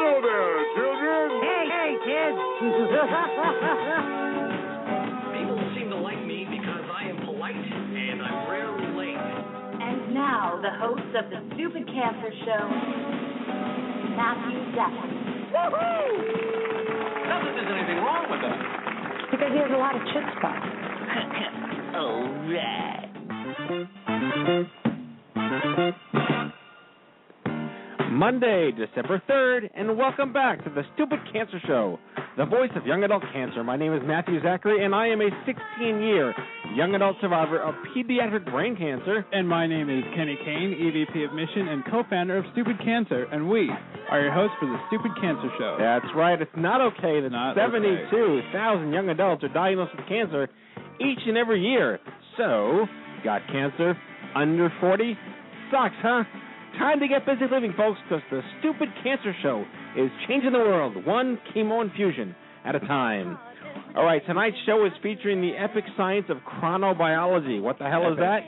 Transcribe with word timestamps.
Hello 0.00 0.16
there, 0.24 0.56
children. 0.80 1.44
Hey, 1.44 1.68
hey, 1.68 1.92
kids! 2.08 2.40
People 5.36 5.60
seem 5.76 5.92
to 5.92 6.00
like 6.00 6.24
me 6.24 6.48
because 6.48 6.88
I 6.88 7.04
am 7.04 7.20
polite 7.28 7.52
and 7.52 8.16
I'm 8.22 8.48
rarely 8.48 8.88
late. 8.96 9.20
And 9.20 10.14
now, 10.14 10.58
the 10.64 10.70
host 10.80 11.04
of 11.20 11.28
the 11.28 11.44
Stupid 11.52 11.84
Cancer 11.84 12.32
Show, 12.48 12.64
Matthew 14.16 14.72
Zachary. 14.72 15.52
Not 15.52 15.68
that 17.44 17.52
there's 17.60 17.68
anything 17.68 18.00
wrong 18.00 18.24
with 18.32 18.40
that. 18.40 18.56
Because 19.36 19.52
he 19.52 19.60
has 19.60 19.68
a 19.68 19.76
lot 19.76 19.92
of 19.96 20.02
chutzpah. 20.16 21.92
All 22.00 22.24
right. 26.16 26.24
Monday, 28.10 28.72
December 28.72 29.22
3rd, 29.30 29.70
and 29.72 29.96
welcome 29.96 30.32
back 30.32 30.64
to 30.64 30.70
the 30.70 30.82
Stupid 30.94 31.20
Cancer 31.32 31.60
Show, 31.64 31.96
the 32.36 32.44
voice 32.44 32.70
of 32.74 32.84
young 32.84 33.04
adult 33.04 33.22
cancer. 33.32 33.62
My 33.62 33.76
name 33.76 33.94
is 33.94 34.02
Matthew 34.04 34.42
Zachary, 34.42 34.84
and 34.84 34.92
I 34.92 35.06
am 35.06 35.20
a 35.20 35.30
16 35.46 36.02
year 36.02 36.34
young 36.74 36.92
adult 36.96 37.18
survivor 37.20 37.62
of 37.62 37.72
pediatric 37.94 38.50
brain 38.50 38.74
cancer. 38.74 39.24
And 39.30 39.48
my 39.48 39.68
name 39.68 39.88
is 39.88 40.02
Kenny 40.16 40.36
Kane, 40.44 40.74
EVP 40.74 41.24
of 41.24 41.32
Mission 41.34 41.68
and 41.68 41.84
co-founder 41.88 42.36
of 42.36 42.44
Stupid 42.50 42.80
Cancer, 42.82 43.28
and 43.30 43.48
we 43.48 43.70
are 44.10 44.20
your 44.20 44.32
hosts 44.32 44.56
for 44.58 44.66
the 44.66 44.78
Stupid 44.88 45.12
Cancer 45.20 45.48
Show. 45.56 45.76
That's 45.78 46.12
right, 46.16 46.42
it's 46.42 46.50
not 46.56 46.80
okay 46.80 47.20
that 47.20 47.30
Not 47.30 47.54
72,000 47.54 48.92
young 48.92 49.08
adults 49.10 49.44
are 49.44 49.54
diagnosed 49.54 49.92
with 49.96 50.08
cancer 50.08 50.48
each 51.00 51.20
and 51.28 51.38
every 51.38 51.62
year. 51.62 52.00
So, 52.36 52.86
got 53.22 53.46
cancer 53.52 53.96
under 54.34 54.68
40? 54.80 55.16
Sucks, 55.70 55.94
huh? 56.02 56.24
Time 56.78 57.00
to 57.00 57.08
get 57.08 57.26
busy 57.26 57.44
living, 57.50 57.74
folks, 57.76 57.98
because 58.08 58.22
the 58.30 58.40
Stupid 58.60 58.88
Cancer 59.02 59.34
Show 59.42 59.64
is 59.96 60.10
changing 60.28 60.52
the 60.52 60.58
world 60.58 61.04
one 61.04 61.38
chemo 61.54 61.82
infusion 61.82 62.34
at 62.64 62.74
a 62.74 62.80
time. 62.80 63.38
All 63.96 64.04
right, 64.04 64.24
tonight's 64.26 64.56
show 64.66 64.84
is 64.86 64.92
featuring 65.02 65.40
the 65.40 65.52
epic 65.56 65.84
science 65.96 66.26
of 66.28 66.38
chronobiology. 66.38 67.60
What 67.60 67.78
the 67.78 67.88
hell 67.88 68.10
is 68.12 68.18
that? 68.18 68.40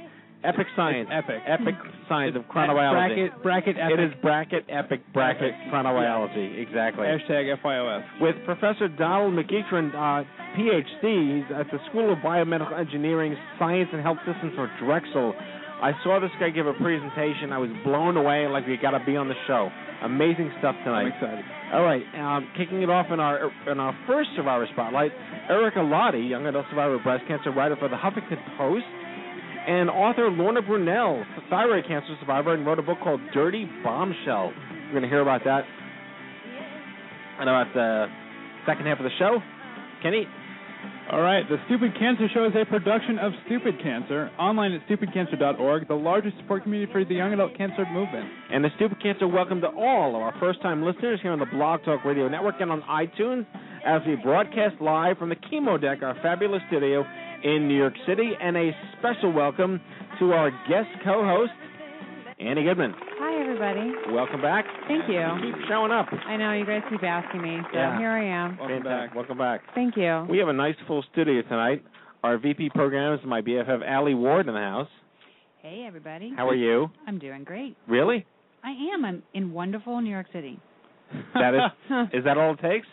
Epic 0.44 0.66
science. 0.74 1.08
epic. 1.12 1.40
Epic 1.46 1.74
science 2.08 2.34
of 2.36 2.42
chronobiology. 2.44 3.30
Bracket, 3.42 3.42
bracket, 3.42 3.76
epic. 3.78 3.98
It 3.98 4.02
is 4.02 4.12
bracket, 4.22 4.64
epic, 4.68 5.00
bracket, 5.12 5.54
Epic. 5.54 5.72
chronobiology. 5.72 6.60
Exactly. 6.60 7.06
Hashtag 7.06 7.54
FYOF. 7.62 8.02
With 8.20 8.34
Professor 8.44 8.88
Donald 8.88 9.34
McEachron, 9.34 9.94
uh, 9.94 10.24
PhD, 10.58 11.36
he's 11.36 11.56
at 11.56 11.66
the 11.70 11.78
School 11.90 12.12
of 12.12 12.18
Biomedical 12.18 12.76
Engineering, 12.78 13.36
Science 13.58 13.88
and 13.92 14.02
Health 14.02 14.18
Systems 14.26 14.52
for 14.56 14.68
Drexel. 14.84 15.32
I 15.82 15.92
saw 16.04 16.20
this 16.20 16.30
guy 16.38 16.50
give 16.50 16.66
a 16.66 16.74
presentation. 16.74 17.52
I 17.52 17.58
was 17.58 17.70
blown 17.84 18.16
away, 18.16 18.46
like 18.46 18.66
we 18.66 18.76
got 18.76 18.92
to 18.92 19.04
be 19.04 19.16
on 19.16 19.26
the 19.26 19.34
show. 19.48 19.68
Amazing 20.02 20.52
stuff 20.60 20.76
I'm 20.78 20.84
tonight. 20.84 21.10
excited. 21.10 21.44
All 21.74 21.82
right, 21.82 22.02
um, 22.14 22.48
kicking 22.56 22.82
it 22.82 22.90
off 22.90 23.06
in 23.10 23.18
our 23.18 23.50
in 23.70 23.80
our 23.80 23.96
first 24.06 24.30
survivor 24.36 24.68
spotlight, 24.72 25.10
Erika 25.48 25.80
Lade, 25.80 26.28
young 26.28 26.46
adult 26.46 26.66
survivor 26.70 26.94
of 26.96 27.02
breast 27.02 27.24
cancer, 27.26 27.50
writer 27.50 27.76
for 27.76 27.88
the 27.88 27.96
Huffington 27.96 28.38
Post, 28.56 28.84
and 29.66 29.90
author 29.90 30.30
Lorna 30.30 30.62
Brunelle, 30.62 31.24
thyroid 31.50 31.86
cancer 31.88 32.14
survivor, 32.20 32.54
and 32.54 32.66
wrote 32.66 32.78
a 32.78 32.82
book 32.82 32.98
called 33.02 33.20
Dirty 33.32 33.66
Bombshell. 33.82 34.52
We're 34.86 34.90
going 34.90 35.02
to 35.02 35.08
hear 35.08 35.22
about 35.22 35.42
that 35.44 35.64
and 37.40 37.48
about 37.48 37.72
the 37.74 38.06
second 38.66 38.86
half 38.86 38.98
of 38.98 39.04
the 39.04 39.16
show. 39.18 39.38
Kenny, 40.02 40.26
All 41.10 41.20
right, 41.20 41.46
the 41.48 41.56
Stupid 41.66 41.92
Cancer 41.98 42.26
Show 42.32 42.46
is 42.46 42.52
a 42.54 42.64
production 42.64 43.18
of 43.18 43.32
Stupid 43.46 43.74
Cancer, 43.82 44.30
online 44.38 44.72
at 44.72 44.80
stupidcancer.org, 44.88 45.86
the 45.86 45.94
largest 45.94 46.36
support 46.38 46.62
community 46.62 46.90
for 46.90 47.04
the 47.04 47.14
young 47.14 47.32
adult 47.34 47.56
cancer 47.56 47.84
movement. 47.92 48.26
and 48.50 48.64
the 48.64 48.70
Stupid 48.76 49.02
Cancer 49.02 49.28
welcome 49.28 49.60
to 49.60 49.68
all 49.68 50.16
of 50.16 50.22
our 50.22 50.34
first-time 50.40 50.82
listeners 50.82 51.20
here 51.20 51.32
on 51.32 51.38
the 51.38 51.46
Blog 51.46 51.84
Talk 51.84 52.04
Radio 52.04 52.28
Network 52.28 52.54
and 52.60 52.70
on 52.70 52.82
iTunes 52.82 53.44
as 53.84 54.00
we 54.06 54.16
broadcast 54.16 54.80
live 54.80 55.18
from 55.18 55.28
the 55.28 55.36
Chemo 55.36 55.78
Deck, 55.80 56.02
our 56.02 56.14
fabulous 56.22 56.62
studio 56.68 57.04
in 57.44 57.68
New 57.68 57.76
York 57.76 57.94
City, 58.06 58.32
and 58.40 58.56
a 58.56 58.70
special 58.98 59.32
welcome 59.32 59.80
to 60.18 60.32
our 60.32 60.50
guest 60.68 60.88
co-host, 61.04 61.52
Annie 62.40 62.64
Goodman. 62.64 62.94
Hi, 63.52 63.68
everybody. 63.68 64.14
Welcome 64.14 64.40
back. 64.40 64.64
Thank 64.88 65.10
you. 65.10 65.20
Keep 65.42 65.68
showing 65.68 65.92
up. 65.92 66.06
I 66.26 66.38
know 66.38 66.52
you 66.52 66.64
guys 66.64 66.80
keep 66.88 67.02
asking 67.02 67.42
me, 67.42 67.58
so 67.70 67.78
Yeah. 67.78 67.98
here 67.98 68.08
I 68.08 68.24
am. 68.24 68.56
Welcome 68.56 68.82
Fantastic. 68.82 69.10
back. 69.10 69.14
Welcome 69.14 69.36
back. 69.38 69.74
Thank 69.74 69.94
you. 69.94 70.26
We 70.30 70.38
have 70.38 70.48
a 70.48 70.54
nice 70.54 70.74
full 70.86 71.02
studio 71.12 71.42
tonight. 71.42 71.84
Our 72.24 72.38
VP 72.38 72.70
programs, 72.70 73.22
my 73.26 73.42
BFF 73.42 73.82
Allie 73.86 74.14
Ward 74.14 74.48
in 74.48 74.54
the 74.54 74.60
house. 74.60 74.88
Hey, 75.58 75.84
everybody. 75.86 76.32
How 76.34 76.48
are 76.48 76.54
you? 76.54 76.90
I'm 77.06 77.18
doing 77.18 77.44
great. 77.44 77.76
Really? 77.86 78.24
I 78.64 78.70
am. 78.94 79.04
I'm 79.04 79.22
in 79.34 79.52
wonderful 79.52 80.00
New 80.00 80.10
York 80.10 80.28
City. 80.32 80.58
That 81.34 81.54
is 81.54 82.08
is 82.14 82.24
that 82.24 82.38
all 82.38 82.54
it 82.54 82.60
takes? 82.60 82.86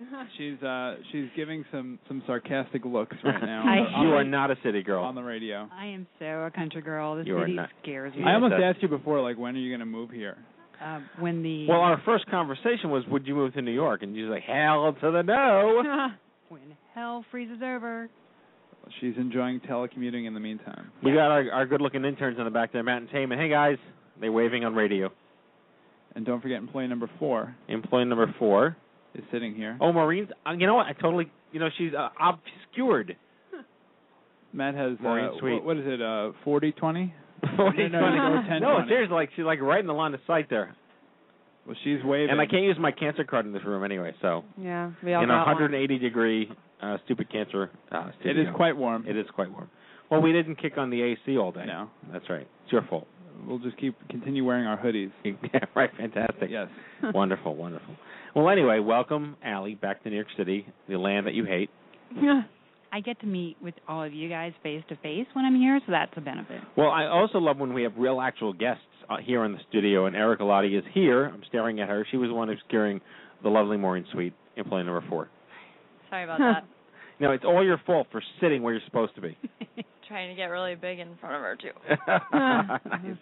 She's 0.38 0.62
uh 0.62 0.96
she's 1.10 1.26
giving 1.34 1.64
some 1.72 1.98
some 2.08 2.22
sarcastic 2.26 2.84
looks 2.84 3.16
right 3.24 3.40
now. 3.42 3.62
I- 3.66 3.78
on 3.98 4.06
You 4.06 4.14
are 4.14 4.24
not 4.24 4.50
a 4.50 4.56
city 4.62 4.82
girl. 4.82 5.02
on 5.04 5.14
the 5.14 5.22
radio. 5.22 5.68
I 5.72 5.86
am 5.86 6.06
so 6.18 6.24
a 6.44 6.50
country 6.54 6.82
girl. 6.82 7.16
The 7.16 7.24
You 7.24 7.38
city 7.40 7.54
not. 7.54 7.70
scares 7.82 8.14
me. 8.14 8.22
I 8.24 8.34
almost 8.34 8.52
that's- 8.52 8.74
asked 8.76 8.82
you 8.82 8.88
before, 8.88 9.20
like, 9.22 9.36
when 9.38 9.56
are 9.56 9.58
you 9.58 9.70
going 9.70 9.80
to 9.80 9.86
move 9.86 10.10
here? 10.10 10.36
Uh, 10.80 11.00
when 11.18 11.42
the 11.42 11.66
Well, 11.66 11.80
our 11.80 12.00
first 12.04 12.26
conversation 12.30 12.90
was, 12.90 13.02
"Would 13.10 13.26
you 13.26 13.34
move 13.34 13.52
to 13.54 13.62
New 13.62 13.72
York?" 13.72 14.02
And 14.04 14.14
you're 14.14 14.30
like, 14.30 14.44
"Hell 14.44 14.94
to 15.00 15.10
the 15.10 15.22
no." 15.22 15.82
when 16.48 16.62
hell 16.94 17.24
freezes 17.32 17.58
over. 17.62 18.08
She's 19.00 19.14
enjoying 19.18 19.58
telecommuting 19.68 20.26
in 20.28 20.34
the 20.34 20.40
meantime. 20.40 20.92
We 21.02 21.12
got 21.12 21.30
our, 21.32 21.50
our 21.52 21.66
good-looking 21.66 22.04
interns 22.04 22.38
in 22.38 22.44
the 22.44 22.50
back 22.50 22.72
there, 22.72 22.82
Matt 22.84 23.02
and 23.02 23.10
Tame. 23.10 23.32
And 23.32 23.40
hey, 23.40 23.48
guys, 23.50 23.76
they 24.20 24.28
waving 24.30 24.64
on 24.64 24.74
radio. 24.76 25.10
And 26.14 26.24
don't 26.24 26.40
forget 26.40 26.58
employee 26.58 26.86
number 26.86 27.10
four 27.18 27.54
Employee 27.68 28.04
number 28.06 28.32
four. 28.38 28.76
Is 29.14 29.24
sitting 29.32 29.54
here. 29.54 29.76
Oh, 29.80 29.92
Maureen's. 29.92 30.28
Uh, 30.46 30.52
you 30.52 30.66
know 30.66 30.74
what? 30.74 30.86
I 30.86 30.92
totally. 30.92 31.30
You 31.52 31.60
know, 31.60 31.68
she's 31.78 31.92
uh, 31.94 32.08
obscured. 32.20 33.16
Matt 34.52 34.74
has 34.74 34.96
Maureen 35.00 35.26
uh, 35.26 35.38
Sweet. 35.40 35.52
what, 35.54 35.64
what 35.64 35.76
is 35.78 35.84
it? 35.86 36.00
Uh, 36.02 36.32
forty 36.44 36.72
twenty. 36.72 37.14
What 37.56 37.56
No, 37.56 37.64
are 37.66 37.74
you 37.74 37.88
no, 37.88 37.98
trying 38.00 38.32
to 38.32 38.42
no, 38.42 38.48
10, 38.48 38.60
No, 38.62 38.74
20. 38.76 38.88
seriously, 38.88 39.14
like 39.14 39.30
she's 39.36 39.44
like 39.44 39.60
right 39.60 39.80
in 39.80 39.86
the 39.86 39.92
line 39.92 40.12
of 40.14 40.20
sight 40.26 40.48
there. 40.50 40.74
Well, 41.66 41.76
she's 41.84 41.98
waving. 42.02 42.30
And 42.30 42.40
I 42.40 42.46
can't 42.46 42.62
use 42.64 42.76
my 42.80 42.90
cancer 42.92 43.24
card 43.24 43.46
in 43.46 43.52
this 43.52 43.62
room 43.64 43.84
anyway. 43.84 44.12
So 44.22 44.42
Yeah, 44.60 44.90
we 45.04 45.12
all 45.14 45.22
in 45.22 45.30
a 45.30 45.34
got 45.34 45.46
one. 45.46 45.54
180 45.62 45.98
degree 45.98 46.50
uh, 46.82 46.96
stupid 47.04 47.30
cancer 47.30 47.70
uh, 47.92 48.08
It 48.08 48.14
studio. 48.20 48.42
is 48.42 48.48
quite 48.56 48.76
warm. 48.76 49.06
It 49.06 49.16
is 49.16 49.26
quite 49.34 49.52
warm. 49.52 49.68
Well, 50.10 50.22
we 50.22 50.32
didn't 50.32 50.56
kick 50.56 50.78
on 50.78 50.88
the 50.90 51.02
AC 51.02 51.36
all 51.36 51.52
day. 51.52 51.64
No. 51.66 51.90
That's 52.12 52.28
right. 52.30 52.48
It's 52.64 52.72
your 52.72 52.82
fault. 52.88 53.06
We'll 53.46 53.58
just 53.58 53.76
keep 53.78 53.96
continue 54.08 54.44
wearing 54.44 54.66
our 54.66 54.78
hoodies. 54.78 55.10
yeah, 55.24 55.60
right. 55.74 55.90
Fantastic. 55.96 56.50
Yes. 56.50 56.68
wonderful, 57.14 57.54
wonderful. 57.54 57.94
Well, 58.34 58.48
anyway, 58.48 58.78
welcome, 58.78 59.36
Allie, 59.44 59.74
back 59.74 60.02
to 60.02 60.10
New 60.10 60.16
York 60.16 60.28
City, 60.36 60.66
the 60.88 60.96
land 60.96 61.26
that 61.26 61.34
you 61.34 61.44
hate. 61.44 61.70
I 62.90 63.00
get 63.00 63.20
to 63.20 63.26
meet 63.26 63.56
with 63.62 63.74
all 63.86 64.02
of 64.02 64.12
you 64.14 64.28
guys 64.28 64.52
face 64.62 64.82
to 64.88 64.96
face 64.96 65.26
when 65.34 65.44
I'm 65.44 65.56
here, 65.56 65.78
so 65.84 65.92
that's 65.92 66.12
a 66.16 66.20
benefit. 66.20 66.60
Well, 66.76 66.88
I 66.88 67.06
also 67.06 67.38
love 67.38 67.58
when 67.58 67.74
we 67.74 67.82
have 67.82 67.92
real, 67.98 68.20
actual 68.20 68.52
guests 68.52 68.82
uh, 69.10 69.16
here 69.22 69.44
in 69.44 69.52
the 69.52 69.58
studio, 69.68 70.06
and 70.06 70.16
Erika 70.16 70.44
Lade 70.44 70.72
is 70.72 70.84
here. 70.94 71.26
I'm 71.26 71.42
staring 71.48 71.80
at 71.80 71.88
her. 71.88 72.06
She 72.10 72.16
was 72.16 72.30
the 72.30 72.34
one 72.34 72.48
who's 72.48 72.62
carrying 72.70 73.00
the 73.42 73.50
lovely 73.50 73.76
Maureen 73.76 74.06
Sweet, 74.12 74.32
employee 74.56 74.84
number 74.84 75.04
four. 75.08 75.28
Sorry 76.08 76.24
about 76.24 76.38
that. 76.38 76.64
No, 77.20 77.32
it's 77.32 77.44
all 77.44 77.64
your 77.64 77.80
fault 77.84 78.06
for 78.10 78.22
sitting 78.40 78.62
where 78.62 78.72
you're 78.72 78.82
supposed 78.86 79.14
to 79.16 79.20
be. 79.20 79.36
Trying 80.06 80.30
to 80.30 80.36
get 80.36 80.46
really 80.46 80.74
big 80.74 81.00
in 81.00 81.16
front 81.20 81.34
of 81.34 81.42
her 81.42 81.56
too. 81.56 81.72
Nice. 82.32 83.16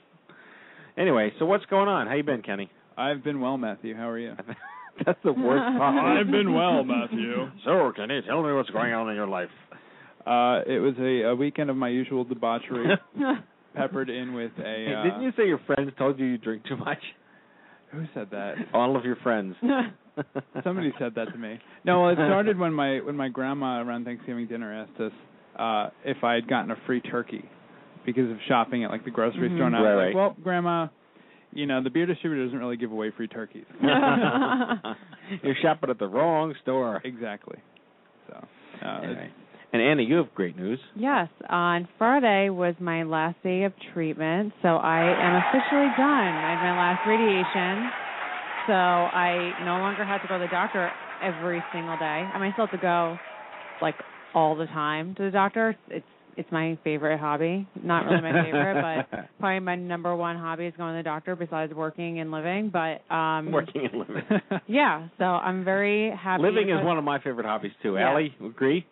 Anyway, 0.99 1.33
so 1.39 1.45
what's 1.47 1.67
going 1.67 1.89
on? 1.89 2.07
How 2.07 2.15
you 2.15 2.23
been, 2.23 2.43
Kenny? 2.43 2.71
I've 2.97 3.23
been 3.23 3.41
well, 3.41 3.59
Matthew. 3.59 3.95
How 3.95 4.09
are 4.09 4.19
you? 4.19 4.33
That's 5.05 5.19
the 5.25 5.33
worst 5.33 5.79
possible. 5.79 6.17
I've 6.21 6.31
been 6.31 6.55
well, 6.55 6.83
Matthew. 6.85 7.51
So, 7.65 7.93
Kenny, 7.95 8.21
tell 8.27 8.43
me 8.43 8.53
what's 8.53 8.71
going 8.71 8.93
on 8.93 9.11
in 9.11 9.17
your 9.17 9.27
life? 9.27 9.51
Uh, 10.27 10.61
it 10.67 10.81
was 10.81 10.95
a, 10.99 11.29
a 11.29 11.35
weekend 11.37 11.71
of 11.71 11.77
my 11.77 11.89
usual 11.89 12.25
debauchery, 12.25 12.87
peppered 13.75 14.11
in 14.11 14.33
with 14.35 14.51
a. 14.59 14.63
Hey, 14.63 14.95
Uh, 14.97 15.03
didn't 15.05 15.23
you 15.23 15.33
say 15.37 15.47
your 15.47 15.61
friends 15.67 15.93
told 15.99 16.19
you 16.19 16.27
you 16.27 16.39
drink 16.39 16.65
too 16.67 16.77
much? 16.77 16.99
Who 17.93 18.05
said 18.15 18.29
that? 18.33 18.55
All 18.75 18.97
of 18.97 19.05
your 19.05 19.17
friends. 19.17 19.55
Somebody 20.65 20.93
said 20.99 21.13
that 21.15 21.27
to 21.31 21.39
me. 21.39 21.59
No, 21.85 22.01
well, 22.03 22.11
it 22.11 22.15
started 22.15 22.59
when 22.59 22.73
my 22.73 22.99
when 23.01 23.17
my 23.17 23.29
grandma 23.29 23.81
around 23.83 24.05
Thanksgiving 24.07 24.47
dinner 24.49 24.73
asked 24.83 25.01
us 25.01 25.13
uh 25.57 25.91
if 26.05 26.25
I 26.25 26.35
had 26.35 26.49
gotten 26.49 26.71
a 26.73 26.77
free 26.87 27.01
turkey 27.01 27.45
because 28.07 28.31
of 28.31 28.39
shopping 28.49 28.85
at 28.85 28.91
like 28.91 29.05
the 29.05 29.11
grocery 29.11 29.51
Mhm. 29.51 29.57
store. 29.57 29.67
And 29.67 29.77
I 29.77 29.81
Right, 29.83 29.89
was 29.95 29.99
right. 29.99 30.07
like, 30.07 30.15
well, 30.15 30.37
grandma, 30.43 30.89
you 31.53 31.67
know 31.67 31.83
the 31.83 31.91
beer 31.91 32.07
distributor 32.07 32.45
doesn't 32.45 32.59
really 32.59 32.77
give 32.77 32.93
away 32.93 33.11
free 33.11 33.29
turkeys. 33.29 33.65
You're 35.43 35.55
shopping 35.61 35.91
at 35.91 35.99
the 35.99 36.07
wrong 36.09 36.55
store. 36.63 37.01
Exactly. 37.05 37.59
So. 38.29 38.35
Uh, 38.83 38.89
All 38.89 38.99
it's- 39.05 39.17
right. 39.17 39.33
And 39.73 39.83
Annie, 39.83 40.05
you 40.05 40.17
have 40.17 40.33
great 40.35 40.57
news. 40.57 40.79
Yes, 40.95 41.29
on 41.51 41.87
Friday 41.99 42.49
was 42.51 42.75
my 42.81 43.03
last 43.03 43.37
day 43.43 43.65
of 43.65 43.73
treatment, 43.93 44.55
so 44.63 44.69
I 44.69 45.01
am 45.03 45.35
officially 45.43 45.91
done. 45.99 46.33
I 46.33 46.55
had 46.55 46.63
my 46.63 46.79
last 46.79 47.03
radiation, 47.07 47.91
so 48.69 48.73
I 48.73 49.53
no 49.67 49.79
longer 49.83 50.05
have 50.05 50.23
to 50.23 50.29
go 50.29 50.39
to 50.39 50.45
the 50.45 50.51
doctor 50.51 50.89
every 51.21 51.63
single 51.75 51.97
day. 51.99 52.05
I 52.33 52.39
might 52.39 52.53
still 52.55 52.67
have 52.69 52.79
to 52.79 52.81
go 52.81 53.19
like 53.83 53.97
all 54.35 54.55
the 54.57 54.67
time 54.67 55.15
to 55.17 55.25
the 55.25 55.31
doctor. 55.33 55.77
It's 55.91 56.07
it's 56.37 56.51
my 56.53 56.79
favorite 56.85 57.19
hobby. 57.19 57.67
Not 57.83 58.05
really 58.07 58.21
my 58.23 58.45
favorite, 58.45 59.07
but 59.11 59.29
probably 59.41 59.61
my 59.61 59.75
number 59.77 60.15
one 60.15 60.37
hobby 60.37 60.67
is 60.67 60.75
going 60.77 60.95
to 60.95 60.99
the 60.99 61.03
doctor 61.03 61.35
besides 61.37 61.73
working 61.75 62.21
and 62.21 62.31
living. 62.31 62.71
But 62.73 63.03
um 63.15 63.51
Working 63.53 63.89
and 63.91 63.99
living. 64.01 64.23
yeah, 64.67 65.09
so 65.19 65.25
I'm 65.25 65.65
very 65.65 66.11
happy. 66.17 66.43
Living 66.43 66.71
is 66.71 66.85
one 66.85 66.99
of 66.99 67.05
my 67.05 67.19
favorite 67.21 67.47
hobbies 67.47 67.73
too. 67.83 67.95
Yeah. 67.95 68.11
Allie, 68.11 68.35
agree? 68.45 68.87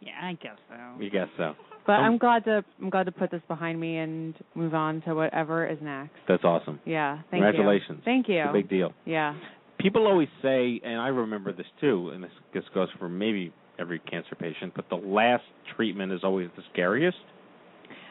Yeah, 0.00 0.12
I 0.22 0.34
guess 0.34 0.56
so. 0.68 1.02
You 1.02 1.10
guess 1.10 1.28
so. 1.36 1.54
But 1.86 1.94
Um, 1.94 2.04
I'm 2.04 2.18
glad 2.18 2.44
to 2.44 2.64
I'm 2.80 2.90
glad 2.90 3.06
to 3.06 3.12
put 3.12 3.30
this 3.30 3.42
behind 3.48 3.78
me 3.80 3.96
and 3.98 4.34
move 4.54 4.74
on 4.74 5.02
to 5.02 5.14
whatever 5.14 5.66
is 5.66 5.78
next. 5.80 6.12
That's 6.28 6.44
awesome. 6.44 6.80
Yeah, 6.84 7.18
thank 7.30 7.42
Congratulations. 7.42 7.98
you. 7.98 8.04
Thank 8.04 8.28
you. 8.28 8.40
It's 8.40 8.50
a 8.50 8.52
big 8.52 8.68
deal. 8.68 8.92
Yeah. 9.04 9.34
People 9.78 10.06
always 10.06 10.28
say, 10.42 10.80
and 10.84 10.98
I 11.00 11.08
remember 11.08 11.52
this 11.52 11.66
too, 11.80 12.10
and 12.14 12.24
this, 12.24 12.30
this 12.54 12.64
goes 12.74 12.88
for 12.98 13.08
maybe 13.10 13.52
every 13.78 13.98
cancer 14.00 14.34
patient, 14.38 14.72
but 14.74 14.88
the 14.88 14.96
last 14.96 15.44
treatment 15.76 16.12
is 16.12 16.20
always 16.22 16.48
the 16.56 16.62
scariest. 16.72 17.18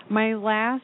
My 0.10 0.36
last 0.36 0.84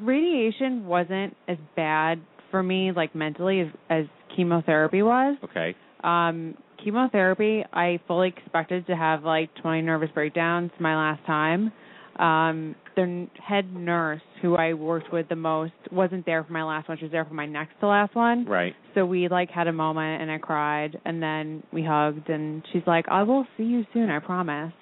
radiation 0.00 0.86
wasn't 0.86 1.36
as 1.48 1.58
bad 1.76 2.20
for 2.50 2.62
me 2.62 2.92
like 2.94 3.14
mentally 3.14 3.60
as, 3.60 3.68
as 3.88 4.04
chemotherapy 4.36 5.02
was. 5.02 5.36
Okay. 5.44 5.74
Um 6.02 6.54
chemotherapy 6.82 7.64
I 7.72 8.00
fully 8.06 8.28
expected 8.28 8.86
to 8.86 8.96
have 8.96 9.24
like 9.24 9.50
20 9.62 9.82
nervous 9.82 10.10
breakdowns 10.14 10.70
my 10.78 10.96
last 10.96 11.24
time. 11.26 11.72
Um 12.20 12.74
the 12.96 13.28
head 13.42 13.72
nurse 13.74 14.20
who 14.42 14.54
I 14.56 14.74
worked 14.74 15.12
with 15.12 15.28
the 15.28 15.36
most 15.36 15.72
wasn't 15.90 16.26
there 16.26 16.44
for 16.44 16.52
my 16.52 16.62
last 16.64 16.88
one. 16.88 16.98
She 16.98 17.04
was 17.04 17.12
there 17.12 17.24
for 17.24 17.34
my 17.34 17.46
next 17.46 17.78
to 17.80 17.86
last 17.86 18.14
one. 18.14 18.44
Right. 18.44 18.74
So 18.94 19.06
we 19.06 19.28
like 19.28 19.48
had 19.50 19.68
a 19.68 19.72
moment 19.72 20.20
and 20.22 20.30
I 20.30 20.38
cried 20.38 21.00
and 21.04 21.22
then 21.22 21.62
we 21.72 21.82
hugged 21.84 22.28
and 22.28 22.62
she's 22.72 22.82
like, 22.86 23.06
I 23.08 23.22
will 23.22 23.46
see 23.56 23.62
you 23.64 23.86
soon, 23.94 24.10
I 24.10 24.18
promise. 24.18 24.72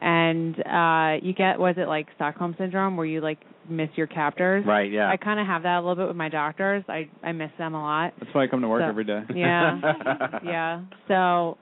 And 0.00 0.54
uh 0.60 1.24
you 1.26 1.32
get 1.32 1.58
was 1.58 1.74
it 1.78 1.88
like 1.88 2.06
Stockholm 2.16 2.54
syndrome 2.58 2.96
where 2.96 3.06
you 3.06 3.20
like 3.20 3.38
miss 3.68 3.88
your 3.96 4.06
captors? 4.06 4.64
Right, 4.66 4.92
yeah. 4.92 5.08
I 5.10 5.16
kinda 5.16 5.44
have 5.44 5.62
that 5.64 5.78
a 5.78 5.80
little 5.80 5.96
bit 5.96 6.08
with 6.08 6.16
my 6.16 6.28
doctors. 6.28 6.84
I 6.88 7.08
I 7.24 7.32
miss 7.32 7.50
them 7.58 7.74
a 7.74 7.82
lot. 7.82 8.12
That's 8.20 8.32
why 8.34 8.44
I 8.44 8.46
come 8.46 8.60
to 8.60 8.68
work 8.68 8.82
So- 8.82 8.88
every 8.88 9.04
day. 9.04 9.22
Yeah. 9.34 9.80
yeah. 10.44 10.82
So 11.08 11.56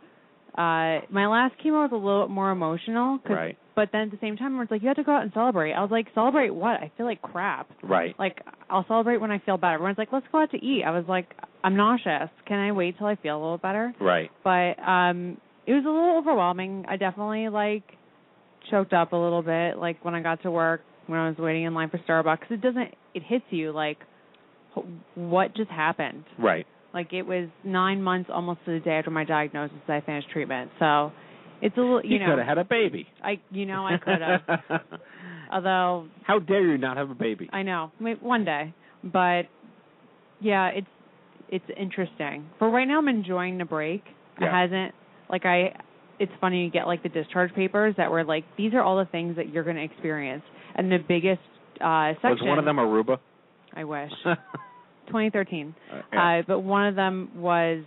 uh 0.59 1.01
my 1.11 1.27
last 1.29 1.55
chemo 1.65 1.89
was 1.89 1.91
a 1.93 1.97
little 1.97 2.27
bit 2.27 2.31
more 2.35 2.51
emotional 2.51 3.19
'cause- 3.19 3.37
Right. 3.37 3.59
But 3.77 3.91
then 3.93 4.03
at 4.03 4.11
the 4.11 4.19
same 4.21 4.37
time 4.37 4.61
it's 4.61 4.71
like 4.71 4.83
you 4.83 4.89
have 4.89 4.97
to 4.97 5.05
go 5.05 5.13
out 5.13 5.23
and 5.23 5.33
celebrate. 5.33 5.73
I 5.73 5.81
was 5.83 5.91
like, 5.91 6.07
celebrate 6.15 6.51
what? 6.51 6.81
I 6.81 6.93
feel 6.97 7.07
like 7.07 7.21
crap. 7.23 7.69
Right. 7.83 8.15
Like 8.19 8.41
I'll 8.71 8.85
celebrate 8.87 9.21
when 9.21 9.31
I 9.31 9.39
feel 9.41 9.57
better. 9.57 9.75
Everyone's 9.75 9.99
like, 9.99 10.13
let's 10.13 10.27
go 10.31 10.43
out 10.43 10.51
to 10.53 10.57
eat. 10.59 10.83
I 10.87 10.91
was 10.91 11.05
like, 11.09 11.29
I'm 11.63 11.77
nauseous. 11.77 12.31
Can 12.47 12.59
I 12.59 12.73
wait 12.73 12.99
till 12.99 13.07
I 13.07 13.17
feel 13.17 13.37
a 13.37 13.41
little 13.43 13.59
better? 13.59 13.95
Right. 14.01 14.31
But 14.43 14.79
um 14.83 15.39
it 15.67 15.73
was 15.73 15.85
a 15.87 15.89
little 15.89 16.19
overwhelming. 16.19 16.85
I 16.89 16.97
definitely 16.97 17.49
like 17.49 17.85
choked 18.71 18.93
up 18.93 19.13
a 19.13 19.17
little 19.17 19.43
bit 19.43 19.79
like 19.79 20.05
when 20.05 20.15
I 20.15 20.23
got 20.23 20.43
to 20.43 20.51
work 20.51 20.83
when 21.07 21.19
I 21.19 21.29
was 21.29 21.37
waiting 21.39 21.65
in 21.65 21.75
line 21.75 21.91
for 21.91 21.99
Starbucks. 21.99 22.51
It 22.51 22.61
doesn't 22.61 22.95
it 23.15 23.23
hits 23.27 23.45
you 23.51 23.73
like 23.73 23.99
wh- 24.75 25.19
what 25.19 25.55
just 25.57 25.71
happened? 25.71 26.25
Right. 26.39 26.67
Like 26.93 27.13
it 27.13 27.23
was 27.23 27.49
9 27.65 28.03
months 28.03 28.31
almost 28.33 28.61
to 28.67 28.73
the 28.73 28.81
day 28.81 28.93
after 28.93 29.11
my 29.11 29.25
diagnosis 29.25 29.77
that 29.89 29.95
I 29.97 30.01
finished 30.01 30.31
treatment. 30.31 30.71
So 30.79 31.13
it's 31.65 31.77
a 31.79 31.81
little, 31.81 32.05
you, 32.05 32.13
You, 32.13 32.19
know, 32.21 32.27
could 32.27 32.39
have 32.39 32.47
had 32.47 32.59
a 32.59 32.65
baby. 32.65 33.07
I 33.23 33.41
you 33.51 33.65
know 33.65 33.87
I 33.87 33.97
could 33.97 34.21
have. 34.21 34.81
Although 35.53 36.09
How 36.23 36.39
dare 36.39 36.63
you 36.63 36.79
not 36.79 36.99
have 36.99 37.09
a 37.11 37.15
baby? 37.15 37.49
I 37.53 37.63
know, 37.63 37.91
Wait, 38.01 38.23
one 38.23 38.45
day, 38.45 38.75
but 39.03 39.43
yeah, 40.41 40.69
it's 40.69 40.87
it's 41.49 41.65
interesting. 41.77 42.47
For 42.59 42.71
right 42.71 42.87
now, 42.87 42.99
I'm 42.99 43.09
enjoying 43.09 43.59
the 43.59 43.65
break. 43.65 44.03
Yeah. 44.41 44.49
It 44.49 44.51
hasn't 44.53 44.95
like 45.31 45.47
I. 45.47 45.75
It's 46.21 46.33
funny 46.41 46.65
you 46.65 46.71
get 46.71 46.87
like 46.87 47.03
the 47.03 47.09
discharge 47.09 47.55
papers 47.55 47.95
that 47.97 48.11
were 48.11 48.25
like 48.25 48.45
these 48.59 48.75
are 48.75 48.83
all 48.83 48.99
the 48.99 49.11
things 49.11 49.37
that 49.37 49.49
you're 49.51 49.65
going 49.65 49.77
to 49.77 49.85
experience, 49.85 50.43
and 50.75 50.93
the 50.93 50.99
biggest 50.99 51.41
uh 51.81 52.13
section. 52.15 52.31
Was 52.31 52.43
one 52.43 52.59
of 52.59 52.65
them 52.67 52.77
Aruba? 52.77 53.19
I 53.73 53.85
wish. 53.85 54.11
2013. 55.07 55.75
yeah. 56.13 56.39
Uh, 56.39 56.43
but 56.47 56.61
one 56.61 56.87
of 56.87 56.95
them 56.95 57.31
was 57.37 57.85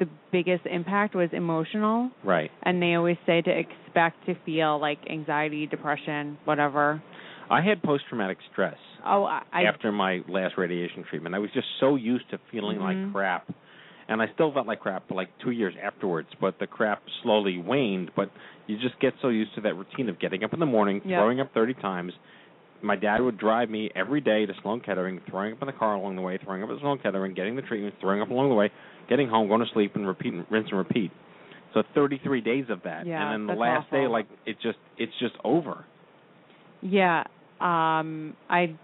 the 0.00 0.08
biggest 0.32 0.66
impact 0.66 1.14
was 1.14 1.28
emotional, 1.32 2.10
right. 2.24 2.50
and 2.64 2.82
they 2.82 2.94
always 2.94 3.16
say 3.26 3.40
to 3.42 3.50
expect 3.50 4.26
to 4.26 4.34
feel 4.44 4.80
like 4.80 4.98
anxiety, 5.08 5.66
depression, 5.66 6.36
whatever. 6.44 7.00
I 7.48 7.60
had 7.62 7.82
post 7.82 8.04
traumatic 8.08 8.38
stress 8.52 8.76
Oh, 9.04 9.24
I, 9.24 9.42
I 9.52 9.62
after 9.64 9.90
my 9.92 10.20
last 10.28 10.54
radiation 10.58 11.04
treatment. 11.08 11.34
I 11.34 11.38
was 11.38 11.50
just 11.54 11.66
so 11.80 11.96
used 11.96 12.28
to 12.30 12.38
feeling 12.50 12.78
Mhm. 12.78 13.04
like 13.04 13.12
crap. 13.12 13.52
And 14.08 14.20
I 14.20 14.26
still 14.34 14.52
felt 14.52 14.66
like 14.66 14.80
crap 14.80 15.06
for 15.08 15.14
like 15.14 15.28
two 15.38 15.50
years 15.52 15.74
afterwards, 15.82 16.28
but 16.40 16.58
the 16.58 16.66
crap 16.66 17.00
slowly 17.22 17.58
waned. 17.58 18.10
But 18.16 18.30
you 18.66 18.76
just 18.78 18.98
get 19.00 19.14
so 19.22 19.28
used 19.28 19.54
to 19.54 19.60
that 19.62 19.74
routine 19.76 20.08
of 20.08 20.18
getting 20.18 20.42
up 20.44 20.52
in 20.52 20.58
the 20.60 20.66
morning, 20.66 21.00
Yeah. 21.04 21.18
throwing 21.18 21.40
up 21.40 21.52
30 21.54 21.74
times. 21.74 22.12
My 22.82 22.96
dad 22.96 23.20
would 23.20 23.36
drive 23.38 23.68
me 23.70 23.90
every 23.94 24.20
day 24.20 24.46
to 24.46 24.54
Sloan 24.62 24.80
Kettering, 24.80 25.20
throwing 25.28 25.52
up 25.52 25.60
in 25.62 25.66
the 25.66 25.72
car 25.72 25.94
along 25.94 26.16
the 26.16 26.22
way, 26.22 26.38
throwing 26.38 26.62
up 26.62 26.70
at 26.70 26.78
Sloan 26.80 26.98
Kettering, 26.98 27.34
getting 27.34 27.54
the 27.56 27.62
treatment, 27.62 27.94
throwing 28.00 28.20
up 28.22 28.30
along 28.30 28.48
the 28.48 28.54
way, 28.54 28.70
getting 29.10 29.28
home, 29.28 29.48
going 29.48 29.60
to 29.60 29.66
sleep, 29.74 29.96
and 29.96 30.06
repeat, 30.06 30.32
and 30.32 30.46
rinse 30.50 30.68
and 30.70 30.78
repeat. 30.78 31.10
So 31.74 31.82
33 31.94 32.40
days 32.40 32.64
of 32.70 32.82
that, 32.84 33.06
Yeah, 33.06 33.22
and 33.22 33.48
then 33.48 33.54
the 33.54 33.60
last 33.60 33.90
day, 33.90 34.06
like 34.06 34.26
it 34.46 34.56
just, 34.62 34.78
it's 34.96 35.12
just 35.20 35.34
over. 35.44 35.84
Yeah, 36.80 37.24
um, 37.60 38.34
I 38.48 38.74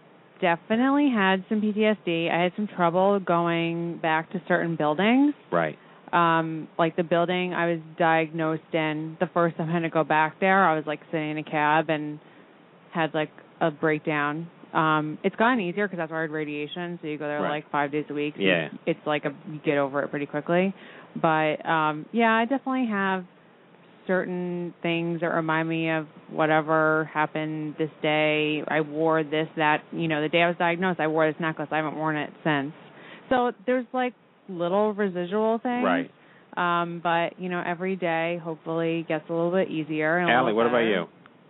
definitely 0.40 1.10
had 1.12 1.44
some 1.48 1.60
PTSD. 1.60 2.30
I 2.30 2.42
had 2.44 2.52
some 2.56 2.68
trouble 2.68 3.18
going 3.20 3.98
back 3.98 4.30
to 4.32 4.42
certain 4.46 4.76
buildings. 4.76 5.34
Right. 5.50 5.78
Um, 6.12 6.68
like 6.78 6.96
the 6.96 7.02
building 7.02 7.54
I 7.54 7.72
was 7.72 7.80
diagnosed 7.98 8.62
in, 8.72 9.16
the 9.18 9.28
first 9.34 9.56
time 9.56 9.68
I 9.68 9.72
had 9.72 9.80
to 9.80 9.90
go 9.90 10.04
back 10.04 10.38
there, 10.40 10.64
I 10.64 10.76
was 10.76 10.84
like 10.86 11.00
sitting 11.10 11.32
in 11.32 11.38
a 11.38 11.42
cab 11.42 11.90
and 11.90 12.20
had 12.92 13.12
like 13.14 13.30
a 13.60 13.70
breakdown. 13.70 14.48
Um, 14.72 15.18
it's 15.22 15.36
gotten 15.36 15.60
easier 15.60 15.86
because 15.86 15.98
that's 15.98 16.10
where 16.10 16.20
I 16.20 16.22
had 16.22 16.30
radiation, 16.30 16.98
so 17.00 17.08
you 17.08 17.18
go 17.18 17.26
there 17.26 17.40
Right. 17.40 17.50
like 17.50 17.70
five 17.70 17.92
days 17.92 18.04
a 18.10 18.14
week. 18.14 18.34
So 18.36 18.42
Yeah. 18.42 18.68
it's 18.84 19.00
like 19.06 19.24
a 19.24 19.32
you 19.50 19.60
get 19.64 19.78
over 19.78 20.02
it 20.02 20.08
pretty 20.10 20.26
quickly. 20.26 20.74
But 21.20 21.64
um, 21.66 22.06
yeah, 22.12 22.32
I 22.32 22.44
definitely 22.44 22.86
have 22.86 23.24
certain 24.06 24.74
things 24.82 25.20
that 25.20 25.28
remind 25.28 25.68
me 25.68 25.90
of 25.90 26.06
whatever 26.30 27.10
happened 27.12 27.74
this 27.78 27.90
day. 28.02 28.62
I 28.68 28.80
wore 28.80 29.24
this, 29.24 29.48
that, 29.56 29.82
you 29.92 30.08
know, 30.08 30.22
the 30.22 30.28
day 30.28 30.42
I 30.42 30.48
was 30.48 30.56
diagnosed, 30.58 31.00
I 31.00 31.08
wore 31.08 31.30
this 31.30 31.40
necklace. 31.40 31.68
I 31.72 31.76
haven't 31.76 31.96
worn 31.96 32.16
it 32.16 32.30
since. 32.44 32.72
So 33.30 33.52
there's 33.66 33.86
like 33.92 34.14
little 34.48 34.92
residual 34.94 35.58
things. 35.62 35.84
Right. 35.84 36.10
Um, 36.56 37.00
but, 37.02 37.38
you 37.38 37.48
know, 37.48 37.62
every 37.66 37.96
day 37.96 38.40
hopefully 38.42 39.04
gets 39.08 39.24
a 39.28 39.32
little 39.32 39.50
bit 39.50 39.68
easier. 39.70 40.18
And 40.18 40.30
Allie, 40.30 40.52
what 40.52 40.66
about 40.66 40.78
you? 40.78 41.06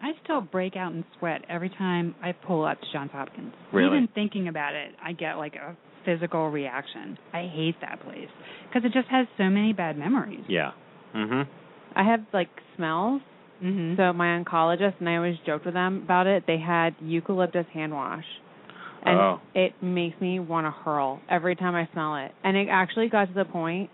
I 0.07 0.13
still 0.23 0.41
break 0.41 0.77
out 0.77 0.93
in 0.93 1.05
sweat 1.19 1.43
every 1.49 1.69
time 1.69 2.15
I 2.23 2.31
pull 2.31 2.65
up 2.65 2.81
to 2.81 2.87
Johns 2.93 3.11
Hopkins. 3.13 3.53
Really? 3.73 3.97
Even 3.97 4.09
thinking 4.15 4.47
about 4.47 4.75
it, 4.75 4.93
I 5.05 5.13
get 5.13 5.35
like 5.35 5.57
a 5.57 5.77
physical 6.05 6.49
reaction. 6.49 7.19
I 7.33 7.51
hate 7.53 7.75
that 7.81 8.01
place 8.05 8.29
because 8.69 8.85
it 8.89 8.93
just 8.93 9.09
has 9.09 9.27
so 9.37 9.45
many 9.51 9.73
bad 9.73 9.99
memories. 9.99 10.45
Yeah. 10.49 10.71
Mhm. 11.13 11.49
I 11.97 12.05
have 12.05 12.21
like 12.33 12.51
smells. 12.77 13.21
Mm-hmm. 13.61 13.97
So 13.97 14.13
my 14.13 14.27
oncologist 14.41 14.95
and 15.01 15.09
I 15.09 15.17
always 15.17 15.37
joked 15.45 15.65
with 15.65 15.75
them 15.75 16.03
about 16.05 16.29
it. 16.29 16.45
They 16.47 16.59
had 16.59 16.95
eucalyptus 17.01 17.67
hand 17.73 17.93
wash. 17.93 18.25
And 19.03 19.19
Oh. 19.19 19.41
it 19.55 19.73
makes 19.83 20.21
me 20.21 20.39
want 20.39 20.67
to 20.67 20.71
hurl 20.71 21.21
every 21.29 21.57
time 21.57 21.75
I 21.75 21.89
smell 21.93 22.17
it. 22.17 22.33
And 22.45 22.57
it 22.57 22.69
actually 22.71 23.09
got 23.09 23.27
to 23.27 23.35
the 23.35 23.45
point 23.45 23.91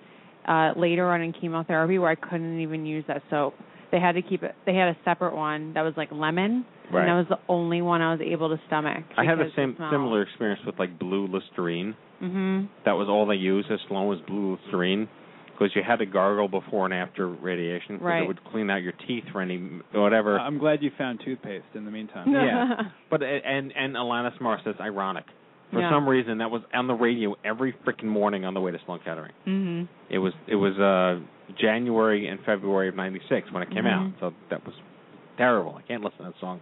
uh 0.47 0.73
later 0.77 1.11
on 1.11 1.23
in 1.23 1.33
chemotherapy 1.33 1.99
where 1.99 2.11
I 2.11 2.17
couldn't 2.17 2.61
even 2.61 2.85
use 2.85 3.05
that 3.07 3.23
soap 3.31 3.55
they 3.93 4.01
had 4.01 4.13
to 4.17 4.23
keep 4.23 4.43
it. 4.43 4.55
They 4.67 4.75
had 4.75 4.89
a 4.89 4.97
separate 5.05 5.37
one 5.37 5.75
that 5.75 5.83
was 5.83 5.95
like 5.97 6.11
lemon, 6.11 6.65
Right. 6.91 7.03
and 7.03 7.09
that 7.11 7.15
was 7.15 7.27
the 7.29 7.39
only 7.53 7.81
one 7.83 8.01
I 8.03 8.13
was 8.13 8.21
able 8.21 8.49
to 8.49 8.61
stomach. 8.67 9.05
I 9.17 9.25
had 9.25 9.39
the 9.39 9.45
because 9.45 9.57
same 9.57 9.77
smell. 9.77 9.91
similar 9.93 10.23
experience 10.23 10.61
with 10.67 10.79
like 10.79 10.99
blue 10.99 11.27
Listerine. 11.29 11.95
Mhm. 12.23 12.69
That 12.85 12.93
was 12.97 13.09
all 13.09 13.27
they 13.27 13.37
used 13.37 13.71
as 13.71 13.81
long 13.91 14.13
as 14.13 14.21
blue 14.21 14.57
Listerine, 14.57 15.09
because 15.53 15.75
you 15.77 15.83
had 15.83 15.99
to 16.01 16.07
gargle 16.07 16.49
before 16.49 16.85
and 16.87 16.95
after 16.95 17.29
radiation. 17.29 17.99
'cause 17.99 18.05
Right. 18.07 18.23
It 18.23 18.27
would 18.29 18.43
clean 18.45 18.71
out 18.71 18.83
your 18.83 18.93
teeth 19.07 19.25
for 19.31 19.41
any 19.41 19.59
whatever. 19.93 20.39
I'm 20.39 20.59
glad 20.59 20.83
you 20.83 20.91
found 20.99 21.21
toothpaste 21.21 21.75
in 21.75 21.85
the 21.85 21.91
meantime. 21.91 22.25
yeah. 22.33 22.85
But 23.11 23.23
and 23.23 23.73
and 23.77 23.95
Alanis 23.95 24.37
Morissette, 24.39 24.81
ironic. 24.81 25.25
For 25.73 25.81
Yeah. 25.81 25.89
some 25.91 26.07
reason, 26.07 26.39
that 26.39 26.51
was 26.51 26.61
on 26.75 26.87
the 26.87 26.95
radio 26.95 27.35
every 27.45 27.73
freaking 27.87 28.05
morning 28.05 28.45
on 28.45 28.53
the 28.53 28.61
way 28.61 28.73
to 28.73 28.79
Sloan 28.81 28.99
Kettering. 28.99 29.33
Mhm. 29.47 29.89
It 30.11 30.19
was 30.19 30.35
it 30.47 30.57
was 30.57 30.79
uh 30.79 31.19
January 31.59 32.29
and 32.29 32.41
February 32.45 32.89
of 32.89 32.95
'96 32.97 33.51
when 33.53 33.63
it 33.63 33.71
came 33.71 33.87
out. 33.87 34.07
Mhm. 34.07 34.21
So 34.21 34.33
that 34.51 34.65
was 34.65 34.75
terrible. 35.37 35.75
I 35.79 35.83
can't 35.83 36.03
listen 36.03 36.19
to 36.19 36.25
that 36.25 36.39
song. 36.41 36.61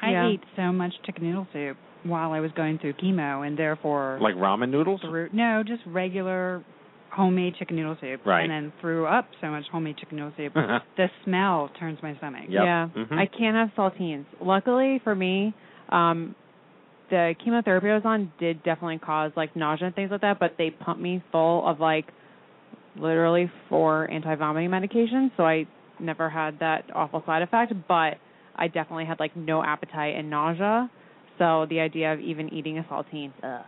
I 0.00 0.10
Yeah. 0.12 0.26
ate 0.28 0.42
so 0.56 0.72
much 0.72 1.00
chicken 1.02 1.24
noodle 1.24 1.46
soup 1.52 1.76
while 2.04 2.32
I 2.32 2.40
was 2.40 2.52
going 2.52 2.78
through 2.78 2.94
chemo, 2.94 3.46
and 3.46 3.56
therefore 3.56 4.18
Like 4.20 4.36
ramen 4.36 4.70
noodles. 4.70 5.00
through 5.00 5.30
no, 5.32 5.62
just 5.62 5.82
regular 5.86 6.62
homemade 7.10 7.54
chicken 7.56 7.74
noodle 7.76 7.96
soup, 8.00 8.20
Right. 8.24 8.42
and 8.42 8.50
then 8.50 8.72
threw 8.80 9.06
up 9.06 9.26
so 9.40 9.50
much 9.50 9.66
homemade 9.68 9.96
chicken 9.96 10.18
noodle 10.18 10.32
soup. 10.36 10.52
the 10.96 11.10
smell 11.24 11.68
turns 11.78 12.00
my 12.02 12.14
stomach. 12.16 12.44
Yep. 12.48 12.64
Yeah, 12.64 12.88
Mhm. 12.94 13.18
I 13.18 13.26
can't 13.26 13.56
have 13.56 13.74
saltines. 13.74 14.26
Luckily 14.40 14.98
for 15.00 15.14
me, 15.14 15.52
um, 15.88 16.34
the 17.08 17.34
chemotherapy 17.38 17.90
I 17.90 17.94
was 17.94 18.04
on 18.04 18.30
did 18.38 18.62
definitely 18.62 18.98
cause 18.98 19.32
like 19.34 19.56
nausea 19.56 19.86
and 19.86 19.94
things 19.96 20.10
like 20.10 20.20
that. 20.20 20.38
But 20.38 20.56
they 20.58 20.70
pumped 20.70 21.00
me 21.02 21.22
full 21.32 21.66
of 21.66 21.80
like 21.80 22.12
literally 22.98 23.50
for 23.68 24.10
anti-vomiting 24.10 24.70
medication, 24.70 25.30
so 25.36 25.44
I 25.44 25.66
never 26.00 26.28
had 26.28 26.58
that 26.60 26.84
awful 26.94 27.22
side 27.26 27.42
effect. 27.42 27.72
But 27.88 28.14
I 28.56 28.68
definitely 28.68 29.06
had 29.06 29.20
like 29.20 29.36
no 29.36 29.62
appetite 29.62 30.14
and 30.16 30.30
nausea. 30.30 30.90
So 31.38 31.66
the 31.70 31.80
idea 31.80 32.12
of 32.12 32.20
even 32.20 32.52
eating 32.52 32.78
a 32.78 32.82
saltine, 32.82 33.32
ugh. 33.42 33.64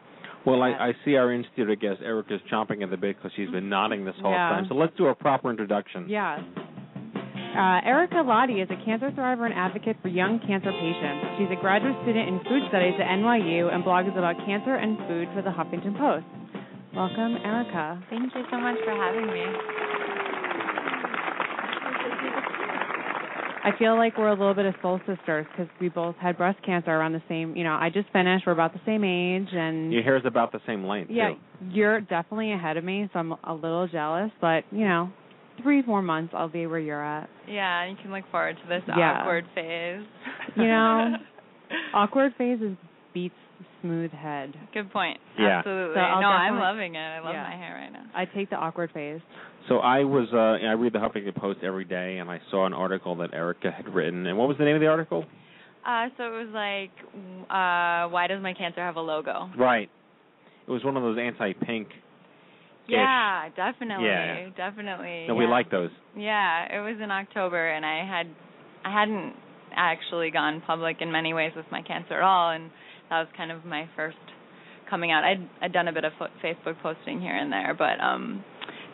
Well, 0.47 0.63
I, 0.63 0.71
I 0.71 0.93
see 1.05 1.17
our 1.17 1.33
in-studio 1.33 1.75
guest 1.77 2.01
Erika's 2.03 2.41
chomping 2.51 2.83
at 2.83 2.91
the 2.91 2.97
bit 2.97 3.17
because 3.17 3.31
she's 3.37 3.51
been 3.51 3.69
nodding 3.69 4.05
this 4.07 4.15
whole 4.23 4.33
Yeah. 4.33 4.49
time. 4.49 4.67
So 4.69 4.75
let's 4.75 4.97
do 4.97 5.07
a 5.09 5.15
proper 5.15 5.51
introduction. 5.51 6.09
Yes. 6.09 6.41
Uh, 7.51 7.81
Erika 7.85 8.23
Lade 8.23 8.63
is 8.63 8.69
a 8.71 8.85
cancer 8.85 9.11
survivor 9.11 9.45
and 9.45 9.55
advocate 9.55 9.97
for 10.01 10.09
young 10.09 10.39
cancer 10.47 10.73
patients. 10.73 11.37
She's 11.37 11.51
a 11.51 11.61
graduate 11.61 11.95
student 12.03 12.29
in 12.29 12.39
food 12.49 12.63
studies 12.71 12.95
at 12.99 13.07
NYU 13.19 13.75
and 13.75 13.85
blogs 13.85 14.17
about 14.17 14.37
cancer 14.47 14.77
and 14.77 14.97
food 15.07 15.29
for 15.35 15.43
the 15.43 15.51
Huffington 15.51 15.99
Post. 15.99 16.25
Welcome, 16.95 17.37
Erika. 17.45 18.03
Thank 18.11 18.35
you 18.35 18.43
so 18.51 18.59
much 18.59 18.77
for 18.85 18.91
having 18.93 19.27
me. 19.27 19.45
I 23.63 23.71
feel 23.79 23.97
like 23.97 24.17
we're 24.17 24.29
a 24.29 24.33
little 24.33 24.55
bit 24.55 24.65
of 24.67 24.75
soul 24.83 24.99
sisters 25.07 25.47
because 25.53 25.69
we 25.81 25.89
both 25.91 26.17
had 26.17 26.37
breast 26.39 26.59
cancer 26.65 26.91
around 26.91 27.13
the 27.13 27.23
same. 27.29 27.55
You 27.57 27.63
know, 27.65 27.75
I 27.75 27.91
just 27.93 28.11
finished. 28.11 28.45
We're 28.47 28.55
about 28.55 28.73
the 28.73 28.81
same 28.87 29.05
age, 29.05 29.49
and 29.53 29.93
Your 29.93 30.03
hair's 30.03 30.23
about 30.25 30.51
the 30.51 30.61
same 30.67 30.85
length. 30.85 31.11
yeah, 31.13 31.31
Too. 31.31 31.37
you're 31.71 32.01
definitely 32.01 32.53
ahead 32.53 32.77
of 32.77 32.85
me, 32.85 33.09
so 33.13 33.19
I'm 33.19 33.33
a 33.45 33.55
little 33.55 33.87
jealous. 33.87 34.31
But 34.41 34.65
you 34.73 34.87
know, 34.89 35.11
three 35.63 35.83
more 35.83 36.01
months, 36.03 36.33
I'll 36.37 36.49
be 36.49 36.67
where 36.67 36.79
you're 36.81 37.05
at. 37.05 37.29
Yeah, 37.47 37.87
you 37.89 37.97
can 38.03 38.11
look 38.13 38.25
forward 38.31 38.57
to 38.63 38.69
this 38.69 38.83
Yeah. 38.89 39.21
awkward 39.21 39.45
phase. 39.55 40.03
You 40.57 40.67
know, 40.67 41.15
awkward 41.95 42.33
phases 42.39 42.77
beats 43.13 43.35
smooth 43.83 44.11
head. 44.13 44.55
Good 44.75 44.91
point. 44.93 45.19
Yeah. 45.39 45.59
Absolutely. 45.59 45.95
So 45.95 46.01
no, 46.01 46.29
I'm 46.29 46.59
loving 46.59 46.95
it. 46.95 46.99
I 46.99 47.21
love 47.21 47.35
Yeah. 47.35 47.43
my 47.43 47.57
hair 47.57 47.75
right 47.75 47.93
now. 47.93 48.05
I 48.15 48.25
take 48.25 48.51
the 48.51 48.57
awkward 48.57 48.91
phase. 48.93 49.21
So 49.69 49.79
I 49.79 50.05
was 50.05 50.29
uh 50.33 50.65
I 50.67 50.73
read 50.73 50.93
the 50.93 50.99
Huffington 50.99 51.35
Post 51.37 51.61
every 51.63 51.85
day 51.85 52.19
and 52.19 52.31
I 52.31 52.41
saw 52.51 52.67
an 52.67 52.73
article 52.73 53.15
that 53.17 53.33
Erika 53.35 53.71
had 53.71 53.89
written. 53.95 54.27
And 54.27 54.37
what 54.39 54.49
was 54.49 54.57
the 54.59 54.65
name 54.65 54.75
of 54.77 54.81
the 54.81 54.89
article? 54.89 55.25
Uh, 55.87 56.09
so 56.19 56.25
it 56.25 56.45
was 56.45 56.49
like, 56.53 56.91
uh, 57.49 58.11
why 58.13 58.27
does 58.29 58.43
my 58.43 58.53
cancer 58.53 58.83
have 58.83 58.97
a 58.97 59.01
logo? 59.01 59.49
Right. 59.57 59.89
It 60.69 60.71
was 60.71 60.85
one 60.85 60.95
of 60.97 61.03
those 61.03 61.17
anti-pink. 61.19 61.89
Yeah, 62.87 63.49
definitely, 63.57 64.07
Yeah. 64.07 64.49
definitely. 64.57 65.27
No, 65.29 65.35
we 65.35 65.47
like 65.47 65.71
those. 65.71 65.91
Yeah, 66.15 66.67
it 66.77 66.81
was 66.81 67.01
in 67.03 67.11
October, 67.11 67.69
and 67.71 67.87
I 67.87 68.05
had, 68.05 68.27
I 68.85 68.93
hadn't 68.93 69.35
actually 69.75 70.31
gone 70.31 70.61
public 70.67 70.97
in 71.01 71.11
many 71.13 71.33
ways 71.33 71.53
with 71.57 71.67
my 71.71 71.81
cancer 71.83 72.15
at 72.15 72.23
all, 72.23 72.51
and 72.51 72.71
that 73.11 73.19
was 73.19 73.29
kind 73.37 73.51
of 73.53 73.65
my 73.65 73.89
first 73.97 74.17
coming 74.89 75.13
out. 75.13 75.25
I'd 75.25 75.49
I'd 75.61 75.73
done 75.73 75.89
a 75.89 75.93
bit 75.93 76.05
of 76.05 76.13
fo- 76.19 76.29
Facebook 76.43 76.81
posting 76.83 77.21
here 77.21 77.37
and 77.37 77.53
there, 77.53 77.75
but 77.77 78.01
um, 78.03 78.45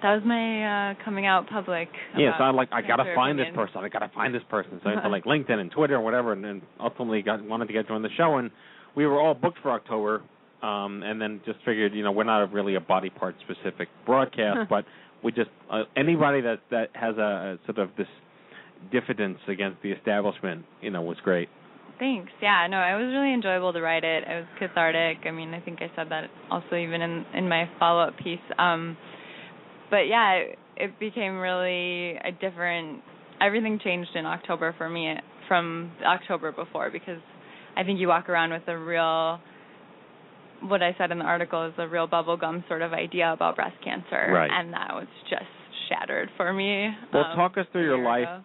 that 0.02 0.14
was 0.14 0.22
my 0.24 0.90
uh 0.90 0.94
coming 1.04 1.26
out 1.26 1.48
public. 1.48 1.88
Yeah, 2.16 2.36
so 2.38 2.44
I'm 2.44 2.56
like, 2.56 2.68
I 2.72 2.82
gotta 2.82 3.12
find 3.14 3.38
this 3.38 3.46
person. 3.54 3.78
I 3.78 3.88
gotta 3.88 4.10
find 4.14 4.34
this 4.34 4.42
person. 4.50 4.80
So 4.82 4.90
I 4.90 4.94
went 4.94 5.04
to 5.04 5.08
like 5.16 5.24
LinkedIn 5.24 5.58
and 5.58 5.70
Twitter 5.70 5.94
and 5.96 6.04
whatever, 6.04 6.32
and 6.32 6.44
then 6.44 6.62
ultimately 6.80 7.22
got 7.22 7.42
wanted 7.44 7.66
to 7.66 7.72
get 7.72 7.90
on 7.90 8.02
the 8.02 8.10
show. 8.16 8.36
And 8.36 8.50
we 8.96 9.06
were 9.06 9.20
all 9.20 9.34
booked 9.34 9.58
for 9.62 9.70
October, 9.70 10.22
um, 10.62 11.02
and 11.02 11.20
then 11.20 11.40
just 11.44 11.58
figured, 11.64 11.94
you 11.94 12.02
know, 12.02 12.12
we're 12.12 12.24
not 12.24 12.42
a, 12.42 12.46
really 12.46 12.74
a 12.74 12.80
body 12.80 13.10
part 13.10 13.36
specific 13.40 13.88
broadcast, 14.04 14.60
but 14.70 14.84
we 15.22 15.32
just 15.32 15.50
uh, 15.70 15.84
anybody 15.96 16.40
that 16.42 16.60
that 16.70 16.90
has 16.94 17.16
a, 17.16 17.20
a 17.20 17.58
sort 17.66 17.78
of 17.78 17.90
this 17.96 18.08
diffidence 18.92 19.38
against 19.48 19.82
the 19.82 19.90
establishment, 19.92 20.64
you 20.82 20.90
know, 20.90 21.02
was 21.02 21.16
great. 21.24 21.48
Thanks. 21.98 22.30
Yeah, 22.42 22.66
no, 22.68 22.78
it 22.78 23.02
was 23.02 23.12
really 23.12 23.32
enjoyable 23.32 23.72
to 23.72 23.80
write 23.80 24.04
it. 24.04 24.24
It 24.28 24.34
was 24.34 24.46
cathartic. 24.58 25.26
I 25.26 25.30
mean, 25.30 25.54
I 25.54 25.60
think 25.60 25.80
I 25.80 25.90
said 25.96 26.10
that 26.10 26.24
also 26.50 26.76
even 26.76 27.00
in 27.00 27.24
in 27.34 27.48
my 27.48 27.68
follow-up 27.78 28.16
piece. 28.18 28.38
Um 28.58 28.96
but 29.90 30.08
yeah, 30.08 30.32
it, 30.34 30.58
it 30.76 30.98
became 30.98 31.38
really 31.38 32.16
a 32.16 32.32
different 32.40 33.02
everything 33.40 33.78
changed 33.82 34.10
in 34.14 34.26
October 34.26 34.74
for 34.76 34.88
me 34.88 35.14
from 35.48 35.92
October 36.04 36.52
before 36.52 36.90
because 36.90 37.20
I 37.76 37.84
think 37.84 38.00
you 38.00 38.08
walk 38.08 38.28
around 38.28 38.52
with 38.52 38.66
a 38.68 38.76
real 38.76 39.38
what 40.62 40.82
I 40.82 40.94
said 40.98 41.12
in 41.12 41.18
the 41.18 41.24
article 41.24 41.66
is 41.66 41.74
a 41.78 41.86
real 41.86 42.08
bubblegum 42.08 42.66
sort 42.68 42.82
of 42.82 42.92
idea 42.92 43.32
about 43.32 43.56
breast 43.56 43.76
cancer 43.84 44.32
Right. 44.32 44.50
and 44.50 44.72
that 44.72 44.88
was 44.92 45.06
just 45.28 45.44
shattered 45.88 46.30
for 46.36 46.52
me. 46.52 46.88
Well, 47.12 47.24
um, 47.24 47.36
talk 47.36 47.56
us 47.58 47.66
through 47.72 47.84
your 47.84 48.02
life, 48.02 48.22
ago. 48.24 48.42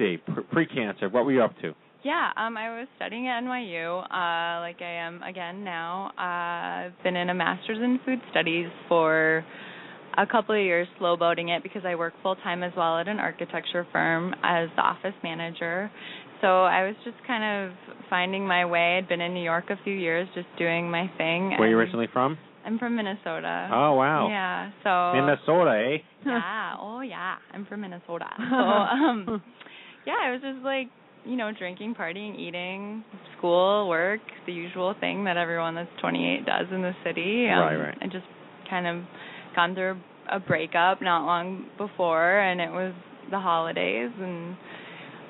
PC, 0.00 0.18
pre-cancer. 0.50 1.08
What 1.08 1.24
were 1.24 1.32
you 1.32 1.42
up 1.42 1.54
to? 1.62 1.72
Yeah, 2.04 2.30
um, 2.36 2.56
I 2.56 2.78
was 2.78 2.88
studying 2.96 3.26
at 3.26 3.42
NYU, 3.42 4.02
uh, 4.04 4.60
like 4.60 4.80
I 4.80 5.06
am 5.06 5.22
again 5.22 5.64
now. 5.64 6.12
Uh, 6.16 6.86
I've 6.86 7.02
been 7.02 7.16
in 7.16 7.30
a 7.30 7.34
master's 7.34 7.78
in 7.78 7.98
food 8.04 8.20
studies 8.30 8.68
for 8.88 9.44
a 10.16 10.26
couple 10.26 10.54
of 10.54 10.62
years, 10.62 10.86
slow 10.98 11.16
boating 11.16 11.48
it 11.48 11.62
because 11.62 11.82
I 11.84 11.94
work 11.94 12.14
full 12.22 12.36
time 12.36 12.62
as 12.62 12.72
well 12.76 12.98
at 12.98 13.08
an 13.08 13.18
architecture 13.18 13.86
firm 13.92 14.34
as 14.42 14.68
the 14.76 14.82
office 14.82 15.14
manager. 15.22 15.90
So 16.40 16.64
I 16.64 16.86
was 16.86 16.94
just 17.04 17.16
kind 17.26 17.70
of 17.72 17.76
finding 18.08 18.46
my 18.46 18.64
way. 18.66 18.98
I'd 18.98 19.08
been 19.08 19.20
in 19.20 19.34
New 19.34 19.42
York 19.42 19.70
a 19.70 19.76
few 19.82 19.94
years, 19.94 20.28
just 20.34 20.48
doing 20.58 20.90
my 20.90 21.10
thing. 21.18 21.50
Where 21.50 21.62
are 21.62 21.68
you 21.68 21.76
originally 21.78 22.08
from? 22.12 22.38
I'm 22.64 22.78
from 22.78 22.96
Minnesota. 22.96 23.68
Oh 23.72 23.94
wow. 23.94 24.28
Yeah. 24.28 24.70
So 24.82 25.20
Minnesota, 25.20 25.94
eh? 25.94 25.98
yeah. 26.26 26.74
Oh 26.78 27.00
yeah. 27.00 27.36
I'm 27.52 27.64
from 27.66 27.80
Minnesota. 27.80 28.26
So 28.38 28.56
um 28.56 29.42
yeah, 30.06 30.14
I 30.22 30.30
was 30.30 30.40
just 30.40 30.64
like, 30.64 30.88
you 31.26 31.36
know, 31.36 31.50
drinking, 31.56 31.94
partying, 31.94 32.38
eating, 32.38 33.04
school, 33.36 33.88
work, 33.88 34.20
the 34.46 34.52
usual 34.52 34.94
thing 35.00 35.24
that 35.24 35.36
everyone 35.36 35.74
that's 35.74 35.90
28 36.00 36.46
does 36.46 36.66
in 36.72 36.82
the 36.82 36.92
city. 37.04 37.48
Um, 37.48 37.58
Right, 37.60 37.76
right. 37.76 37.98
I 38.00 38.06
just 38.06 38.24
kind 38.70 38.86
of 38.86 39.04
gone 39.54 39.74
through 39.74 39.98
a 40.30 40.40
breakup 40.40 41.00
not 41.02 41.24
long 41.24 41.66
before 41.78 42.40
and 42.40 42.60
it 42.60 42.70
was 42.70 42.92
the 43.30 43.38
holidays 43.38 44.10
and 44.18 44.56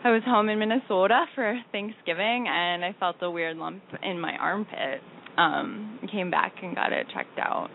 I 0.05 0.11
was 0.11 0.23
home 0.25 0.49
in 0.49 0.59
Minnesota 0.59 1.25
for 1.35 1.59
Thanksgiving 1.73 2.47
and 2.49 2.85
I 2.85 2.95
felt 2.99 3.17
a 3.23 3.31
weird 3.31 3.57
lump 3.57 3.83
in 4.03 4.21
my 4.21 4.33
armpit. 4.37 5.01
Um 5.37 5.99
came 6.11 6.31
back 6.31 6.55
and 6.63 6.75
got 6.75 6.93
it 6.93 7.07
checked 7.15 7.39
out. 7.39 7.69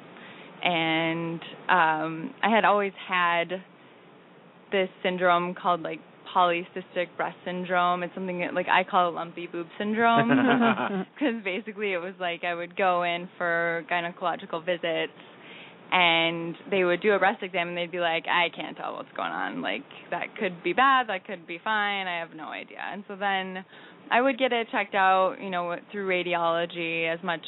And 0.64 1.40
um 1.70 2.34
I 2.42 2.50
had 2.50 2.66
always 2.66 2.94
had 3.08 3.50
this 4.72 4.90
syndrome 5.04 5.54
called 5.54 5.82
like 5.82 6.00
polycystic 6.36 7.08
breast 7.18 7.38
syndrome. 7.46 8.04
It's 8.04 8.14
something 8.14 8.40
that, 8.40 8.54
like 8.54 8.68
I 8.68 8.84
call 8.84 9.10
it 9.10 9.14
lumpy 9.14 9.48
boob 9.48 9.68
syndrome 9.78 10.30
because 11.14 11.44
basically 11.44 11.94
it 11.94 11.98
was 12.00 12.14
like 12.20 12.44
I 12.44 12.54
would 12.54 12.76
go 12.76 13.04
in 13.04 13.30
for 13.38 13.84
gynecological 13.92 14.66
visits 14.66 15.14
and 15.92 16.56
they 16.70 16.84
would 16.84 17.02
do 17.02 17.12
a 17.12 17.20
breast 17.20 17.44
exam 17.44 17.70
and 17.70 17.78
they'd 17.78 17.92
be 17.92 18.00
like, 18.00 18.26
I 18.28 18.48
can't 18.56 18.78
tell 18.78 18.96
what's 18.96 19.12
going 19.16 19.32
on. 19.32 19.62
Like 19.62 19.84
that 20.10 20.36
could 20.40 20.64
be 20.64 20.74
bad, 20.74 21.08
that 21.10 21.26
could 21.26 21.46
be 21.46 21.60
fine. 21.64 22.08
I 22.08 22.20
have 22.20 22.36
no 22.36 22.46
idea. 22.46 22.80
And 22.82 23.04
so 23.08 23.16
then 23.16 23.66
I 24.10 24.22
would 24.22 24.38
get 24.38 24.54
it 24.54 24.68
checked 24.72 24.96
out, 24.96 25.36
you 25.42 25.50
know, 25.50 25.76
through 25.92 26.08
radiology 26.08 27.14
as 27.14 27.22
much 27.24 27.46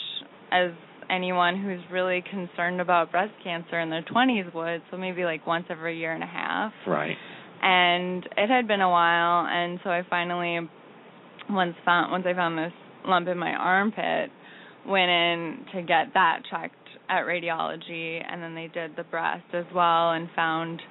as 0.52 0.72
anyone 1.10 1.62
who's 1.62 1.80
really 1.92 2.24
concerned 2.30 2.82
about 2.82 3.12
breast 3.12 3.34
cancer 3.44 3.80
in 3.80 3.90
their 3.90 4.04
20s 4.04 4.54
would. 4.54 4.82
So 4.92 4.98
maybe 4.98 5.24
like 5.24 5.48
once 5.48 5.66
every 5.70 5.98
year 5.98 6.13
and 6.13 6.24
a 6.24 6.28
half 6.28 6.74
Right. 6.86 7.18
And 7.63 8.27
it 8.38 8.50
had 8.50 8.67
been 8.67 8.82
a 8.82 8.89
while 8.89 9.46
and 9.50 9.79
so 9.84 9.89
I 9.89 10.03
finally 10.10 10.60
once 11.50 11.75
found 11.86 12.12
once 12.12 12.25
I 12.27 12.34
found 12.34 12.58
this 12.58 12.74
lump 13.05 13.27
in 13.27 13.38
my 13.38 13.51
armpit 13.53 14.29
went 14.88 15.10
in 15.10 15.65
to 15.74 15.82
get 15.82 16.13
that 16.13 16.39
checked 16.51 16.75
at 17.10 17.24
radiology 17.24 18.22
and 18.27 18.41
then 18.43 18.53
they 18.55 18.67
did 18.74 18.96
the 18.98 19.03
breast 19.03 19.46
as 19.53 19.65
well 19.74 20.12
and 20.12 20.27
found 20.36 20.82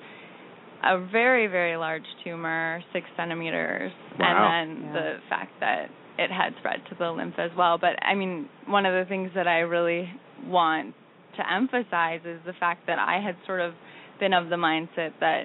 a 0.84 0.98
very 1.12 1.46
very 1.46 1.76
large 1.76 2.02
tumor, 2.24 2.82
six 2.92 3.06
centimeters, 3.16 3.92
Wow. 4.18 4.26
and 4.26 4.80
then 4.82 4.84
Yeah. 4.86 4.92
the 5.00 5.20
fact 5.28 5.52
that 5.60 5.90
it 6.18 6.30
had 6.30 6.54
spread 6.58 6.84
to 6.88 6.94
the 6.96 7.10
lymph 7.10 7.38
as 7.38 7.50
well. 7.56 7.78
But 7.78 7.96
I 8.02 8.14
mean, 8.14 8.48
one 8.66 8.84
of 8.84 8.92
the 8.94 9.08
things 9.08 9.30
that 9.34 9.46
I 9.46 9.60
really 9.60 10.10
want 10.46 10.94
to 11.36 11.50
emphasize 11.52 12.20
is 12.24 12.40
the 12.44 12.52
fact 12.54 12.86
that 12.86 12.98
I 12.98 13.20
had 13.20 13.36
sort 13.46 13.60
of 13.60 13.74
been 14.20 14.32
of 14.34 14.48
the 14.50 14.56
mindset 14.56 15.12
that, 15.20 15.44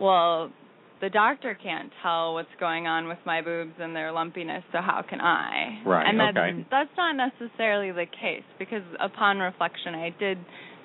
well, 0.00 0.50
the 1.00 1.08
doctor 1.10 1.56
can't 1.62 1.90
tell 2.02 2.34
what's 2.34 2.48
going 2.58 2.86
on 2.86 3.08
with 3.08 3.18
my 3.24 3.40
boobs 3.40 3.72
and 3.80 3.94
their 3.96 4.12
lumpiness, 4.12 4.62
so 4.72 4.78
how 4.80 5.02
can 5.08 5.20
I? 5.20 5.82
Right, 5.86 6.06
And 6.08 6.20
that's 6.20 6.36
okay. 6.36 6.66
that's 6.70 6.90
not 6.96 7.16
necessarily 7.16 7.90
the 7.92 8.06
case 8.06 8.44
because 8.58 8.82
upon 9.00 9.38
reflection, 9.38 9.94
I 9.94 10.10
did 10.18 10.38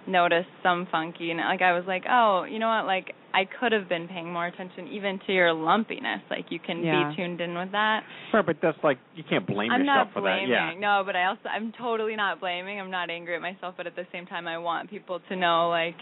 notice 0.08 0.46
some 0.62 0.88
funky 0.92 1.32
and 1.32 1.40
like 1.40 1.62
I 1.64 1.74
was 1.74 1.84
like, 1.88 2.04
oh, 2.10 2.46
you 2.50 2.60
know 2.60 2.68
what? 2.70 2.86
Like 2.86 3.14
I 3.34 3.44
could 3.60 3.72
have 3.74 3.90
been 3.90 4.08
paying 4.08 4.32
more 4.32 4.46
attention 4.46 4.88
even 4.88 5.20
to 5.28 5.34
your 5.34 5.52
lumpiness. 5.52 6.22
Like 6.30 6.46
you 6.50 6.60
can 6.60 6.84
Yeah. 6.84 7.10
be 7.10 7.16
tuned 7.18 7.42
in 7.42 7.56
with 7.58 7.72
that. 7.72 8.02
Sure, 8.32 8.44
but 8.44 8.58
that's 8.62 8.78
like 8.84 9.00
you 9.16 9.24
can't 9.30 9.46
blame 9.48 9.72
I'm 9.72 9.82
yourself 9.82 10.08
not 10.10 10.14
for 10.14 10.22
blaming. 10.22 10.50
that. 10.52 10.74
Yeah. 10.76 10.80
No, 10.80 11.04
but 11.06 11.16
I 11.18 11.26
also 11.26 11.42
I'm 11.52 11.74
totally 11.78 12.16
not 12.16 12.40
blaming. 12.40 12.80
I'm 12.80 12.92
not 12.92 13.10
angry 13.10 13.36
at 13.36 13.42
myself, 13.42 13.74
but 13.76 13.88
at 13.88 13.96
the 13.96 14.06
same 14.14 14.28
time 14.28 14.48
I 14.48 14.60
want 14.60 14.90
people 14.90 15.20
to 15.28 15.36
know 15.36 15.70
like 15.70 15.98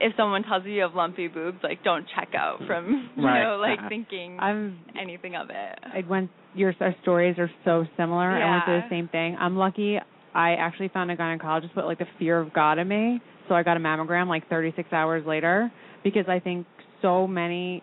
if 0.00 0.12
someone 0.16 0.42
tells 0.42 0.64
you 0.64 0.72
you 0.72 0.82
have 0.82 0.94
lumpy 0.94 1.28
boobs, 1.28 1.58
like 1.62 1.82
don't 1.84 2.06
check 2.16 2.30
out 2.34 2.58
from 2.66 3.10
you 3.16 3.24
Right. 3.24 3.42
know 3.42 3.56
like 3.56 3.78
thinking 3.88 4.38
I'm 4.40 4.78
anything 5.00 5.36
of 5.36 5.50
it. 5.50 5.78
I 5.84 6.02
went 6.08 6.30
your 6.54 6.74
our 6.80 6.94
stories 7.02 7.36
are 7.38 7.50
so 7.64 7.84
similar. 7.96 8.36
Yeah. 8.38 8.46
I 8.46 8.50
went 8.50 8.64
through 8.64 8.80
the 8.80 8.88
same 8.90 9.08
thing. 9.08 9.36
I'm 9.38 9.56
lucky 9.56 9.98
I 10.34 10.54
actually 10.54 10.88
found 10.88 11.10
a 11.10 11.16
gynecologist 11.16 11.74
put 11.74 11.84
like 11.86 11.98
the 11.98 12.06
fear 12.18 12.38
of 12.40 12.52
God 12.52 12.78
in 12.78 12.86
me. 12.88 13.20
So 13.48 13.54
I 13.54 13.62
got 13.64 13.76
a 13.76 13.80
mammogram 13.80 14.28
like 14.28 14.48
36 14.48 14.92
hours 14.92 15.26
later 15.26 15.72
because 16.04 16.26
I 16.28 16.38
think 16.38 16.66
so 17.02 17.26
many 17.26 17.82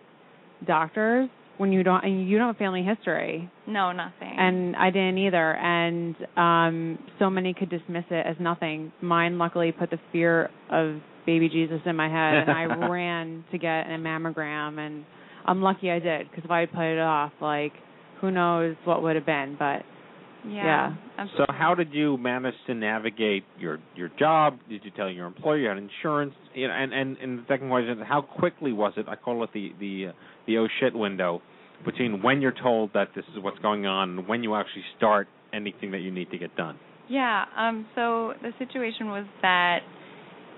doctors 0.66 1.28
when 1.58 1.72
you 1.72 1.82
don't 1.82 2.04
and 2.04 2.28
you 2.28 2.38
don't 2.38 2.48
have 2.48 2.56
family 2.56 2.82
history 2.82 3.50
No, 3.66 3.92
nothing. 3.92 4.32
and 4.38 4.76
I 4.76 4.90
didn't 4.90 5.18
either 5.18 5.56
and 5.56 6.14
um 6.36 6.98
so 7.18 7.28
many 7.30 7.52
could 7.54 7.68
dismiss 7.68 8.04
it 8.10 8.26
as 8.26 8.36
nothing. 8.40 8.92
Mine 9.02 9.38
luckily 9.38 9.72
put 9.72 9.90
the 9.90 9.98
fear 10.12 10.50
of 10.70 10.96
baby 11.28 11.50
Jesus 11.50 11.80
in 11.84 11.94
my 11.94 12.08
head 12.08 12.48
and 12.48 12.50
I 12.50 12.64
ran 12.88 13.44
to 13.52 13.58
get 13.58 13.86
a 13.86 13.98
mammogram 13.98 14.78
and 14.78 15.04
I'm 15.44 15.60
lucky 15.60 15.90
I 15.90 15.98
did 15.98 16.30
because 16.30 16.42
if 16.42 16.50
I 16.50 16.60
had 16.60 16.72
put 16.72 16.84
it 16.84 16.98
off 16.98 17.32
like 17.42 17.72
who 18.22 18.30
knows 18.30 18.76
what 18.86 19.02
would 19.02 19.14
have 19.14 19.26
been 19.26 19.54
but 19.58 19.82
yeah. 20.46 20.94
So 21.36 21.44
how 21.48 21.74
did 21.74 21.92
you 21.92 22.16
manage 22.16 22.54
to 22.68 22.74
navigate 22.74 23.44
your 23.58 23.78
your 23.94 24.08
job? 24.18 24.58
Did 24.70 24.84
you 24.84 24.90
tell 24.96 25.10
your 25.10 25.26
employer 25.26 25.58
you 25.58 25.68
had 25.68 25.76
insurance? 25.76 26.32
You 26.54 26.68
know, 26.68 26.74
and 26.74 26.94
and 26.94 27.18
and 27.18 27.38
the 27.40 27.42
second 27.48 27.68
question 27.68 27.98
is 27.98 28.06
how 28.08 28.22
quickly 28.22 28.72
was 28.72 28.92
it? 28.96 29.06
I 29.08 29.16
call 29.16 29.42
it 29.42 29.50
the 29.52 29.72
the 29.80 30.10
uh, 30.10 30.12
the 30.46 30.58
oh 30.58 30.68
shit 30.80 30.94
window 30.94 31.42
between 31.84 32.22
when 32.22 32.40
you're 32.40 32.54
told 32.62 32.92
that 32.94 33.08
this 33.16 33.24
is 33.36 33.42
what's 33.42 33.58
going 33.58 33.84
on 33.84 34.10
and 34.10 34.28
when 34.28 34.44
you 34.44 34.54
actually 34.54 34.84
start 34.96 35.26
anything 35.52 35.90
that 35.90 35.98
you 35.98 36.12
need 36.12 36.30
to 36.30 36.38
get 36.38 36.56
done. 36.56 36.78
Yeah, 37.10 37.44
um 37.56 37.86
so 37.96 38.32
the 38.40 38.52
situation 38.58 39.08
was 39.08 39.26
that 39.42 39.80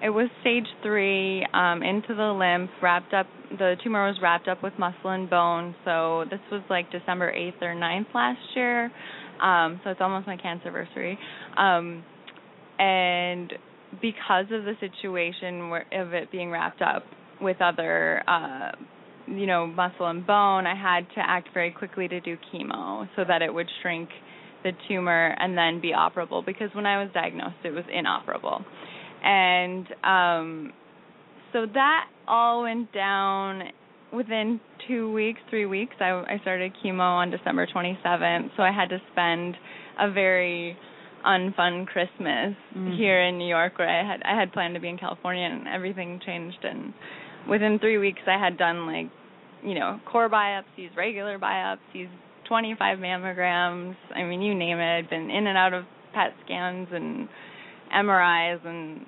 it 0.03 0.11
was 0.11 0.29
stage 0.41 0.67
3 0.83 1.47
um 1.53 1.83
into 1.83 2.15
the 2.15 2.33
lymph, 2.33 2.71
wrapped 2.83 3.13
up 3.15 3.27
the 3.59 3.77
tumor 3.83 4.07
was 4.07 4.17
wrapped 4.23 4.49
up 4.49 4.63
with 4.63 4.73
muscle 4.79 5.11
and 5.11 5.29
bone. 5.29 5.75
So 5.85 6.25
this 6.31 6.41
was 6.53 6.63
like 6.71 6.91
December 6.91 7.33
8th 7.33 7.63
or 7.63 7.75
9th 7.75 8.15
last 8.15 8.41
year. 8.55 8.91
Um 9.43 9.81
so 9.85 9.91
it's 9.91 10.01
almost 10.01 10.27
my 10.27 10.37
cancer 10.37 10.69
anniversary. 10.69 11.19
Um 11.57 12.05
and 12.79 13.53
because 14.01 14.47
of 14.53 14.65
the 14.65 14.75
situation 14.81 15.69
where, 15.71 15.85
of 15.93 16.13
it 16.15 16.31
being 16.31 16.51
wrapped 16.51 16.83
up 16.83 17.05
with 17.41 17.61
other 17.61 18.23
uh 18.29 18.73
you 19.27 19.47
know 19.47 19.67
muscle 19.67 20.07
and 20.07 20.27
bone, 20.27 20.67
I 20.67 20.75
had 20.75 21.07
to 21.15 21.21
act 21.21 21.49
very 21.53 21.71
quickly 21.71 22.09
to 22.09 22.21
do 22.21 22.37
chemo 22.53 23.09
so 23.17 23.25
that 23.27 23.43
it 23.43 23.53
would 23.53 23.69
shrink 23.83 24.09
the 24.63 24.73
tumor 24.89 25.35
and 25.39 25.57
then 25.57 25.81
be 25.81 25.93
operable 25.93 26.45
because 26.45 26.69
when 26.75 26.87
I 26.87 27.03
was 27.03 27.11
diagnosed 27.13 27.57
it 27.65 27.71
was 27.71 27.85
inoperable. 27.93 28.65
And 29.23 29.87
um 30.05 30.73
so 31.53 31.67
that 31.75 32.05
all 32.29 32.63
went 32.63 32.93
down 32.93 33.63
within 34.13 34.61
2 34.89 35.13
weeks, 35.13 35.41
3 35.51 35.67
weeks. 35.67 35.95
I 36.01 36.11
I 36.29 36.39
started 36.43 36.73
chemo 36.85 37.01
on 37.01 37.31
December 37.31 37.67
27th, 37.67 38.51
so 38.57 38.63
I 38.63 38.73
had 38.73 38.89
to 38.91 38.99
spend 39.13 39.57
a 39.99 40.11
very 40.11 40.77
unfun 41.27 41.87
Christmas 41.87 42.55
Mhm. 42.75 42.97
here 42.97 43.21
in 43.23 43.37
New 43.37 43.47
York 43.49 43.79
where 43.79 43.89
I 43.89 44.03
had 44.03 44.23
I 44.25 44.35
had 44.39 44.53
planned 44.53 44.75
to 44.75 44.81
be 44.81 44.89
in 44.89 44.97
California 44.97 45.45
and 45.45 45.69
everything 45.69 46.19
changed 46.25 46.65
and 46.65 46.95
within 47.47 47.79
3 47.79 47.99
weeks 47.99 48.23
I 48.27 48.39
had 48.39 48.57
done 48.57 48.87
like 48.87 49.09
you 49.63 49.75
know, 49.75 50.01
core 50.07 50.31
biopsies, 50.31 50.97
regular 50.97 51.39
biopsies, 51.39 52.09
25 52.49 52.99
mammograms. 52.99 53.95
I 54.17 54.23
mean, 54.23 54.41
you 54.41 54.55
name 54.55 54.79
it. 54.79 54.97
I'd 54.99 55.11
been 55.11 55.31
in 55.31 55.47
and 55.47 55.59
out 55.59 55.75
of 55.75 55.85
PET 56.15 56.33
scans 56.47 56.89
and 56.93 57.29
MRIs, 57.95 58.65
and 58.65 59.05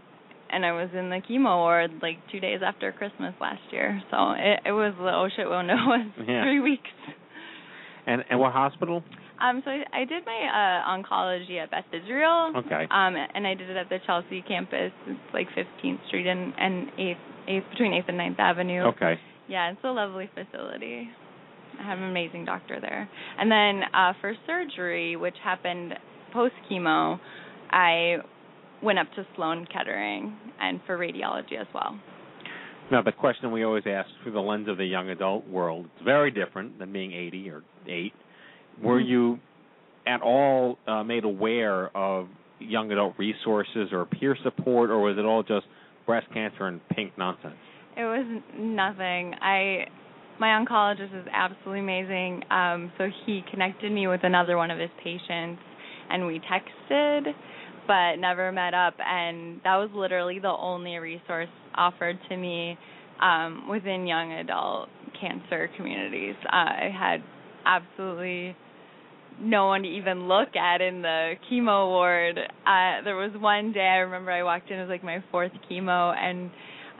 and 0.52 0.64
I 0.66 0.72
was 0.72 0.90
in 0.94 1.08
the 1.10 1.20
chemo 1.28 1.56
ward 1.58 1.90
like 2.02 2.18
two 2.30 2.40
days 2.40 2.60
after 2.64 2.92
Christmas 2.92 3.34
last 3.40 3.62
year. 3.70 4.00
So 4.10 4.32
it, 4.32 4.60
it 4.66 4.72
was 4.72 4.94
the 4.98 5.08
oh 5.12 5.28
shit 5.34 5.48
window 5.48 5.74
was 5.86 6.06
Yeah. 6.28 6.44
three 6.44 6.60
weeks. 6.60 6.90
And 8.06 8.24
and 8.30 8.38
what 8.40 8.52
hospital? 8.52 9.02
Um, 9.40 9.60
so 9.64 9.70
I, 9.72 9.82
I 9.92 10.04
did 10.04 10.24
my 10.24 10.32
uh, 10.84 10.88
oncology 10.96 11.58
at 11.60 11.70
Beth 11.70 11.84
Israel. 11.92 12.52
Okay. 12.56 12.86
Um, 12.90 13.16
and 13.34 13.46
I 13.46 13.54
did 13.54 13.70
it 13.70 13.76
at 13.76 13.88
the 13.88 13.98
Chelsea 14.06 14.42
campus. 14.46 14.92
It's 15.06 15.18
like 15.34 15.48
15th 15.56 16.06
Street 16.08 16.26
and 16.26 16.52
and 16.58 16.88
8th, 16.92 17.16
8th 17.48 17.70
between 17.70 17.92
8th 17.92 18.08
and 18.08 18.18
9th 18.18 18.38
Avenue. 18.38 18.82
Okay. 18.94 19.14
Yeah, 19.48 19.70
it's 19.72 19.80
a 19.84 19.88
lovely 19.88 20.30
facility. 20.34 21.08
I 21.80 21.82
have 21.84 21.98
an 21.98 22.04
amazing 22.04 22.44
doctor 22.44 22.78
there. 22.80 23.08
And 23.38 23.50
then 23.50 23.82
uh 23.94 24.12
for 24.20 24.34
surgery, 24.46 25.16
which 25.16 25.36
happened 25.42 25.94
post 26.32 26.54
chemo, 26.70 27.18
I 27.70 28.16
went 28.82 28.98
up 28.98 29.06
to 29.16 29.26
Sloan 29.36 29.66
Kettering 29.72 30.36
and 30.60 30.80
for 30.86 30.98
radiology 30.98 31.60
as 31.60 31.66
well. 31.74 31.98
Now, 32.90 33.02
the 33.02 33.12
question 33.12 33.52
we 33.52 33.64
always 33.64 33.84
ask 33.86 34.08
through 34.22 34.32
the 34.32 34.40
lens 34.40 34.68
of 34.68 34.76
the 34.76 34.84
young 34.84 35.08
adult 35.08 35.46
world, 35.48 35.86
it's 35.94 36.04
very 36.04 36.30
different 36.30 36.78
than 36.78 36.92
being 36.92 37.12
80 37.12 37.50
or 37.50 37.62
8. 37.88 38.12
Were 38.82 39.00
Mm-hmm. 39.00 39.08
you 39.08 39.38
at 40.06 40.20
all 40.20 40.78
uh, 40.86 41.02
made 41.04 41.24
aware 41.24 41.96
of 41.96 42.28
young 42.58 42.90
adult 42.92 43.14
resources 43.18 43.88
or 43.92 44.04
peer 44.04 44.36
support, 44.42 44.90
or 44.90 45.00
was 45.00 45.16
it 45.18 45.24
all 45.24 45.42
just 45.42 45.66
breast 46.06 46.26
cancer 46.34 46.66
and 46.66 46.80
pink 46.88 47.12
nonsense? 47.16 47.54
It 47.96 48.04
was 48.04 48.42
nothing. 48.58 49.34
I 49.40 49.86
my 50.40 50.48
oncologist 50.48 51.14
is 51.20 51.26
absolutely 51.32 51.80
amazing. 51.80 52.42
Um 52.50 52.92
so 52.98 53.08
he 53.26 53.42
connected 53.50 53.92
me 53.92 54.06
with 54.06 54.20
another 54.24 54.56
one 54.56 54.70
of 54.70 54.78
his 54.78 54.90
patients 55.02 55.60
and 56.10 56.26
we 56.26 56.40
texted 56.40 57.32
but 57.86 58.16
never 58.16 58.52
met 58.52 58.74
up 58.74 58.94
and 58.98 59.60
that 59.64 59.76
was 59.76 59.90
literally 59.94 60.38
the 60.38 60.48
only 60.48 60.96
resource 60.96 61.48
offered 61.74 62.18
to 62.28 62.36
me 62.36 62.76
um 63.20 63.68
within 63.68 64.06
young 64.06 64.32
adult 64.32 64.88
cancer 65.20 65.68
communities. 65.76 66.34
Uh, 66.46 66.56
I 66.56 66.90
had 66.92 67.22
absolutely 67.64 68.56
no 69.40 69.66
one 69.66 69.82
to 69.82 69.88
even 69.88 70.28
look 70.28 70.56
at 70.56 70.80
in 70.80 71.02
the 71.02 71.34
chemo 71.50 71.88
ward. 71.88 72.38
Uh 72.38 73.02
there 73.04 73.16
was 73.16 73.32
one 73.38 73.72
day 73.72 73.86
I 73.86 73.98
remember 73.98 74.30
I 74.30 74.42
walked 74.42 74.70
in 74.70 74.78
it 74.78 74.82
was 74.82 74.90
like 74.90 75.04
my 75.04 75.22
fourth 75.30 75.52
chemo 75.70 76.14
and 76.16 76.50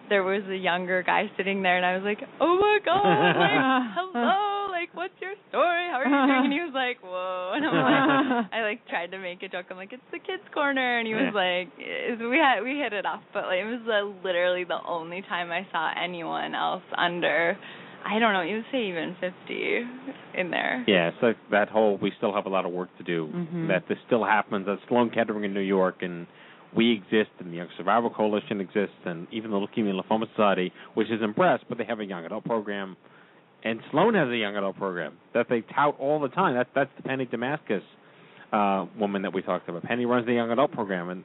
there 0.09 0.23
was 0.23 0.43
a 0.51 0.57
younger 0.57 1.03
guy 1.03 1.25
sitting 1.37 1.63
there 1.63 1.77
and 1.77 1.87
I 1.87 1.95
was 1.97 2.05
like, 2.05 2.19
"Oh 2.41 2.59
my 2.59 2.79
god, 2.85 3.37
like 3.39 3.61
hello, 3.95 4.52
like 4.83 4.91
what's 4.99 5.15
your 5.23 5.35
story? 5.49 5.87
How 5.91 6.03
are 6.03 6.09
you 6.11 6.11
doing?" 6.27 6.45
And 6.51 6.53
he 6.53 6.61
was 6.61 6.75
like, 6.75 6.99
"Whoa." 7.03 7.53
And 7.57 7.63
I'm 7.63 7.79
like 7.79 8.53
I 8.53 8.59
like 8.67 8.81
tried 8.91 9.11
to 9.15 9.19
make 9.19 9.43
a 9.43 9.49
joke. 9.49 9.67
I'm 9.71 9.77
like, 9.79 9.93
"It's 9.93 10.11
the 10.11 10.19
kids 10.19 10.43
corner." 10.53 10.99
And 10.99 11.07
he 11.07 11.15
was 11.15 11.31
like, 11.35 11.71
"We 11.79 12.37
had 12.39 12.63
we 12.67 12.75
hit 12.83 12.93
it 12.93 13.07
off." 13.07 13.23
But 13.33 13.47
like 13.47 13.63
it 13.63 13.71
was 13.71 13.85
uh, 13.87 14.11
literally 14.27 14.65
the 14.65 14.81
only 14.87 15.23
time 15.29 15.51
I 15.53 15.63
saw 15.71 15.91
anyone 15.95 16.55
else 16.55 16.83
under 16.99 17.57
I 18.05 18.19
don't 18.19 18.33
know, 18.33 18.43
you 18.43 18.57
would 18.57 18.65
say 18.73 18.89
even 18.89 19.15
50 19.21 19.31
in 20.35 20.51
there. 20.51 20.85
Yeah, 20.89 21.11
so 21.21 21.35
that 21.53 21.69
whole 21.69 21.99
we 21.99 22.11
still 22.19 22.35
have 22.35 22.47
a 22.47 22.49
lot 22.49 22.65
of 22.67 22.73
work 22.73 22.89
to 22.99 23.05
do. 23.05 23.29
Mhm. 23.33 23.69
That 23.69 23.87
this 23.89 23.99
still 24.07 24.25
happens 24.25 24.67
at 24.67 24.79
Sloan 24.89 25.11
Kettering 25.11 25.45
in 25.45 25.55
New 25.55 25.61
York, 25.61 26.03
and 26.03 26.27
we 26.75 26.93
exist, 26.93 27.31
and 27.39 27.53
the 27.53 27.57
Young 27.57 27.69
Survival 27.77 28.11
Coalition 28.11 28.61
exists, 28.61 28.97
and 29.05 29.29
even 29.31 29.51
the 29.53 29.57
Leukemia 29.57 29.91
and 29.91 30.01
Lymphoma 30.03 30.29
Society, 30.31 30.73
which 30.95 31.11
is 31.11 31.23
impressed, 31.23 31.65
but 31.69 31.79
they 31.79 31.85
have 31.85 32.01
a 32.01 32.05
young 32.05 32.25
adult 32.25 32.45
program, 32.45 32.97
and 33.65 33.81
Sloan 33.91 34.15
has 34.15 34.29
a 34.29 34.37
young 34.37 34.57
adult 34.57 34.77
program 34.77 35.19
that 35.35 35.47
they 35.49 35.63
tout 35.75 35.97
all 35.99 36.21
the 36.21 36.29
time. 36.29 36.55
That's 36.55 36.71
that's 36.75 36.91
the 36.97 37.03
Penny 37.03 37.27
Damaskos 37.27 37.83
uh, 38.53 38.87
woman 38.99 39.23
that 39.23 39.33
we 39.33 39.43
talked 39.43 39.69
about. 39.69 39.83
Penny 39.83 40.05
runs 40.05 40.27
the 40.27 40.35
young 40.35 40.51
adult 40.51 40.73
program, 40.73 41.11
and 41.11 41.25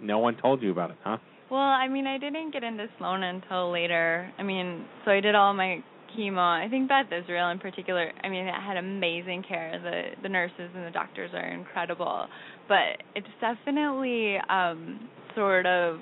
no 0.00 0.18
one 0.18 0.36
told 0.36 0.62
you 0.62 0.70
about 0.70 0.90
it, 0.90 0.96
huh? 1.04 1.18
Well, 1.50 1.60
I 1.60 1.88
mean, 1.88 2.06
I 2.06 2.18
didn't 2.18 2.52
get 2.52 2.64
into 2.64 2.86
Sloan 2.98 3.22
until 3.22 3.70
later. 3.70 4.32
I 4.38 4.42
mean, 4.42 4.86
so 5.04 5.10
I 5.10 5.20
did 5.20 5.34
all 5.34 5.52
my 5.52 5.82
chemo. 6.16 6.38
I 6.38 6.68
think 6.68 6.88
Beth 6.88 7.06
Israel 7.06 7.50
in 7.50 7.58
particular. 7.58 8.10
I 8.22 8.28
mean, 8.28 8.46
it 8.46 8.54
had 8.54 8.76
amazing 8.76 9.44
care. 9.46 9.78
The 9.82 10.22
the 10.22 10.28
nurses 10.28 10.70
and 10.74 10.86
the 10.86 10.90
doctors 10.90 11.30
are 11.34 11.52
incredible, 11.52 12.26
but 12.68 13.02
it's 13.14 13.26
definitely 13.40 14.36
um 14.48 15.08
sort 15.34 15.66
of 15.66 15.98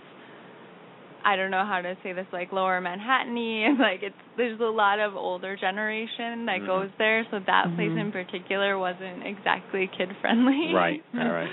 I 1.25 1.37
don't 1.37 1.51
know 1.51 1.65
how 1.65 1.81
to 1.81 1.97
say 2.03 2.13
this, 2.13 2.27
like 2.33 2.53
lower 2.53 2.81
Manhattany, 2.81 3.63
and 3.67 3.79
like 3.79 4.03
it's 4.03 4.15
there's 4.37 4.61
a 4.61 4.65
lot 4.65 4.99
of 4.99 5.15
older 5.17 5.57
generation 5.57 6.47
that 6.47 6.61
Mhm. 6.63 6.67
goes 6.67 6.91
there, 6.99 7.25
so 7.31 7.39
that 7.47 7.75
place 7.77 7.91
Mhm. 7.93 8.01
in 8.07 8.13
particular 8.13 8.79
wasn't 8.79 9.27
exactly 9.27 9.89
kid 9.97 10.11
friendly. 10.21 10.73
Right. 10.75 11.03
All 11.19 11.29
right. 11.29 11.51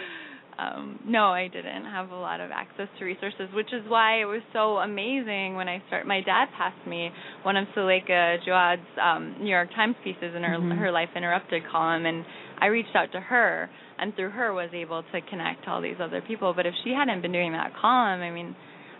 um 0.60 1.00
no 1.06 1.30
i 1.32 1.48
didn't 1.48 1.86
have 1.86 2.12
a 2.12 2.16
lot 2.16 2.42
of 2.42 2.52
access 2.52 2.90
to 3.00 3.06
resources 3.06 3.48
which 3.54 3.72
is 3.72 3.82
why 3.88 4.20
it 4.20 4.26
was 4.26 4.42
so 4.52 4.76
amazing 4.80 5.56
when 5.56 5.70
i 5.70 5.82
start 5.88 6.06
my 6.06 6.20
dad 6.20 6.48
passed 6.58 6.84
me 6.86 7.10
one 7.44 7.56
of 7.56 7.66
Suleika 7.74 8.38
Jaouad's 8.46 8.92
um 9.02 9.36
new 9.40 9.48
york 9.52 9.70
times 9.74 9.96
pieces 10.04 10.36
in 10.36 10.44
her 10.44 10.58
Mhm. 10.60 10.78
her 10.78 10.92
life 10.92 11.08
interrupted 11.16 11.64
column 11.72 12.06
and 12.06 12.26
i 12.60 12.66
reached 12.66 12.94
out 12.94 13.10
to 13.14 13.22
her 13.22 13.70
and 14.00 14.14
through 14.18 14.32
her 14.32 14.52
was 14.54 14.70
able 14.74 15.02
to 15.14 15.22
connect 15.32 15.64
to 15.64 15.70
all 15.72 15.80
these 15.82 16.02
other 16.02 16.20
people 16.22 16.54
but 16.54 16.66
if 16.66 16.74
she 16.84 16.92
hadn't 16.92 17.22
been 17.22 17.32
doing 17.32 17.54
that 17.54 17.72
column 17.82 18.20
i 18.22 18.30
mean 18.30 18.54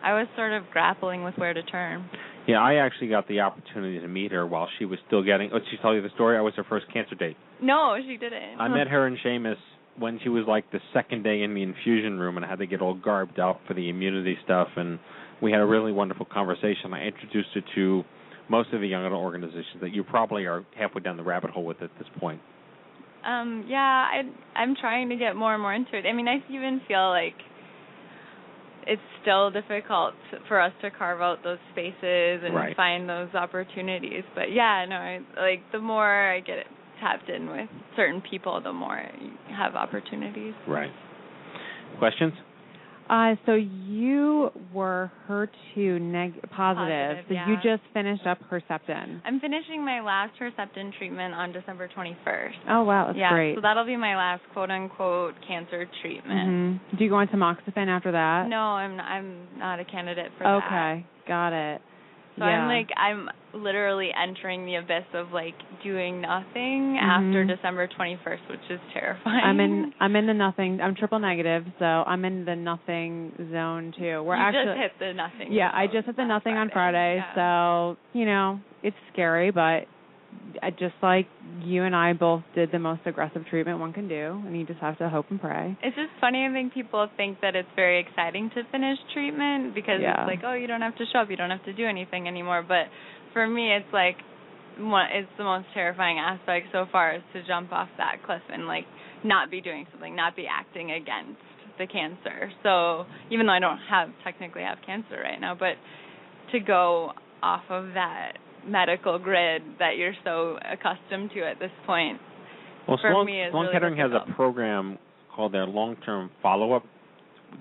i 0.04 0.14
was 0.14 0.28
sort 0.36 0.54
of 0.54 0.64
grappling 0.72 1.24
with 1.24 1.36
where 1.38 1.54
to 1.54 1.64
turn 1.64 2.10
Yeah, 2.48 2.62
I 2.62 2.76
actually 2.86 3.10
got 3.10 3.28
the 3.28 3.42
opportunity 3.42 4.00
to 4.00 4.08
meet 4.08 4.32
her 4.32 4.48
while 4.48 4.68
she 4.80 4.86
was 4.86 4.98
still 5.06 5.22
getting. 5.24 5.52
Oh, 5.54 5.60
she 5.70 5.78
tell 5.78 5.94
you 5.94 6.02
the 6.02 6.10
story? 6.16 6.36
I 6.36 6.42
was 6.42 6.54
her 6.56 6.66
first 6.68 6.86
cancer 6.92 7.16
date. 7.16 7.38
no 7.62 7.96
she 8.02 8.18
didn't 8.18 8.60
I 8.60 8.68
met 8.70 8.88
her 8.88 9.06
in 9.06 9.18
Seamus 9.24 9.62
when 10.00 10.20
she 10.24 10.30
was 10.30 10.46
like 10.48 10.72
the 10.72 10.80
second 10.94 11.24
day 11.24 11.44
in 11.44 11.54
the 11.54 11.62
infusion 11.62 12.18
room, 12.20 12.38
and 12.38 12.46
I 12.46 12.50
had 12.50 12.60
to 12.60 12.66
get 12.66 12.82
all 12.82 12.94
garbed 12.96 13.38
up 13.40 13.60
for 13.68 13.74
the 13.74 13.90
immunity 13.90 14.38
stuff. 14.46 14.70
And 14.78 14.98
we 15.42 15.52
had 15.52 15.62
a 15.62 15.66
really 15.66 15.92
wonderful 15.92 16.26
conversation. 16.26 16.94
I 16.94 17.06
introduced 17.06 17.50
her 17.56 17.62
to 17.76 18.04
most 18.50 18.74
of 18.74 18.82
the 18.82 18.88
young 18.88 19.06
adult 19.06 19.22
organizations 19.22 19.82
that 19.82 19.94
you 19.94 20.04
probably 20.04 20.46
are 20.46 20.66
halfway 20.78 21.02
down 21.02 21.18
the 21.18 21.24
rabbit 21.24 21.52
hole 21.52 21.66
with 21.66 21.82
at 21.82 21.92
this 22.00 22.08
point. 22.20 22.42
Um, 23.26 23.66
yeah, 23.68 24.08
I 24.10 24.22
I'm 24.60 24.76
trying 24.80 25.10
to 25.10 25.18
get 25.18 25.36
more 25.36 25.54
and 25.54 25.62
more 25.62 25.74
into 25.74 25.98
it. 25.98 26.06
I 26.08 26.14
mean, 26.14 26.28
I 26.28 26.38
even 26.50 26.82
feel 26.88 27.10
like 27.10 27.36
it's 28.88 29.02
still 29.22 29.52
difficult 29.52 30.14
for 30.48 30.60
us 30.60 30.74
to 30.82 30.92
carve 30.92 31.22
out 31.22 31.44
those 31.44 31.60
spaces 31.72 32.42
and 32.44 32.54
Right. 32.54 32.76
find 32.76 33.08
those 33.10 33.34
opportunities. 33.34 34.24
But 34.36 34.52
yeah, 34.52 34.86
no, 34.88 34.96
I 34.96 35.20
like 35.38 35.72
the 35.72 35.80
more 35.80 36.32
I 36.32 36.40
get 36.40 36.66
tapped 37.00 37.30
in 37.30 37.50
with 37.50 37.70
certain 37.96 38.22
people, 38.22 38.60
the 38.62 38.74
more 38.74 39.02
you 39.22 39.32
have 39.56 39.76
opportunities. 39.76 40.54
Right. 40.68 40.92
Questions? 41.98 42.34
Uh, 43.10 43.36
so 43.46 43.54
you 43.54 44.52
were 44.72 45.12
HER2 45.28 46.00
neg- 46.00 46.34
positive. 46.52 46.52
Positive, 46.56 47.26
so 47.28 47.34
yeah. 47.34 47.50
you 47.50 47.56
just 47.56 47.82
finished 47.94 48.26
up 48.28 48.38
Herceptin. 48.52 49.22
I'm 49.26 49.40
finishing 49.40 49.84
my 49.84 50.00
last 50.02 50.34
Herceptin 50.40 50.96
treatment 50.98 51.34
on 51.34 51.52
December 51.52 51.90
21st. 51.98 52.54
Oh 52.70 52.84
wow, 52.84 53.08
that's 53.08 53.18
yeah, 53.18 53.32
great. 53.32 53.56
so 53.56 53.62
that'll 53.62 53.86
be 53.86 53.98
my 53.98 54.16
last 54.16 54.44
quote 54.54 54.70
unquote 54.70 55.34
cancer 55.48 55.88
treatment. 56.02 56.80
hmm 56.92 56.98
Do 56.98 57.04
you 57.04 57.10
go 57.10 57.16
on 57.16 57.28
tamoxifen 57.28 57.88
after 57.88 58.12
that? 58.12 58.48
No, 58.48 58.58
I'm 58.58 58.98
not, 58.98 59.06
I'm 59.06 59.48
not 59.58 59.80
a 59.80 59.86
candidate 59.86 60.32
for 60.38 60.44
that. 60.44 60.64
Okay, 60.66 61.06
got 61.28 61.54
it. 61.54 61.82
So 62.40 62.46
yeah. 62.46 62.52
I'm 62.62 62.68
like 62.68 62.90
I'm 62.98 63.30
literally 63.54 64.10
entering 64.16 64.66
the 64.66 64.76
abyss 64.76 65.06
of 65.14 65.32
like 65.32 65.56
doing 65.84 66.22
nothing 66.22 66.98
after 67.02 67.44
Mhm. 67.46 67.48
December 67.48 67.88
21st, 67.88 68.48
which 68.50 68.60
is 68.70 68.80
terrifying. 68.94 69.44
I'm 69.44 69.60
in. 69.60 69.94
I'm 70.00 70.16
in 70.16 70.26
the 70.28 70.34
nothing. 70.34 70.80
I'm 70.82 70.96
triple 70.96 71.20
negative, 71.20 71.66
so 71.80 71.86
I'm 71.86 72.24
in 72.26 72.46
the 72.46 72.56
nothing 72.56 73.32
zone 73.52 73.94
too. 73.98 74.24
We're 74.24 74.36
you 74.38 74.42
actually. 74.42 74.66
just 74.66 74.78
hit 74.80 74.92
the 75.00 75.14
nothing. 75.14 75.52
yeah, 75.52 75.72
I 75.74 75.88
just 75.88 76.06
hit 76.06 76.16
the 76.16 76.26
nothing 76.26 76.56
on 76.56 76.70
Friday, 76.72 77.24
so 77.36 77.98
you 78.14 78.26
know 78.26 78.60
it's 78.84 78.98
scary, 79.12 79.52
but 79.52 79.86
just 80.78 80.96
like 81.02 81.28
you 81.64 81.84
and 81.84 81.96
I 81.96 82.14
both 82.14 82.44
did 82.56 82.72
the 82.72 82.80
most 82.80 83.02
aggressive 83.06 83.44
treatment 83.50 83.80
one 83.80 83.94
can 83.94 84.08
do, 84.08 84.42
and 84.46 84.58
you 84.58 84.66
just 84.66 84.80
have 84.80 84.98
to 85.00 85.10
hope 85.10 85.26
and 85.30 85.40
pray. 85.40 85.78
It's 85.84 85.96
just 85.96 86.12
funny. 86.20 86.46
I 86.46 86.52
think 86.52 86.74
people 86.74 87.08
think 87.18 87.40
that 87.42 87.56
it's 87.56 87.70
very 87.76 88.00
exciting 88.00 88.50
to 88.56 88.64
finish 88.72 88.98
treatment 89.14 89.74
because 89.74 90.02
Yeah. 90.02 90.22
it's 90.22 90.28
like, 90.28 90.42
oh, 90.44 90.54
you 90.54 90.68
don't 90.68 90.82
have 90.82 90.96
to 90.98 91.06
show 91.12 91.20
up, 91.20 91.30
you 91.30 91.38
don't 91.38 91.50
have 91.50 91.64
to 91.66 91.74
do 91.74 91.86
anything 91.86 92.28
anymore. 92.28 92.64
But 92.68 92.88
for 93.34 93.48
me, 93.48 93.74
it's 93.74 93.92
like, 93.94 94.18
it's 94.78 95.32
the 95.38 95.44
most 95.44 95.66
terrifying 95.74 96.20
aspect 96.20 96.68
so 96.72 96.86
far 96.92 97.16
is 97.16 97.22
to 97.34 97.46
jump 97.46 97.72
off 97.74 97.90
that 97.98 98.18
cliff 98.26 98.42
and 98.52 98.66
like 98.66 98.86
not 99.24 99.52
be 99.52 99.62
doing 99.62 99.86
something, 99.92 100.16
not 100.16 100.36
be 100.36 100.46
acting 100.48 100.92
against 100.92 101.42
the 101.78 101.88
cancer. 101.88 102.52
So 102.64 103.06
even 103.32 103.46
though 103.46 103.54
I 103.54 103.60
don't 103.60 103.80
have 103.90 104.10
technically 104.24 104.62
have 104.62 104.78
cancer 104.86 105.20
right 105.22 105.40
now, 105.40 105.56
but 105.56 105.76
to 106.52 106.60
go 106.60 107.12
off 107.44 107.64
of 107.70 107.94
that 107.94 108.34
medical 108.68 109.18
grid 109.20 109.62
that 109.80 109.98
you're 109.98 110.14
so 110.24 110.58
accustomed 110.72 111.32
to 111.34 111.42
at 111.42 111.60
this 111.60 111.72
point 111.86 112.20
Well, 112.88 112.98
for 113.02 113.12
Sloan, 113.12 113.26
me 113.26 113.44
Sloan 113.52 113.64
really 113.64 113.74
Kettering 113.74 113.98
has 113.98 114.12
a 114.12 114.32
program 114.34 114.98
called 115.34 115.54
their 115.54 115.66
long-term 115.66 116.32
follow-up. 116.42 116.84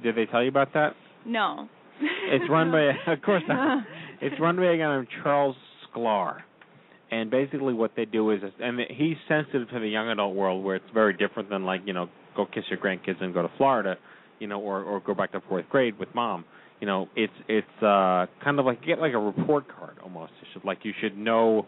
Did 0.02 0.16
they 0.16 0.26
tell 0.26 0.42
you 0.42 0.48
about 0.48 0.72
that? 0.74 0.94
No. 1.24 1.68
It's 2.00 2.44
run 2.50 2.70
by, 2.70 2.90
of 3.12 3.22
course 3.22 3.42
not. 3.48 3.84
It's 4.20 4.34
run 4.40 4.56
by 4.56 4.64
a 4.64 4.76
guy 4.76 4.96
named 4.96 5.06
Charles 5.22 5.54
Sklar. 5.86 6.38
And 7.10 7.30
basically 7.30 7.72
what 7.72 7.92
they 7.94 8.04
do 8.04 8.32
is, 8.32 8.40
and 8.58 8.80
he's 8.90 9.16
sensitive 9.28 9.70
to 9.70 9.78
the 9.78 9.86
young 9.86 10.08
adult 10.08 10.34
world 10.34 10.64
where 10.64 10.74
it's 10.74 10.90
very 10.92 11.12
different 11.12 11.48
than 11.50 11.64
like, 11.64 11.82
you 11.86 11.92
know, 11.92 12.08
go 12.36 12.44
kiss 12.44 12.64
your 12.68 12.80
grandkids 12.80 13.22
and 13.22 13.32
go 13.32 13.42
to 13.42 13.50
Florida, 13.56 13.96
you 14.40 14.48
know, 14.48 14.60
or, 14.60 14.82
or 14.82 15.00
go 15.00 15.14
back 15.14 15.30
to 15.32 15.40
fourth 15.48 15.68
grade 15.70 15.98
with 15.98 16.12
mom. 16.14 16.44
You 16.80 16.86
know, 16.86 17.08
it's, 17.16 17.32
it's, 17.48 17.82
uh, 17.82 18.26
kind 18.42 18.58
of 18.58 18.66
like, 18.66 18.84
get 18.84 19.00
like 19.00 19.12
a 19.14 19.18
report 19.18 19.64
card 19.74 19.96
almost. 20.02 20.32
You 20.40 20.48
should, 20.52 20.64
like, 20.64 20.78
you 20.84 20.92
should 21.00 21.16
know 21.16 21.66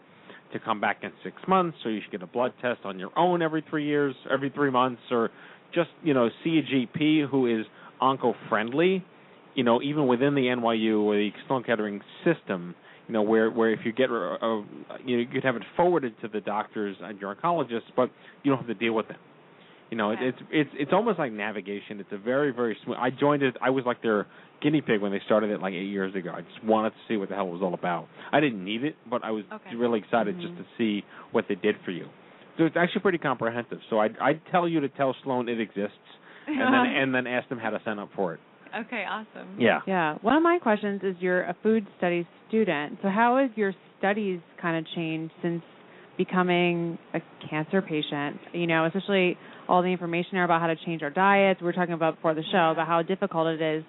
to 0.53 0.59
come 0.59 0.81
back 0.81 0.99
in 1.03 1.11
six 1.23 1.35
months, 1.47 1.77
or 1.85 1.91
you 1.91 2.01
should 2.01 2.11
get 2.11 2.21
a 2.21 2.27
blood 2.27 2.53
test 2.61 2.81
on 2.83 2.99
your 2.99 3.11
own 3.17 3.41
every 3.41 3.63
three 3.69 3.85
years, 3.85 4.15
every 4.31 4.49
three 4.49 4.71
months, 4.71 5.01
or 5.11 5.29
just, 5.73 5.89
you 6.03 6.13
know, 6.13 6.29
see 6.43 6.59
a 6.59 6.63
GP 6.63 7.29
who 7.29 7.59
is 7.59 7.65
onco 8.01 8.33
friendly 8.49 9.05
you 9.55 9.63
know, 9.63 9.81
even 9.81 10.07
within 10.07 10.35
the 10.35 10.41
NYU 10.41 11.01
or 11.03 11.15
the 11.15 11.29
Sloan 11.47 11.63
Kettering 11.63 12.01
system, 12.23 12.75
you 13.07 13.13
know, 13.13 13.21
where 13.21 13.49
where 13.49 13.71
if 13.71 13.79
you 13.83 13.91
get, 13.91 14.09
uh, 14.09 14.35
uh, 14.35 14.61
you 15.05 15.17
know, 15.17 15.23
you 15.23 15.27
could 15.27 15.43
have 15.43 15.55
it 15.55 15.63
forwarded 15.75 16.13
to 16.21 16.27
the 16.27 16.41
doctors 16.41 16.95
and 17.01 17.19
your 17.19 17.35
oncologists, 17.35 17.91
but 17.95 18.09
you 18.43 18.51
don't 18.51 18.59
have 18.59 18.67
to 18.67 18.73
deal 18.73 18.93
with 18.93 19.07
them. 19.07 19.17
You 19.91 19.97
know, 19.97 20.11
it, 20.11 20.19
it's 20.21 20.37
it's 20.49 20.69
it's 20.73 20.91
almost 20.93 21.19
like 21.19 21.33
navigation. 21.33 21.99
It's 21.99 22.11
a 22.13 22.17
very 22.17 22.51
very 22.51 22.77
smooth. 22.83 22.97
I 22.97 23.09
joined 23.09 23.43
it. 23.43 23.57
I 23.61 23.71
was 23.71 23.83
like 23.85 24.01
their 24.01 24.25
guinea 24.61 24.81
pig 24.81 25.01
when 25.01 25.11
they 25.11 25.19
started 25.25 25.51
it 25.51 25.59
like 25.59 25.73
eight 25.73 25.89
years 25.89 26.15
ago. 26.15 26.31
I 26.33 26.41
just 26.41 26.63
wanted 26.63 26.91
to 26.91 26.95
see 27.09 27.17
what 27.17 27.27
the 27.27 27.35
hell 27.35 27.47
it 27.47 27.51
was 27.51 27.61
all 27.61 27.73
about. 27.73 28.07
I 28.31 28.39
didn't 28.39 28.63
need 28.63 28.85
it, 28.85 28.95
but 29.09 29.21
I 29.23 29.31
was 29.31 29.43
Okay. 29.51 29.75
really 29.75 29.99
excited 29.99 30.37
mm-hmm. 30.37 30.55
just 30.55 30.57
to 30.59 30.65
see 30.77 31.03
what 31.33 31.45
they 31.49 31.55
did 31.55 31.75
for 31.83 31.91
you. 31.91 32.05
So 32.57 32.63
it's 32.65 32.77
actually 32.77 33.01
pretty 33.01 33.17
comprehensive. 33.17 33.79
So 33.89 33.99
I'd 33.99 34.17
I'd 34.19 34.41
tell 34.49 34.65
you 34.65 34.79
to 34.79 34.87
tell 34.89 35.13
Sloan 35.23 35.49
it 35.49 35.59
exists, 35.59 35.97
and 36.47 36.73
then 36.73 36.95
and 36.95 37.13
then 37.13 37.27
ask 37.27 37.49
them 37.49 37.59
how 37.59 37.71
to 37.71 37.81
sign 37.83 37.99
up 37.99 38.09
for 38.15 38.33
it. 38.33 38.39
Okay, 38.85 39.03
awesome. 39.03 39.59
Yeah. 39.59 39.79
Yeah. 39.85 40.15
One 40.21 40.37
of 40.37 40.43
my 40.43 40.57
questions 40.61 41.01
is 41.03 41.15
you're 41.19 41.43
a 41.43 41.55
food 41.61 41.85
studies 41.97 42.25
student. 42.47 42.99
So 43.01 43.09
how 43.09 43.37
has 43.37 43.49
your 43.57 43.73
studies 43.99 44.39
kind 44.61 44.77
of 44.77 44.85
changed 44.95 45.33
since 45.41 45.61
becoming 46.17 46.97
a 47.13 47.19
cancer 47.49 47.81
patient? 47.81 48.39
You 48.53 48.67
know, 48.67 48.85
especially 48.85 49.37
all 49.71 49.81
the 49.81 49.87
information 49.87 50.31
there 50.33 50.43
about 50.43 50.59
how 50.59 50.67
to 50.67 50.75
change 50.85 51.01
our 51.01 51.09
diets. 51.09 51.61
We 51.61 51.65
were 51.65 51.73
talking 51.73 51.93
about 51.93 52.15
before 52.15 52.33
the 52.33 52.43
show 52.51 52.71
about 52.71 52.87
how 52.87 53.01
difficult 53.01 53.47
it 53.47 53.61
is 53.61 53.83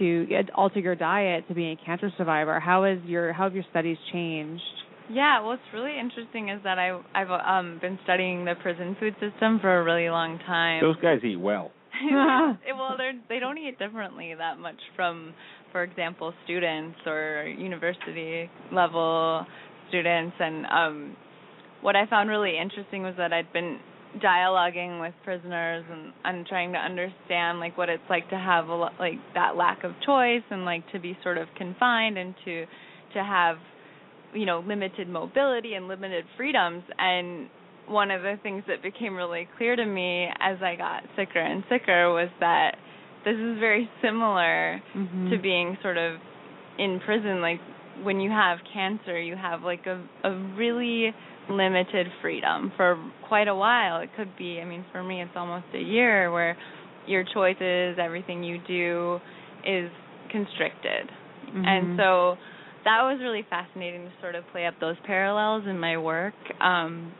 to 0.00 0.26
alter 0.54 0.80
your 0.80 0.96
diet 0.96 1.46
to 1.48 1.54
be 1.54 1.70
a 1.70 1.76
cancer 1.86 2.10
survivor. 2.18 2.58
How 2.58 2.84
is 2.84 2.98
your 3.04 3.32
how 3.32 3.44
have 3.44 3.54
your 3.54 3.64
studies 3.70 3.96
changed? 4.12 4.62
Yeah, 5.08 5.40
what's 5.40 5.62
really 5.72 5.98
interesting 5.98 6.48
is 6.48 6.60
that 6.64 6.78
I 6.78 7.00
I've 7.14 7.30
um 7.30 7.78
been 7.80 7.98
studying 8.02 8.44
the 8.44 8.54
prison 8.60 8.96
food 8.98 9.14
system 9.20 9.60
for 9.60 9.78
a 9.78 9.84
really 9.84 10.10
long 10.10 10.38
time. 10.40 10.82
Those 10.82 11.00
guys 11.00 11.20
eat 11.24 11.40
well. 11.40 11.70
Well, 12.78 12.96
they 12.96 13.10
they 13.28 13.40
don't 13.40 13.58
eat 13.58 13.78
differently 13.78 14.34
that 14.36 14.58
much 14.58 14.78
from, 14.96 15.34
for 15.72 15.82
example, 15.82 16.32
students 16.44 16.96
or 17.06 17.44
university 17.46 18.48
level 18.72 19.44
students. 19.88 20.34
And 20.38 20.66
um, 20.66 21.16
what 21.82 21.96
I 21.96 22.06
found 22.06 22.30
really 22.30 22.56
interesting 22.56 23.02
was 23.02 23.14
that 23.18 23.32
I'd 23.32 23.52
been 23.52 23.78
dialoguing 24.16 25.00
with 25.00 25.12
prisoners 25.22 25.84
and 25.90 26.12
and 26.24 26.46
trying 26.46 26.72
to 26.72 26.78
understand 26.78 27.60
like 27.60 27.76
what 27.76 27.88
it's 27.88 28.02
like 28.08 28.28
to 28.30 28.36
have 28.38 28.68
a 28.68 28.74
like 28.74 29.18
that 29.34 29.56
lack 29.56 29.84
of 29.84 29.92
choice 30.04 30.42
and 30.50 30.64
like 30.64 30.82
to 30.92 30.98
be 30.98 31.16
sort 31.22 31.36
of 31.38 31.46
confined 31.56 32.16
and 32.16 32.34
to 32.44 32.64
to 33.14 33.22
have 33.22 33.56
you 34.32 34.46
know 34.46 34.60
limited 34.66 35.08
mobility 35.08 35.74
and 35.74 35.88
limited 35.88 36.24
freedoms 36.36 36.82
and 36.98 37.48
one 37.86 38.10
of 38.10 38.22
the 38.22 38.34
things 38.42 38.62
that 38.66 38.82
became 38.82 39.14
really 39.14 39.48
clear 39.56 39.76
to 39.76 39.84
me 39.84 40.26
as 40.40 40.56
I 40.62 40.74
got 40.76 41.02
sicker 41.16 41.38
and 41.40 41.62
sicker 41.70 42.10
was 42.12 42.28
that 42.40 42.76
this 43.24 43.34
is 43.36 43.58
very 43.58 43.88
similar 44.02 44.82
Mhm. 44.94 45.30
to 45.30 45.38
being 45.38 45.76
sort 45.82 45.96
of 45.98 46.18
in 46.78 47.00
prison 47.00 47.40
like 47.42 47.60
when 48.04 48.20
you 48.20 48.30
have 48.30 48.58
cancer 48.72 49.18
you 49.20 49.36
have 49.36 49.62
like 49.62 49.86
a 49.86 50.02
a 50.24 50.30
really 50.56 51.14
limited 51.50 52.06
freedom 52.20 52.70
for 52.76 52.96
quite 53.26 53.48
a 53.48 53.54
while. 53.54 54.00
It 54.00 54.10
could 54.16 54.36
be 54.36 54.60
i 54.60 54.64
mean 54.64 54.84
for 54.92 55.02
me 55.02 55.22
it's 55.22 55.36
almost 55.36 55.64
a 55.74 55.78
year 55.80 56.30
where 56.32 56.56
your 57.06 57.24
choices 57.32 57.98
everything 57.98 58.42
you 58.42 58.58
do 58.66 59.18
is 59.66 59.90
constricted. 60.30 61.10
Mhm. 61.48 61.64
and 61.66 61.98
so 61.98 62.36
that 62.84 63.02
was 63.02 63.18
really 63.20 63.42
fascinating 63.48 64.04
to 64.04 64.12
sort 64.20 64.34
of 64.34 64.44
play 64.52 64.66
up 64.66 64.74
those 64.80 64.96
parallels 65.04 65.64
in 65.66 65.78
my 65.78 65.96
work. 65.96 66.34
Um 66.60 67.12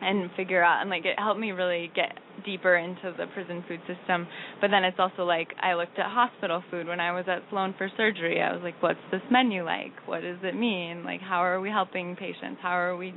and 0.00 0.30
figure 0.36 0.62
out 0.62 0.80
and 0.80 0.90
like 0.90 1.04
it 1.04 1.18
helped 1.18 1.40
me 1.40 1.52
really 1.52 1.90
get 1.94 2.12
deeper 2.44 2.76
into 2.76 3.14
the 3.16 3.26
prison 3.34 3.64
food 3.66 3.80
system. 3.80 4.26
But 4.60 4.70
then 4.70 4.84
it's 4.84 4.98
also 4.98 5.24
like 5.24 5.48
I 5.60 5.74
looked 5.74 5.98
at 5.98 6.06
hospital 6.06 6.62
food 6.70 6.86
when 6.86 7.00
I 7.00 7.12
was 7.12 7.24
at 7.28 7.42
Sloan 7.50 7.74
for 7.76 7.88
surgery. 7.96 8.40
I 8.40 8.52
was 8.52 8.62
like, 8.62 8.80
what's 8.82 9.00
this 9.10 9.22
menu 9.30 9.64
like? 9.64 9.92
What 10.06 10.20
does 10.20 10.38
it 10.42 10.54
mean? 10.54 11.04
Like, 11.04 11.20
how 11.20 11.38
are 11.38 11.60
we 11.60 11.70
helping 11.70 12.16
patients? 12.16 12.58
How 12.62 12.78
are 12.78 12.96
we 12.96 13.14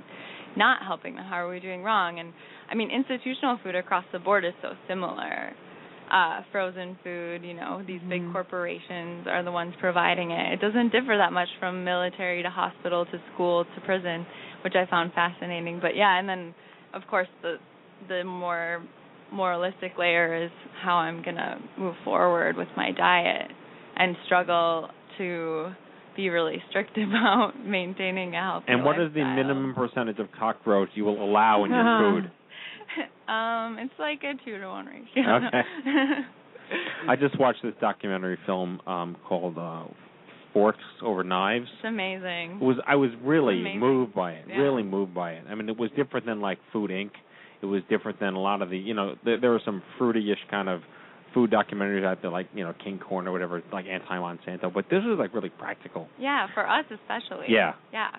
not 0.58 0.82
helping 0.84 1.16
them? 1.16 1.26
How 1.26 1.46
are 1.46 1.50
we 1.50 1.60
doing 1.60 1.84
wrong? 1.84 2.20
And 2.20 2.34
I 2.70 2.76
mean, 2.76 2.90
institutional 2.92 3.60
food 3.64 3.76
across 3.76 4.06
the 4.12 4.20
board 4.20 4.46
is 4.46 4.54
so 4.62 4.70
similar. 4.88 5.54
Uh, 6.12 6.42
frozen 6.52 6.98
food, 7.04 7.44
you 7.44 7.54
know, 7.54 7.84
these 7.86 8.02
big 8.10 8.24
corporations 8.32 9.28
are 9.28 9.44
the 9.44 9.52
ones 9.52 9.76
providing 9.80 10.32
it. 10.32 10.54
It 10.54 10.60
doesn't 10.60 10.92
differ 10.92 11.16
that 11.16 11.32
much 11.32 11.50
from 11.60 11.84
military 11.84 12.42
to 12.42 12.50
hospital 12.50 13.06
to 13.06 13.22
school 13.32 13.64
to 13.64 13.82
prison, 13.82 14.26
which 14.64 14.74
I 14.74 14.90
found 14.90 15.14
fascinating. 15.14 15.78
But 15.80 15.96
yeah, 15.96 16.18
and 16.18 16.28
then 16.28 16.56
of 16.94 17.02
course 17.10 17.28
the 17.42 17.56
the 18.08 18.24
more 18.24 18.84
moralistic 19.32 19.98
layer 19.98 20.46
is 20.46 20.52
how 20.82 20.96
I'm 20.96 21.22
gonna 21.24 21.60
move 21.78 21.96
forward 22.04 22.58
with 22.58 22.68
my 22.76 22.92
diet 22.92 23.52
and 23.96 24.16
struggle 24.26 24.90
to 25.18 25.72
be 26.16 26.30
really 26.30 26.58
strict 26.70 26.98
about 26.98 27.54
maintaining 27.64 28.34
a 28.36 28.42
healthy 28.42 28.66
And 28.70 28.84
what 28.84 29.00
is 29.00 29.14
the 29.14 29.24
minimum 29.24 29.74
percentage 29.76 30.20
of 30.20 30.28
cockroach 30.38 30.90
you 30.96 31.06
will 31.06 31.24
allow 31.24 31.64
in 31.66 31.72
your 31.72 32.00
food? 32.22 32.32
um, 33.32 33.78
it's 33.80 33.94
like 34.00 34.24
a 34.24 34.34
two 34.44 34.58
to 34.58 34.68
one 34.68 34.86
ratio. 34.88 35.36
Okay. 35.48 35.62
I 37.10 37.16
just 37.16 37.40
watched 37.40 37.64
this 37.64 37.74
documentary 37.82 38.38
film 38.46 38.80
um 38.88 39.16
called 39.28 39.58
uh 39.58 39.84
Forks 40.54 40.80
Over 41.04 41.24
Knives. 41.24 41.68
it's 41.78 41.86
amazing. 41.88 42.58
It 42.60 42.64
was 42.64 42.78
I 42.88 42.96
was 42.96 43.12
really 43.24 43.76
moved 43.78 44.14
by 44.14 44.34
it. 44.34 44.46
Yeah. 44.48 44.58
Really 44.58 44.84
moved 44.84 45.14
by 45.14 45.32
it. 45.34 45.44
I 45.50 45.56
mean, 45.56 45.70
it 45.70 45.78
was 45.78 45.92
different 45.96 46.26
than 46.26 46.42
like 46.42 46.60
Food 46.74 46.92
Inc. 46.92 47.12
It 47.62 47.66
was 47.66 47.82
different 47.90 48.20
than 48.20 48.34
a 48.34 48.40
lot 48.40 48.62
of 48.62 48.70
the 48.70 48.78
you 48.78 48.94
know 48.94 49.16
there, 49.24 49.40
there 49.40 49.52
were 49.52 49.62
some 49.64 49.84
fruity-ish 49.98 50.40
kind 50.50 50.70
of 50.70 50.82
food 51.34 51.52
documentaries 51.52 52.06
out 52.06 52.22
there 52.22 52.32
like 52.32 52.48
you 52.54 52.64
know 52.64 52.74
King 52.84 53.00
Corn 53.00 53.28
or 53.28 53.32
whatever 53.32 53.62
like 53.72 53.86
anti 53.86 54.18
Monsanto, 54.18 54.74
but 54.74 54.86
this 54.90 55.04
was 55.06 55.18
like 55.20 55.34
really 55.34 55.50
practical. 55.50 56.08
Yeah, 56.20 56.48
for 56.54 56.68
us 56.68 56.86
especially. 56.92 57.48
Yeah. 57.50 57.74
Yeah. 57.94 58.10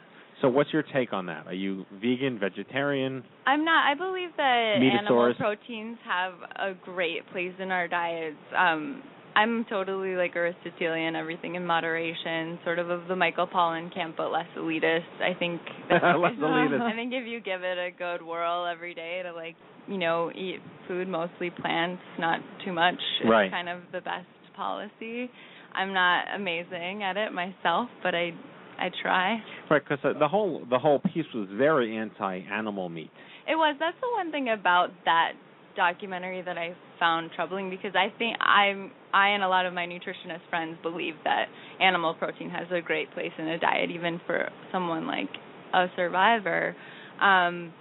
So 0.41 0.49
what's 0.49 0.73
your 0.73 0.83
take 0.83 1.13
on 1.13 1.27
that? 1.27 1.47
Are 1.47 1.55
you 1.55 1.85
vegan, 2.01 2.39
vegetarian? 2.39 3.25
I'm 3.47 3.65
not. 3.65 3.91
I 3.91 3.95
believe 3.95 4.31
that 4.39 4.77
animal 4.81 5.35
proteins 5.37 5.99
have 6.07 6.33
a 6.57 6.75
great 6.83 7.29
place 7.31 7.53
in 7.59 7.71
our 7.71 7.87
diets. 7.89 8.37
Um, 8.57 9.03
I'm 9.35 9.65
totally 9.71 10.17
like 10.17 10.35
Aristotelian, 10.37 11.15
everything 11.17 11.55
in 11.55 11.65
moderation, 11.65 12.59
sort 12.65 12.79
of 12.79 12.91
of 12.91 13.07
the 13.09 13.17
Michael 13.17 13.47
Pollan 13.47 13.93
camp, 13.95 14.17
but 14.17 14.31
less 14.31 14.47
elitist. 14.57 15.21
I 15.21 15.35
think. 15.39 15.61
Less 15.91 16.01
elitist. 16.39 16.81
I 16.81 16.95
think 16.95 17.13
if 17.13 17.27
you 17.27 17.41
give 17.41 17.63
it 17.63 17.79
a 17.79 17.91
good 17.97 18.23
whirl 18.27 18.67
every 18.67 18.95
day 18.95 19.23
to 19.25 19.33
like, 19.33 19.57
you 19.89 19.99
know, 19.99 20.31
eat 20.35 20.57
food 20.89 21.09
mostly 21.09 21.51
plants, 21.51 22.03
not 22.19 22.41
too 22.65 22.73
much, 22.73 22.99
Right. 23.25 23.51
kind 23.51 23.69
of 23.69 23.81
the 23.93 24.01
best 24.01 24.27
policy. 24.57 25.31
I'm 25.75 25.95
not 25.95 26.25
amazing 26.35 27.03
at 27.05 27.17
it 27.17 27.33
myself, 27.33 27.89
but 28.03 28.15
I 28.15 28.33
I 28.79 28.91
try. 29.03 29.43
Right, 29.71 29.83
because 29.87 30.17
the 30.19 30.29
whole 30.29 30.65
the 30.69 30.79
whole 30.79 30.99
piece 30.99 31.27
was 31.35 31.49
very 31.53 31.97
anti-animal 31.97 32.89
meat. 32.89 33.11
It 33.49 33.55
was. 33.55 33.77
That's 33.79 33.97
the 34.01 34.09
one 34.17 34.33
thing 34.33 34.49
about 34.49 34.89
that 35.05 35.33
documentary 35.81 36.43
that 36.43 36.59
I 36.59 36.77
found 36.99 37.31
troubling 37.35 37.71
because 37.71 37.93
I 37.95 38.13
think 38.19 38.37
I'm 38.39 38.91
I 39.15 39.29
and 39.29 39.43
a 39.43 39.49
lot 39.49 39.65
of 39.65 39.73
my 39.73 39.87
nutritionist 39.87 40.47
friends 40.51 40.77
believe 40.83 41.15
that 41.25 41.47
animal 41.81 42.13
protein 42.15 42.51
has 42.51 42.67
a 42.71 42.83
great 42.83 43.11
place 43.15 43.33
in 43.39 43.49
a 43.49 43.59
diet, 43.59 43.91
even 43.91 44.21
for 44.27 44.51
someone 44.71 45.07
like 45.07 45.31
a 45.73 45.87
survivor. 45.97 46.77
Um, 47.23 47.73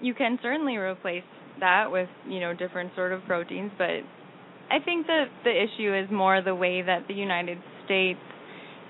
you 0.00 0.14
can 0.14 0.38
certainly 0.42 0.76
replace 0.76 1.24
that 1.58 1.90
with 1.90 2.08
you 2.28 2.38
know 2.38 2.54
different 2.54 2.92
sort 2.94 3.12
of 3.12 3.20
proteins, 3.24 3.72
but 3.76 3.98
I 4.70 4.78
think 4.84 5.08
that 5.08 5.24
the 5.42 5.50
issue 5.50 5.92
is 5.92 6.08
more 6.08 6.40
the 6.42 6.54
way 6.54 6.82
that 6.82 7.08
the 7.08 7.14
United 7.14 7.58
States 7.84 8.20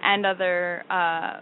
and 0.03 0.27
other 0.27 0.85
uh, 0.91 1.41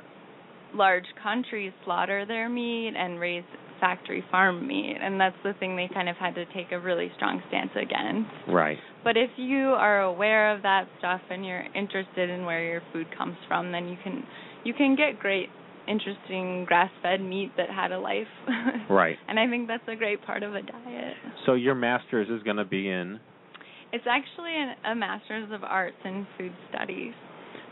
large 0.72 1.06
countries 1.20 1.72
slaughter 1.84 2.24
their 2.26 2.48
meat 2.48 2.92
and 2.96 3.18
raise 3.18 3.42
factory 3.80 4.24
farm 4.30 4.66
meat, 4.66 4.96
and 5.00 5.20
that's 5.20 5.36
the 5.44 5.52
thing 5.54 5.76
they 5.76 5.88
kind 5.92 6.08
of 6.08 6.16
had 6.16 6.34
to 6.34 6.44
take 6.46 6.72
a 6.72 6.78
really 6.80 7.10
strong 7.16 7.42
stance 7.48 7.70
against. 7.74 8.30
Right. 8.48 8.78
But 9.04 9.16
if 9.16 9.30
you 9.36 9.68
are 9.68 10.02
aware 10.02 10.54
of 10.54 10.62
that 10.62 10.88
stuff 10.98 11.20
and 11.30 11.44
you're 11.44 11.64
interested 11.74 12.30
in 12.30 12.44
where 12.44 12.64
your 12.64 12.82
food 12.92 13.06
comes 13.16 13.36
from, 13.46 13.72
then 13.72 13.88
you 13.88 13.96
can 14.02 14.24
you 14.64 14.74
can 14.74 14.96
get 14.96 15.18
great 15.18 15.48
interesting 15.88 16.64
grass-fed 16.66 17.20
meat 17.20 17.50
that 17.56 17.70
had 17.70 17.92
a 17.92 17.98
life. 17.98 18.26
Right. 18.90 19.16
and 19.28 19.38
I 19.38 19.46
think 19.48 19.68
that's 19.68 19.82
a 19.86 19.96
great 19.96 20.24
part 20.24 20.42
of 20.42 20.54
a 20.54 20.62
diet. 20.62 21.14
So 21.44 21.54
your 21.54 21.74
master's 21.74 22.28
is 22.28 22.42
going 22.42 22.56
to 22.56 22.64
be 22.64 22.88
in. 22.88 23.20
It's 23.92 24.04
actually 24.08 24.54
an, 24.54 24.74
a 24.92 24.94
master's 24.94 25.50
of 25.52 25.62
arts 25.62 25.96
in 26.04 26.26
food 26.38 26.52
studies. 26.70 27.12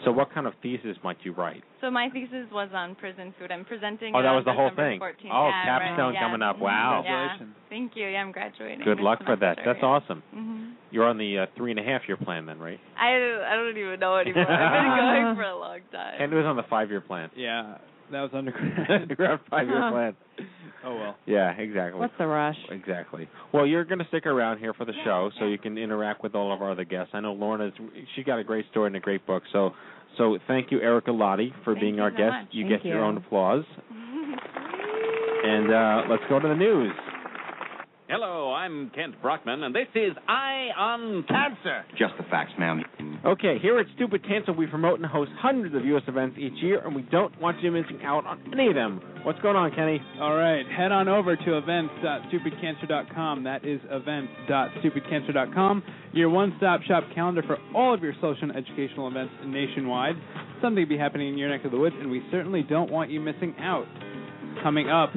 So 0.04 0.12
what 0.12 0.32
kind 0.32 0.46
of 0.46 0.52
thesis 0.62 0.96
might 1.02 1.18
you 1.22 1.32
write? 1.32 1.62
So 1.80 1.90
my 1.90 2.08
thesis 2.10 2.46
was 2.52 2.68
on 2.74 2.94
prison 2.94 3.34
food. 3.38 3.50
I'm 3.50 3.64
presenting. 3.64 4.14
Oh, 4.14 4.22
that 4.22 4.32
was 4.32 4.44
the 4.44 4.52
whole 4.52 4.70
thing. 4.76 5.00
14th. 5.00 5.30
Oh, 5.32 5.48
yeah, 5.48 5.64
capstone 5.64 5.98
right, 5.98 6.14
yeah. 6.14 6.20
coming 6.20 6.42
up. 6.42 6.58
Wow. 6.58 7.02
Yeah. 7.04 7.38
Thank 7.68 7.92
you. 7.96 8.06
Yeah, 8.06 8.18
I'm 8.18 8.32
graduating. 8.32 8.84
Good 8.84 8.98
this 8.98 9.04
luck 9.04 9.20
for 9.24 9.36
that. 9.36 9.58
That's 9.64 9.78
yeah. 9.80 9.86
awesome. 9.88 10.22
Mhm. 10.34 10.72
You're 10.90 11.06
on 11.06 11.18
the 11.18 11.38
uh, 11.38 11.46
three 11.56 11.72
and 11.72 11.80
a 11.80 11.82
half 11.82 12.02
year 12.06 12.16
plan 12.16 12.46
then, 12.46 12.58
right? 12.58 12.78
I 12.98 13.08
I 13.08 13.56
don't 13.56 13.76
even 13.76 13.98
know 14.00 14.16
anymore. 14.16 14.50
I've 14.50 14.84
been 14.84 15.24
going 15.24 15.36
for 15.36 15.42
a 15.42 15.58
long 15.58 15.80
time. 15.92 16.14
And 16.20 16.32
it 16.32 16.36
was 16.36 16.46
on 16.46 16.56
the 16.56 16.62
five 16.70 16.90
year 16.90 17.00
plan. 17.00 17.30
Yeah, 17.36 17.78
that 18.12 18.20
was 18.20 18.30
undergrad. 18.32 18.90
Undergrad 19.02 19.40
five 19.50 19.66
year 19.66 19.90
plan. 19.90 20.16
Oh 20.84 20.94
well. 20.94 21.16
Yeah, 21.26 21.50
exactly. 21.52 21.98
What's 21.98 22.14
the 22.18 22.26
rush? 22.26 22.56
Exactly. 22.70 23.28
Well, 23.52 23.66
you're 23.66 23.84
going 23.84 23.98
to 23.98 24.06
stick 24.08 24.26
around 24.26 24.58
here 24.58 24.72
for 24.74 24.84
the 24.84 24.92
show, 25.04 25.30
so 25.38 25.46
you 25.46 25.58
can 25.58 25.78
interact 25.78 26.22
with 26.22 26.34
all 26.34 26.52
of 26.52 26.62
our 26.62 26.72
other 26.72 26.84
guests. 26.84 27.10
I 27.14 27.20
know 27.20 27.32
Lorna's 27.32 27.72
she 28.14 28.22
got 28.22 28.38
a 28.38 28.44
great 28.44 28.66
story 28.70 28.88
and 28.88 28.96
a 28.96 29.00
great 29.00 29.26
book. 29.26 29.42
So, 29.52 29.72
so 30.18 30.38
thank 30.46 30.70
you, 30.70 30.80
Erika 30.80 31.12
Lade, 31.12 31.52
for 31.64 31.74
Thank 31.74 31.80
being 31.82 32.00
our 32.00 32.10
so 32.10 32.16
guest. 32.16 32.32
much. 32.32 32.46
You 32.52 32.68
Thank 32.68 32.82
get 32.82 32.88
your 32.88 33.04
own 33.04 33.16
applause. 33.16 33.64
And 35.46 35.72
uh, 35.72 36.02
let's 36.10 36.24
go 36.28 36.40
to 36.40 36.48
the 36.48 36.56
news. 36.56 36.90
Hello, 38.08 38.52
I'm 38.52 38.92
Kent 38.94 39.20
Brockman, 39.20 39.64
and 39.64 39.74
this 39.74 39.88
is 39.96 40.12
Eye 40.28 40.68
on 40.78 41.24
Cancer. 41.26 41.84
Just 41.98 42.14
the 42.16 42.22
facts, 42.30 42.52
ma'am. 42.56 42.84
Okay, 43.26 43.58
here 43.60 43.80
at 43.80 43.86
Stupid 43.96 44.24
Cancer, 44.24 44.52
we 44.52 44.68
promote 44.68 45.00
and 45.00 45.06
host 45.06 45.32
hundreds 45.40 45.74
of 45.74 45.84
U.S. 45.84 46.04
events 46.06 46.38
each 46.38 46.52
year, 46.62 46.86
and 46.86 46.94
we 46.94 47.02
don't 47.02 47.36
want 47.40 47.60
you 47.64 47.72
missing 47.72 47.98
out 48.04 48.24
on 48.24 48.40
any 48.52 48.68
of 48.68 48.76
them. 48.76 49.00
What's 49.24 49.40
going 49.40 49.56
on, 49.56 49.72
Kenny? 49.72 50.00
All 50.20 50.36
right, 50.36 50.64
head 50.68 50.92
on 50.92 51.08
over 51.08 51.34
to 51.34 51.58
events.stupidcancer.com. 51.58 53.42
That 53.42 53.64
is 53.64 53.80
events.stupidcancer.com. 53.90 55.82
Your 56.12 56.30
one-stop 56.30 56.82
shop 56.82 57.02
calendar 57.12 57.42
for 57.44 57.58
all 57.74 57.92
of 57.92 58.04
your 58.04 58.14
social 58.20 58.50
and 58.50 58.56
educational 58.56 59.08
events 59.08 59.34
nationwide. 59.44 60.14
Something 60.62 60.84
to 60.84 60.88
be 60.88 60.96
happening 60.96 61.30
in 61.30 61.38
your 61.38 61.48
neck 61.48 61.64
of 61.64 61.72
the 61.72 61.78
woods, 61.78 61.96
and 61.98 62.08
we 62.08 62.22
certainly 62.30 62.62
don't 62.62 62.92
want 62.92 63.10
you 63.10 63.18
missing 63.18 63.56
out. 63.58 63.88
Coming 64.62 64.88
up 64.90 65.10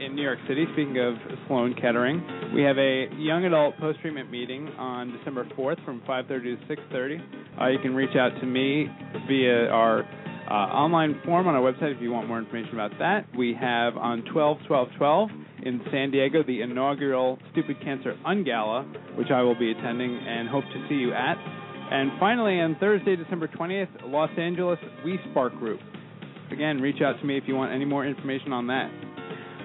in 0.00 0.14
New 0.14 0.22
York 0.22 0.38
City, 0.46 0.64
speaking 0.72 0.98
of 0.98 1.14
Sloan 1.46 1.74
Kettering, 1.74 2.52
we 2.54 2.62
have 2.62 2.78
a 2.78 3.08
young 3.16 3.44
adult 3.44 3.76
post-treatment 3.78 4.30
meeting 4.30 4.68
on 4.78 5.16
December 5.16 5.44
4th 5.56 5.84
from 5.84 6.00
5:30 6.06 6.56
to 6.56 6.66
6:30. 6.66 7.20
Uh, 7.60 7.66
you 7.66 7.78
can 7.78 7.94
reach 7.94 8.16
out 8.16 8.38
to 8.40 8.46
me 8.46 8.88
via 9.26 9.68
our 9.68 10.04
uh, 10.50 10.52
online 10.52 11.20
form 11.24 11.46
on 11.46 11.54
our 11.54 11.60
website 11.60 11.94
if 11.94 12.00
you 12.00 12.10
want 12.10 12.28
more 12.28 12.38
information 12.38 12.72
about 12.74 12.92
that. 12.98 13.26
We 13.36 13.54
have 13.54 13.96
on 13.96 14.22
12 14.32 14.58
12 14.66 14.88
12 14.96 15.30
in 15.62 15.80
San 15.90 16.10
Diego 16.10 16.42
the 16.42 16.62
inaugural 16.62 17.38
Stupid 17.52 17.80
Cancer 17.82 18.16
Ungala, 18.26 18.86
which 19.16 19.30
I 19.30 19.42
will 19.42 19.58
be 19.58 19.72
attending 19.72 20.16
and 20.16 20.48
hope 20.48 20.64
to 20.64 20.88
see 20.88 20.94
you 20.94 21.12
at. 21.12 21.36
And 21.90 22.12
finally, 22.20 22.60
on 22.60 22.76
Thursday, 22.78 23.16
December 23.16 23.48
20th, 23.48 23.88
Los 24.04 24.30
Angeles 24.38 24.78
We 25.04 25.18
Spark 25.30 25.58
Group. 25.58 25.80
Again, 26.50 26.80
reach 26.80 27.02
out 27.02 27.18
to 27.20 27.26
me 27.26 27.36
if 27.36 27.44
you 27.46 27.54
want 27.54 27.72
any 27.72 27.84
more 27.84 28.06
information 28.06 28.52
on 28.52 28.66
that. 28.68 28.90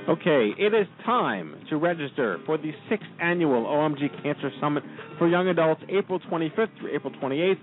Okay, 0.10 0.52
it 0.58 0.74
is 0.74 0.86
time 1.06 1.56
to 1.70 1.78
register 1.78 2.38
for 2.46 2.58
the 2.58 2.72
sixth 2.90 3.08
annual 3.22 3.64
OMG 3.64 4.22
Cancer 4.22 4.52
Summit 4.60 4.84
for 5.18 5.30
Young 5.30 5.48
Adults, 5.48 5.82
April 5.88 6.20
25th 6.30 6.78
through 6.78 6.94
April 6.94 7.14
28th, 7.22 7.56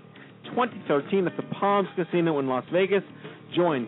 2013, 0.45 1.27
at 1.27 1.37
the 1.37 1.43
Palms 1.59 1.87
Casino 1.95 2.39
in 2.39 2.47
Las 2.47 2.65
Vegas. 2.73 3.03
Join 3.55 3.87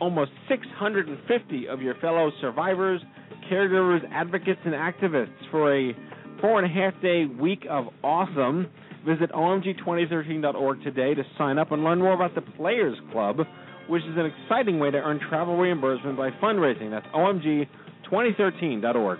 almost 0.00 0.30
650 0.48 1.68
of 1.68 1.82
your 1.82 1.94
fellow 1.96 2.32
survivors, 2.40 3.02
caregivers, 3.52 4.00
advocates, 4.10 4.60
and 4.64 4.72
activists 4.72 5.50
for 5.50 5.76
a 5.76 5.94
four 6.40 6.58
and 6.58 6.70
a 6.70 6.74
half 6.74 6.98
day 7.02 7.26
week 7.26 7.66
of 7.68 7.88
awesome. 8.02 8.66
Visit 9.06 9.30
omg2013.org 9.32 10.82
today 10.82 11.12
to 11.12 11.22
sign 11.36 11.58
up 11.58 11.70
and 11.70 11.84
learn 11.84 11.98
more 11.98 12.14
about 12.14 12.34
the 12.34 12.40
Players 12.56 12.96
Club, 13.12 13.40
which 13.90 14.02
is 14.04 14.16
an 14.16 14.24
exciting 14.24 14.78
way 14.78 14.90
to 14.90 14.96
earn 14.96 15.20
travel 15.28 15.58
reimbursement 15.58 16.16
by 16.16 16.30
fundraising. 16.42 16.90
That's 16.90 17.06
omg2013.org. 18.10 19.18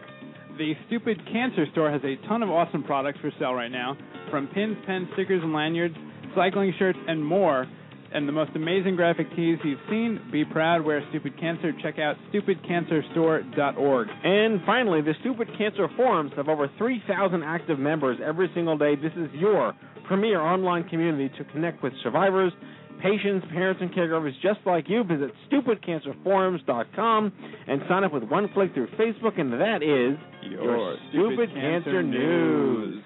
The 0.58 0.74
Stupid 0.86 1.20
Cancer 1.32 1.64
Store 1.72 1.90
has 1.90 2.02
a 2.04 2.16
ton 2.28 2.42
of 2.42 2.50
awesome 2.50 2.82
products 2.82 3.18
for 3.20 3.30
sale 3.38 3.54
right 3.54 3.70
now, 3.70 3.96
from 4.30 4.48
pins, 4.48 4.76
pens, 4.86 5.08
stickers, 5.14 5.42
and 5.42 5.52
lanyards, 5.52 5.94
cycling 6.34 6.74
shirts, 6.78 6.98
and 7.08 7.24
more. 7.24 7.66
and 8.12 8.26
the 8.26 8.32
most 8.32 8.50
amazing 8.56 8.96
graphic 8.96 9.28
tees 9.36 9.58
you've 9.62 9.78
seen. 9.88 10.20
Be 10.32 10.44
proud, 10.44 10.84
wear 10.84 11.02
Stupid 11.10 11.38
Cancer. 11.38 11.72
Check 11.80 11.98
out 11.98 12.16
stupidcancerstore.org. 12.32 14.08
And 14.24 14.60
finally, 14.66 15.00
the 15.00 15.14
Stupid 15.20 15.48
Cancer 15.56 15.88
Forums 15.96 16.32
have 16.36 16.48
over 16.48 16.68
3,000 16.76 17.42
active 17.44 17.78
members 17.78 18.18
every 18.24 18.50
single 18.54 18.76
day. 18.76 18.96
This 18.96 19.12
is 19.16 19.30
your 19.34 19.74
premier 20.08 20.40
online 20.40 20.88
community 20.88 21.30
to 21.38 21.44
connect 21.52 21.82
with 21.82 21.92
survivors, 22.02 22.52
patients, 23.00 23.46
parents, 23.52 23.80
and 23.82 23.92
caregivers 23.92 24.32
just 24.42 24.60
like 24.66 24.88
you. 24.88 25.04
Visit 25.04 25.30
stupidcancerforums.com 25.50 27.32
and 27.68 27.82
sign 27.88 28.04
up 28.04 28.12
with 28.12 28.24
one 28.24 28.48
click 28.52 28.74
through 28.74 28.88
Facebook, 28.98 29.38
and 29.40 29.52
that 29.52 29.82
is 29.82 30.18
Your 30.50 30.96
Stupid, 31.10 31.50
Stupid 31.50 31.54
Cancer, 31.54 31.84
Cancer 31.84 32.02
News. 32.02 33.04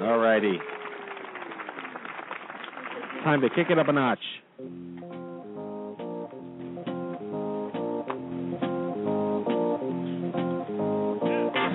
Alrighty. 0.00 0.56
Time 3.24 3.40
to 3.40 3.48
kick 3.50 3.66
it 3.70 3.78
up 3.78 3.88
a 3.88 3.92
notch. 3.92 4.18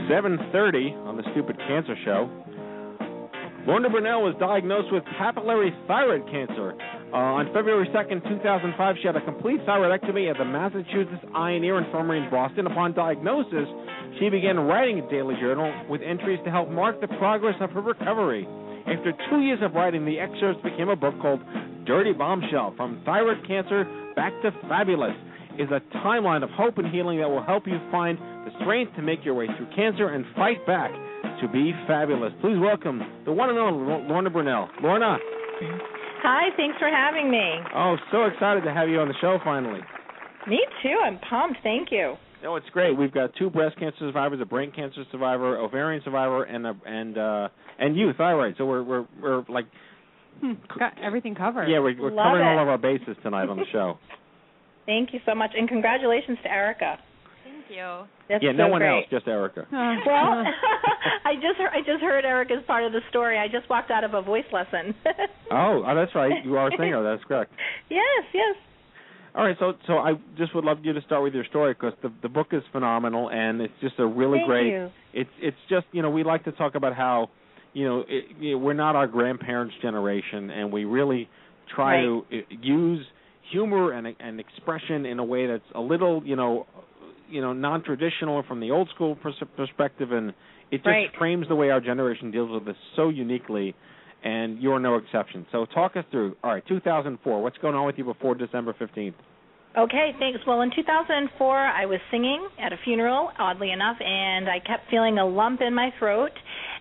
Seven 0.10 0.38
thirty 0.52 0.94
on 1.06 1.16
the 1.16 1.24
Stupid 1.32 1.58
Cancer 1.68 1.96
Show. 2.04 2.30
Lorna 3.66 3.90
Brunelle 3.90 4.24
was 4.24 4.36
diagnosed 4.40 4.92
with 4.92 5.04
papillary 5.20 5.70
thyroid 5.88 6.26
cancer. 6.30 6.74
Uh, 7.12 7.44
on 7.44 7.46
February 7.52 7.90
2nd, 7.92 8.24
2005, 8.24 8.96
she 9.02 9.08
had 9.08 9.18
a 9.18 9.26
complete 9.26 9.60
thyroidectomy 9.68 10.32
at 10.32 10.38
the 10.38 10.46
Massachusetts 10.46 11.20
Eye 11.36 11.52
and 11.52 11.66
Ear 11.66 11.78
Infirmary 11.84 12.24
in 12.24 12.30
Boston. 12.32 12.66
Upon 12.68 12.94
diagnosis, 12.94 13.68
she 14.18 14.30
began 14.30 14.58
writing 14.58 15.00
a 15.00 15.10
daily 15.12 15.36
journal 15.36 15.68
with 15.90 16.00
entries 16.02 16.40
to 16.46 16.52
help 16.52 16.70
mark 16.70 17.02
the 17.02 17.10
progress 17.20 17.56
of 17.60 17.70
her 17.72 17.82
recovery. 17.82 18.48
After 18.88 19.12
two 19.30 19.42
years 19.42 19.60
of 19.62 19.74
writing, 19.74 20.06
the 20.06 20.20
excerpts 20.20 20.64
became 20.64 20.88
a 20.88 20.96
book 20.96 21.14
called 21.22 21.42
Dirty 21.86 22.14
Bombshell 22.14 22.76
From 22.78 23.02
Thyroid 23.04 23.46
Cancer 23.46 23.84
Back 24.16 24.32
to 24.44 24.52
Fabulous. 24.70 25.16
Is 25.60 25.68
a 25.70 25.82
timeline 25.98 26.44
of 26.44 26.50
hope 26.52 26.78
and 26.78 26.88
healing 26.88 27.20
that 27.20 27.30
will 27.30 27.44
help 27.44 27.68
you 27.68 27.78
find 27.92 28.18
the 28.18 28.52
strength 28.62 28.96
to 28.96 29.02
make 29.02 29.26
your 29.26 29.36
way 29.36 29.48
through 29.58 29.68
cancer 29.76 30.08
and 30.08 30.24
fight 30.34 30.66
back 30.66 30.92
to 31.42 31.48
be 31.50 31.74
fabulous. 31.88 32.32
Please 32.40 32.58
welcome 32.58 33.02
the 33.26 33.34
one 33.34 33.50
and 33.50 33.60
only 33.60 34.08
Lorna 34.08 34.30
Brunelle. 34.30 34.70
Lorna. 34.82 35.18
Hi, 36.24 36.50
thanks 36.56 36.78
for 36.78 36.90
having 36.90 37.32
me. 37.32 37.56
Oh, 37.76 37.98
so 38.12 38.26
excited 38.26 38.62
to 38.64 38.74
have 38.74 38.90
you 38.90 39.00
on 39.00 39.08
the 39.08 39.14
show 39.22 39.40
finally. 39.44 39.80
Me 40.48 40.60
too. 40.84 40.98
I'm 41.04 41.20
pumped. 41.30 41.60
Thank 41.64 41.90
you. 41.92 42.16
No, 42.44 42.56
it's 42.56 42.70
great. 42.72 42.98
We've 42.98 43.14
got 43.14 43.32
two 43.38 43.50
breast 43.50 43.78
cancer 43.78 43.98
survivors, 44.00 44.40
a 44.42 44.46
brain 44.46 44.72
cancer 44.72 45.04
survivor, 45.12 45.58
ovarian 45.58 46.02
survivor, 46.04 46.44
and 46.44 46.66
a, 46.66 46.76
and 46.86 47.18
uh 47.18 47.50
and 47.80 47.96
you, 47.96 48.12
thyroid. 48.18 48.56
So 48.58 48.66
we're 48.66 48.84
we're 48.84 49.06
we're 49.22 49.44
like 49.50 49.66
Hmm, 50.40 50.54
got 50.80 50.94
everything 51.04 51.36
covered. 51.36 51.68
yeah, 51.68 51.78
we're, 51.80 51.96
we're 52.02 52.10
covering 52.16 52.48
it. 52.48 52.50
all 52.50 52.60
of 52.64 52.68
our 52.68 52.78
bases 52.78 53.16
tonight 53.22 53.48
on 53.50 53.58
the 53.58 53.66
show. 53.72 54.00
Thank 54.88 55.14
you 55.14 55.20
so 55.26 55.36
much, 55.36 55.52
and 55.56 55.68
congratulations 55.70 56.40
to 56.44 56.52
Erika. 56.52 56.98
Thank 57.72 57.78
you. 57.80 58.08
That's 58.30 58.44
yeah, 58.44 58.52
no 58.52 58.68
one 58.68 58.82
great. 58.82 58.98
else, 58.98 59.06
just 59.10 59.28
Erika. 59.28 59.66
Well, 59.72 60.44
I 61.26 61.36
just 61.36 61.58
heard, 61.58 61.70
I 61.74 61.80
just 61.80 62.02
heard 62.02 62.26
Erika's 62.26 62.64
part 62.68 62.84
of 62.84 62.92
the 62.92 63.00
story. 63.10 63.38
I 63.38 63.48
just 63.48 63.70
walked 63.70 63.92
out 63.92 64.04
of 64.04 64.14
a 64.14 64.22
voice 64.22 64.46
lesson. 64.52 64.94
Oh, 65.54 65.84
oh, 65.86 65.96
that's 65.96 66.16
right. 66.16 66.32
You 66.46 66.56
are 66.56 66.70
a 66.70 66.72
singer. 66.78 67.04
That's 67.04 67.24
correct. 67.26 67.52
yes, 67.90 68.24
yes. 68.34 68.56
All 69.36 69.44
right, 69.46 69.56
so 69.60 69.74
so 69.86 69.98
I 69.98 70.14
just 70.38 70.56
would 70.56 70.64
love 70.64 70.78
you 70.84 70.94
to 70.94 71.02
start 71.02 71.24
with 71.24 71.34
your 71.34 71.44
story 71.46 71.74
because 71.74 71.92
the 72.02 72.10
the 72.22 72.30
book 72.30 72.48
is 72.54 72.64
phenomenal 72.72 73.30
and 73.30 73.60
it's 73.62 73.74
just 73.82 73.96
a 74.00 74.06
really 74.08 74.38
Thank 74.40 74.48
great. 74.48 74.68
you. 74.72 74.90
It's 75.14 75.30
it's 75.42 75.58
just 75.70 75.86
you 75.92 76.02
know 76.02 76.10
we 76.10 76.24
like 76.24 76.46
to 76.46 76.54
talk 76.54 76.76
about 76.76 76.96
how 76.96 77.30
you 77.74 77.86
know, 77.86 78.00
it, 78.08 78.26
you 78.40 78.52
know 78.54 78.58
we're 78.60 78.74
not 78.74 78.96
our 78.96 79.08
grandparents' 79.08 79.74
generation 79.82 80.50
and 80.52 80.72
we 80.72 80.86
really 80.86 81.28
try 81.76 81.96
Right. 81.98 82.04
to 82.04 82.26
uh, 82.32 82.38
use 82.62 83.06
humor 83.52 83.92
and 83.92 84.08
and 84.22 84.40
expression 84.40 85.06
in 85.06 85.20
a 85.20 85.24
way 85.26 85.48
that's 85.48 85.64
a 85.76 85.82
little 85.82 86.22
you 86.26 86.38
know 86.38 86.66
you 87.32 87.42
know 87.42 87.54
non-traditional 87.54 88.44
from 88.44 88.60
the 88.60 88.72
old 88.72 88.90
school 88.90 89.16
pers- 89.16 89.42
perspective 89.56 90.12
and 90.12 90.34
it 90.72 90.78
just 90.78 90.88
Right. 90.88 91.10
frames 91.18 91.48
the 91.48 91.56
way 91.56 91.70
our 91.70 91.82
generation 91.82 92.32
deals 92.32 92.50
with 92.52 92.66
this 92.66 92.78
so 92.96 93.10
uniquely 93.10 93.76
and 94.24 94.60
you're 94.60 94.80
no 94.80 94.96
exception. 94.96 95.46
So 95.52 95.66
talk 95.66 95.98
us 95.98 96.06
through. 96.12 96.38
All 96.44 96.52
right, 96.54 96.66
2004. 96.68 97.42
What's 97.42 97.58
going 97.58 97.76
on 97.76 97.86
with 97.86 97.98
you 97.98 98.04
before 98.04 98.36
December 98.36 98.74
15th? 98.74 99.16
Okay, 99.78 100.12
thanks. 100.20 100.40
Well, 100.46 100.62
in 100.62 100.72
2004, 100.76 101.58
I 101.58 101.86
was 101.86 102.00
singing 102.12 102.46
at 102.60 102.74
a 102.74 102.78
funeral, 102.84 103.32
oddly 103.40 103.72
enough, 103.72 103.96
and 104.02 104.50
I 104.50 104.60
kept 104.60 104.90
feeling 104.92 105.18
a 105.18 105.26
lump 105.26 105.62
in 105.62 105.74
my 105.74 105.92
throat. 105.98 106.32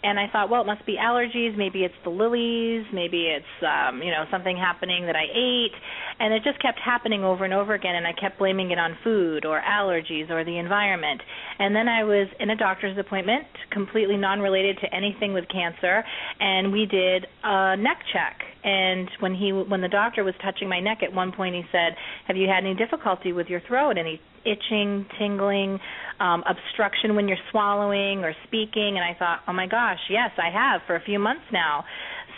And 0.02 0.18
I 0.18 0.28
thought, 0.32 0.48
well, 0.48 0.62
it 0.62 0.66
must 0.66 0.86
be 0.86 0.96
allergies. 0.96 1.56
Maybe 1.56 1.84
it's 1.84 1.94
the 2.04 2.10
lilies. 2.10 2.86
Maybe 2.92 3.26
it's, 3.28 3.44
um, 3.62 4.02
you 4.02 4.10
know, 4.10 4.24
something 4.30 4.56
happening 4.56 5.06
that 5.06 5.16
I 5.16 5.24
ate. 5.28 5.76
And 6.18 6.32
it 6.32 6.42
just 6.42 6.60
kept 6.62 6.78
happening 6.78 7.22
over 7.22 7.44
and 7.44 7.52
over 7.52 7.74
again. 7.74 7.94
And 7.94 8.06
I 8.06 8.12
kept 8.12 8.38
blaming 8.38 8.70
it 8.70 8.78
on 8.78 8.96
food 9.04 9.44
or 9.44 9.60
allergies 9.60 10.30
or 10.30 10.44
the 10.44 10.58
environment. 10.58 11.20
And 11.58 11.76
then 11.76 11.88
I 11.88 12.04
was 12.04 12.28
in 12.40 12.50
a 12.50 12.56
doctor's 12.56 12.96
appointment, 12.96 13.46
completely 13.70 14.16
non-related 14.16 14.78
to 14.82 14.94
anything 14.94 15.32
with 15.32 15.44
cancer, 15.48 16.02
and 16.40 16.72
we 16.72 16.86
did 16.86 17.26
a 17.44 17.76
neck 17.76 18.00
check. 18.12 18.40
And 18.62 19.08
when 19.20 19.34
he, 19.34 19.52
when 19.52 19.80
the 19.80 19.88
doctor 19.88 20.24
was 20.24 20.34
touching 20.42 20.68
my 20.68 20.80
neck 20.80 20.98
at 21.02 21.12
one 21.12 21.32
point, 21.32 21.54
he 21.54 21.62
said, 21.72 21.96
"Have 22.26 22.36
you 22.36 22.48
had 22.48 22.64
any 22.64 22.74
difficulty 22.74 23.32
with 23.32 23.48
your 23.48 23.60
throat? 23.60 23.96
Any 23.96 24.20
itching, 24.44 25.06
tingling, 25.18 25.80
um, 26.20 26.42
obstruction 26.46 27.14
when 27.14 27.28
you're 27.28 27.44
swallowing 27.50 28.24
or 28.24 28.34
speaking?" 28.44 28.96
And 28.96 29.04
I 29.04 29.14
thought, 29.14 29.42
"Oh 29.48 29.52
my 29.52 29.66
gosh, 29.66 30.00
yes, 30.08 30.30
I 30.38 30.50
have 30.50 30.82
for 30.86 30.96
a 30.96 31.00
few 31.00 31.18
months 31.18 31.44
now." 31.52 31.84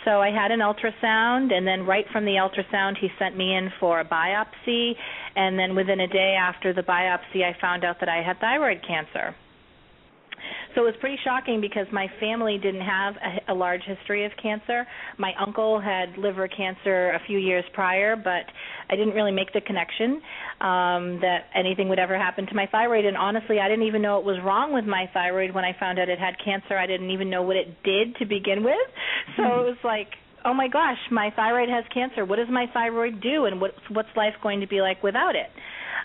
So 0.05 0.21
I 0.21 0.31
had 0.31 0.51
an 0.51 0.59
ultrasound, 0.59 1.53
and 1.53 1.65
then 1.65 1.85
right 1.85 2.05
from 2.09 2.25
the 2.25 2.35
ultrasound, 2.35 2.97
he 2.97 3.09
sent 3.17 3.37
me 3.37 3.55
in 3.55 3.71
for 3.79 4.01
a 4.01 4.05
biopsy. 4.05 4.95
And 5.35 5.57
then 5.57 5.75
within 5.75 6.01
a 6.01 6.07
day 6.07 6.35
after 6.35 6.73
the 6.73 6.83
biopsy, 6.83 7.43
I 7.43 7.53
found 7.61 7.85
out 7.85 7.99
that 8.01 8.09
I 8.09 8.21
had 8.21 8.39
thyroid 8.39 8.81
cancer. 8.85 9.35
So 10.75 10.81
it 10.81 10.85
was 10.85 10.95
pretty 10.99 11.17
shocking 11.23 11.61
because 11.61 11.87
my 11.91 12.07
family 12.19 12.57
didn't 12.61 12.81
have 12.81 13.15
a, 13.15 13.53
a 13.53 13.55
large 13.55 13.81
history 13.85 14.25
of 14.25 14.31
cancer. 14.41 14.85
My 15.17 15.31
uncle 15.39 15.79
had 15.79 16.17
liver 16.17 16.47
cancer 16.47 17.11
a 17.11 17.19
few 17.27 17.37
years 17.37 17.63
prior, 17.73 18.15
but 18.15 18.45
I 18.89 18.95
didn't 18.95 19.13
really 19.13 19.31
make 19.31 19.53
the 19.53 19.61
connection 19.61 20.21
um, 20.61 21.19
that 21.21 21.45
anything 21.55 21.89
would 21.89 21.99
ever 21.99 22.17
happen 22.17 22.47
to 22.47 22.55
my 22.55 22.67
thyroid. 22.71 23.05
And 23.05 23.17
honestly, 23.17 23.59
I 23.59 23.67
didn't 23.69 23.85
even 23.85 24.01
know 24.01 24.19
it 24.19 24.25
was 24.25 24.37
wrong 24.43 24.73
with 24.73 24.85
my 24.85 25.05
thyroid 25.13 25.53
when 25.53 25.63
I 25.63 25.75
found 25.79 25.99
out 25.99 26.09
it 26.09 26.19
had 26.19 26.35
cancer. 26.43 26.77
I 26.77 26.87
didn't 26.87 27.11
even 27.11 27.29
know 27.29 27.41
what 27.41 27.55
it 27.55 27.83
did 27.83 28.15
to 28.17 28.25
begin 28.25 28.63
with. 28.63 28.73
So 29.37 29.43
it 29.43 29.65
was 29.65 29.77
like, 29.83 30.07
oh 30.45 30.53
my 30.53 30.67
gosh, 30.67 30.97
my 31.11 31.29
thyroid 31.35 31.69
has 31.69 31.85
cancer. 31.93 32.25
What 32.25 32.37
does 32.37 32.49
my 32.51 32.65
thyroid 32.73 33.21
do, 33.21 33.45
and 33.45 33.61
what's 33.61 33.77
what's 33.89 34.09
life 34.15 34.33
going 34.41 34.59
to 34.61 34.67
be 34.67 34.81
like 34.81 35.01
without 35.01 35.35
it? 35.35 35.49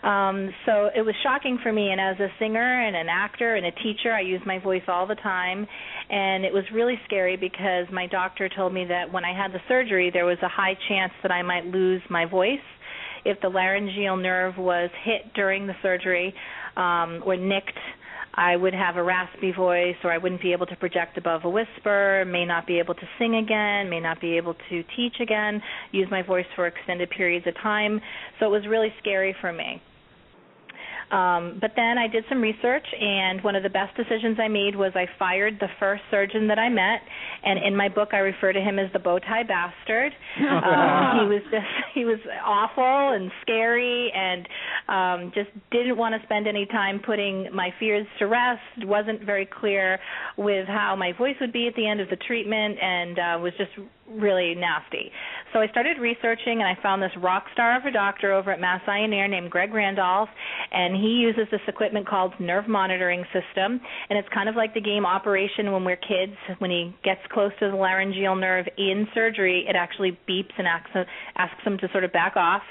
Um, 0.02 0.50
so 0.66 0.90
it 0.94 1.02
was 1.02 1.14
shocking 1.22 1.58
for 1.62 1.72
me. 1.72 1.90
And 1.90 2.00
as 2.00 2.18
a 2.20 2.28
singer 2.38 2.86
and 2.86 2.96
an 2.96 3.08
actor 3.10 3.56
and 3.56 3.66
a 3.66 3.72
teacher, 3.72 4.12
I 4.12 4.20
use 4.20 4.40
my 4.46 4.58
voice 4.58 4.82
all 4.88 5.06
the 5.06 5.16
time. 5.16 5.66
And 6.10 6.44
it 6.44 6.52
was 6.52 6.64
really 6.72 6.98
scary 7.04 7.36
because 7.36 7.86
my 7.92 8.06
doctor 8.06 8.48
told 8.48 8.72
me 8.72 8.84
that 8.88 9.12
when 9.12 9.24
I 9.24 9.36
had 9.36 9.52
the 9.52 9.60
surgery, 9.68 10.10
there 10.12 10.26
was 10.26 10.38
a 10.42 10.48
high 10.48 10.76
chance 10.88 11.12
that 11.22 11.32
I 11.32 11.42
might 11.42 11.66
lose 11.66 12.02
my 12.10 12.24
voice 12.24 12.58
if 13.24 13.40
the 13.40 13.48
laryngeal 13.48 14.16
nerve 14.16 14.56
was 14.56 14.90
hit 15.04 15.34
during 15.34 15.66
the 15.66 15.74
surgery 15.82 16.34
um, 16.76 17.22
or 17.24 17.36
nicked. 17.36 17.78
I 18.38 18.54
would 18.54 18.72
have 18.72 18.96
a 18.96 19.02
raspy 19.02 19.50
voice, 19.50 19.96
or 20.04 20.12
I 20.12 20.18
wouldn't 20.18 20.40
be 20.40 20.52
able 20.52 20.66
to 20.66 20.76
project 20.76 21.18
above 21.18 21.44
a 21.44 21.50
whisper, 21.50 22.24
may 22.24 22.44
not 22.44 22.68
be 22.68 22.78
able 22.78 22.94
to 22.94 23.08
sing 23.18 23.34
again, 23.34 23.90
may 23.90 23.98
not 23.98 24.20
be 24.20 24.36
able 24.36 24.54
to 24.70 24.84
teach 24.94 25.16
again, 25.20 25.60
use 25.90 26.06
my 26.08 26.22
voice 26.22 26.46
for 26.54 26.68
extended 26.68 27.10
periods 27.10 27.48
of 27.48 27.54
time. 27.60 28.00
So 28.38 28.46
it 28.46 28.50
was 28.50 28.64
really 28.68 28.94
scary 29.00 29.34
for 29.40 29.52
me. 29.52 29.82
Um, 31.10 31.58
but 31.60 31.72
then 31.74 31.96
I 31.96 32.06
did 32.06 32.24
some 32.28 32.40
research, 32.40 32.86
and 32.98 33.42
one 33.42 33.56
of 33.56 33.62
the 33.62 33.70
best 33.70 33.96
decisions 33.96 34.38
I 34.40 34.48
made 34.48 34.76
was 34.76 34.92
I 34.94 35.06
fired 35.18 35.58
the 35.58 35.68
first 35.80 36.02
surgeon 36.10 36.48
that 36.48 36.58
I 36.58 36.68
met, 36.68 37.00
and 37.44 37.58
in 37.64 37.74
my 37.74 37.88
book 37.88 38.10
I 38.12 38.18
refer 38.18 38.52
to 38.52 38.60
him 38.60 38.78
as 38.78 38.92
the 38.92 38.98
bow 38.98 39.18
tie 39.18 39.42
bastard. 39.42 40.12
um, 40.38 41.20
he 41.20 41.34
was 41.34 41.42
just 41.50 41.66
he 41.94 42.04
was 42.04 42.18
awful 42.44 43.14
and 43.14 43.30
scary, 43.42 44.12
and 44.14 44.48
um, 44.88 45.32
just 45.34 45.50
didn't 45.70 45.96
want 45.96 46.14
to 46.14 46.26
spend 46.26 46.46
any 46.46 46.66
time 46.66 47.00
putting 47.04 47.48
my 47.54 47.70
fears 47.78 48.06
to 48.18 48.26
rest. 48.26 48.60
wasn't 48.84 49.22
very 49.24 49.46
clear 49.46 49.98
with 50.36 50.66
how 50.68 50.94
my 50.96 51.12
voice 51.12 51.36
would 51.40 51.52
be 51.52 51.66
at 51.68 51.74
the 51.74 51.88
end 51.88 52.00
of 52.00 52.08
the 52.10 52.16
treatment, 52.16 52.78
and 52.80 53.18
uh, 53.18 53.38
was 53.40 53.52
just 53.56 53.70
really 54.10 54.54
nasty. 54.54 55.10
So 55.52 55.60
I 55.60 55.68
started 55.68 55.98
researching, 55.98 56.60
and 56.60 56.64
I 56.64 56.80
found 56.82 57.02
this 57.02 57.12
rock 57.22 57.44
star 57.52 57.76
of 57.78 57.84
a 57.84 57.90
doctor 57.90 58.32
over 58.32 58.52
at 58.52 58.60
Mass 58.60 58.82
Eye 58.86 58.98
and 58.98 59.14
Ear 59.14 59.28
named 59.28 59.50
Greg 59.50 59.72
Randolph, 59.72 60.28
and 60.72 60.94
he 60.94 61.20
uses 61.20 61.46
this 61.50 61.60
equipment 61.66 62.06
called 62.06 62.32
nerve 62.38 62.68
monitoring 62.68 63.24
system, 63.32 63.80
and 64.10 64.18
it's 64.18 64.28
kind 64.32 64.48
of 64.48 64.56
like 64.56 64.74
the 64.74 64.80
game 64.80 65.06
Operation 65.06 65.72
when 65.72 65.84
we're 65.84 65.96
kids. 65.96 66.36
When 66.58 66.70
he 66.70 66.94
gets 67.02 67.20
close 67.30 67.52
to 67.60 67.70
the 67.70 67.76
laryngeal 67.76 68.36
nerve 68.36 68.66
in 68.76 69.06
surgery, 69.14 69.64
it 69.68 69.76
actually 69.76 70.18
beeps 70.28 70.52
and 70.58 70.66
asks, 70.66 70.90
asks 71.36 71.62
him 71.64 71.78
to 71.78 71.88
sort 71.92 72.04
of 72.04 72.12
back 72.12 72.36
off. 72.36 72.62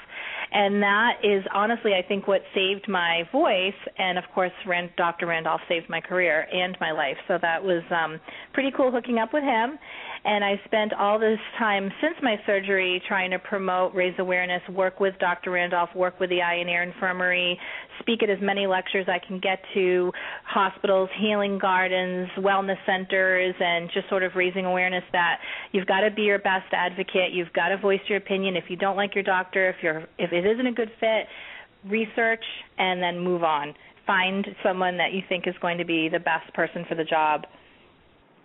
And 0.50 0.82
that 0.82 1.20
is 1.22 1.44
honestly, 1.52 1.92
I 1.92 2.02
think, 2.06 2.26
what 2.26 2.40
saved 2.54 2.88
my 2.88 3.24
voice. 3.32 3.74
And 3.98 4.16
of 4.16 4.24
course, 4.34 4.52
Rand, 4.66 4.90
Dr. 4.96 5.26
Randolph 5.26 5.60
saved 5.68 5.88
my 5.90 6.00
career 6.00 6.46
and 6.52 6.76
my 6.80 6.92
life. 6.92 7.16
So 7.26 7.38
that 7.40 7.62
was 7.62 7.82
um, 7.90 8.18
pretty 8.54 8.70
cool 8.74 8.90
hooking 8.90 9.18
up 9.18 9.32
with 9.32 9.42
him. 9.42 9.78
And 10.24 10.44
I 10.44 10.60
spent 10.64 10.92
all 10.92 11.18
this 11.18 11.38
time 11.58 11.90
since 12.00 12.14
my 12.22 12.36
surgery 12.44 13.00
trying 13.06 13.30
to 13.30 13.38
promote, 13.38 13.94
raise 13.94 14.14
awareness, 14.18 14.62
work 14.68 15.00
with 15.00 15.14
Dr. 15.20 15.52
Randolph, 15.52 15.90
work 15.94 16.18
with 16.18 16.30
the 16.30 16.42
Eye 16.42 16.56
and 16.56 16.68
Ear 16.68 16.82
Infirmary, 16.82 17.58
speak 18.00 18.22
at 18.22 18.30
as 18.30 18.38
many 18.40 18.66
lectures 18.66 19.06
I 19.08 19.18
can 19.24 19.38
get 19.38 19.60
to, 19.74 20.12
hospitals, 20.44 21.08
healing 21.20 21.58
gardens, 21.58 22.28
wellness 22.38 22.78
centers, 22.84 23.54
and 23.60 23.90
just 23.94 24.08
sort 24.08 24.22
of 24.22 24.32
raising 24.34 24.64
awareness 24.64 25.04
that 25.12 25.38
you've 25.72 25.86
got 25.86 26.00
to 26.00 26.10
be 26.10 26.22
your 26.22 26.38
best 26.38 26.72
advocate. 26.72 27.32
You've 27.32 27.52
got 27.52 27.68
to 27.68 27.78
voice 27.78 28.00
your 28.08 28.18
opinion. 28.18 28.56
If 28.56 28.64
you 28.68 28.76
don't 28.76 28.96
like 28.96 29.14
your 29.14 29.24
doctor, 29.24 29.68
if 29.70 29.76
you're 29.82 30.04
if 30.18 30.32
it 30.32 30.44
isn't 30.44 30.66
a 30.66 30.72
good 30.72 30.90
fit, 30.98 31.26
research 31.88 32.44
and 32.78 33.02
then 33.02 33.18
move 33.18 33.44
on. 33.44 33.74
Find 34.06 34.46
someone 34.62 34.96
that 34.98 35.12
you 35.12 35.20
think 35.28 35.46
is 35.46 35.54
going 35.60 35.78
to 35.78 35.84
be 35.84 36.08
the 36.08 36.18
best 36.18 36.52
person 36.54 36.84
for 36.88 36.94
the 36.94 37.04
job. 37.04 37.44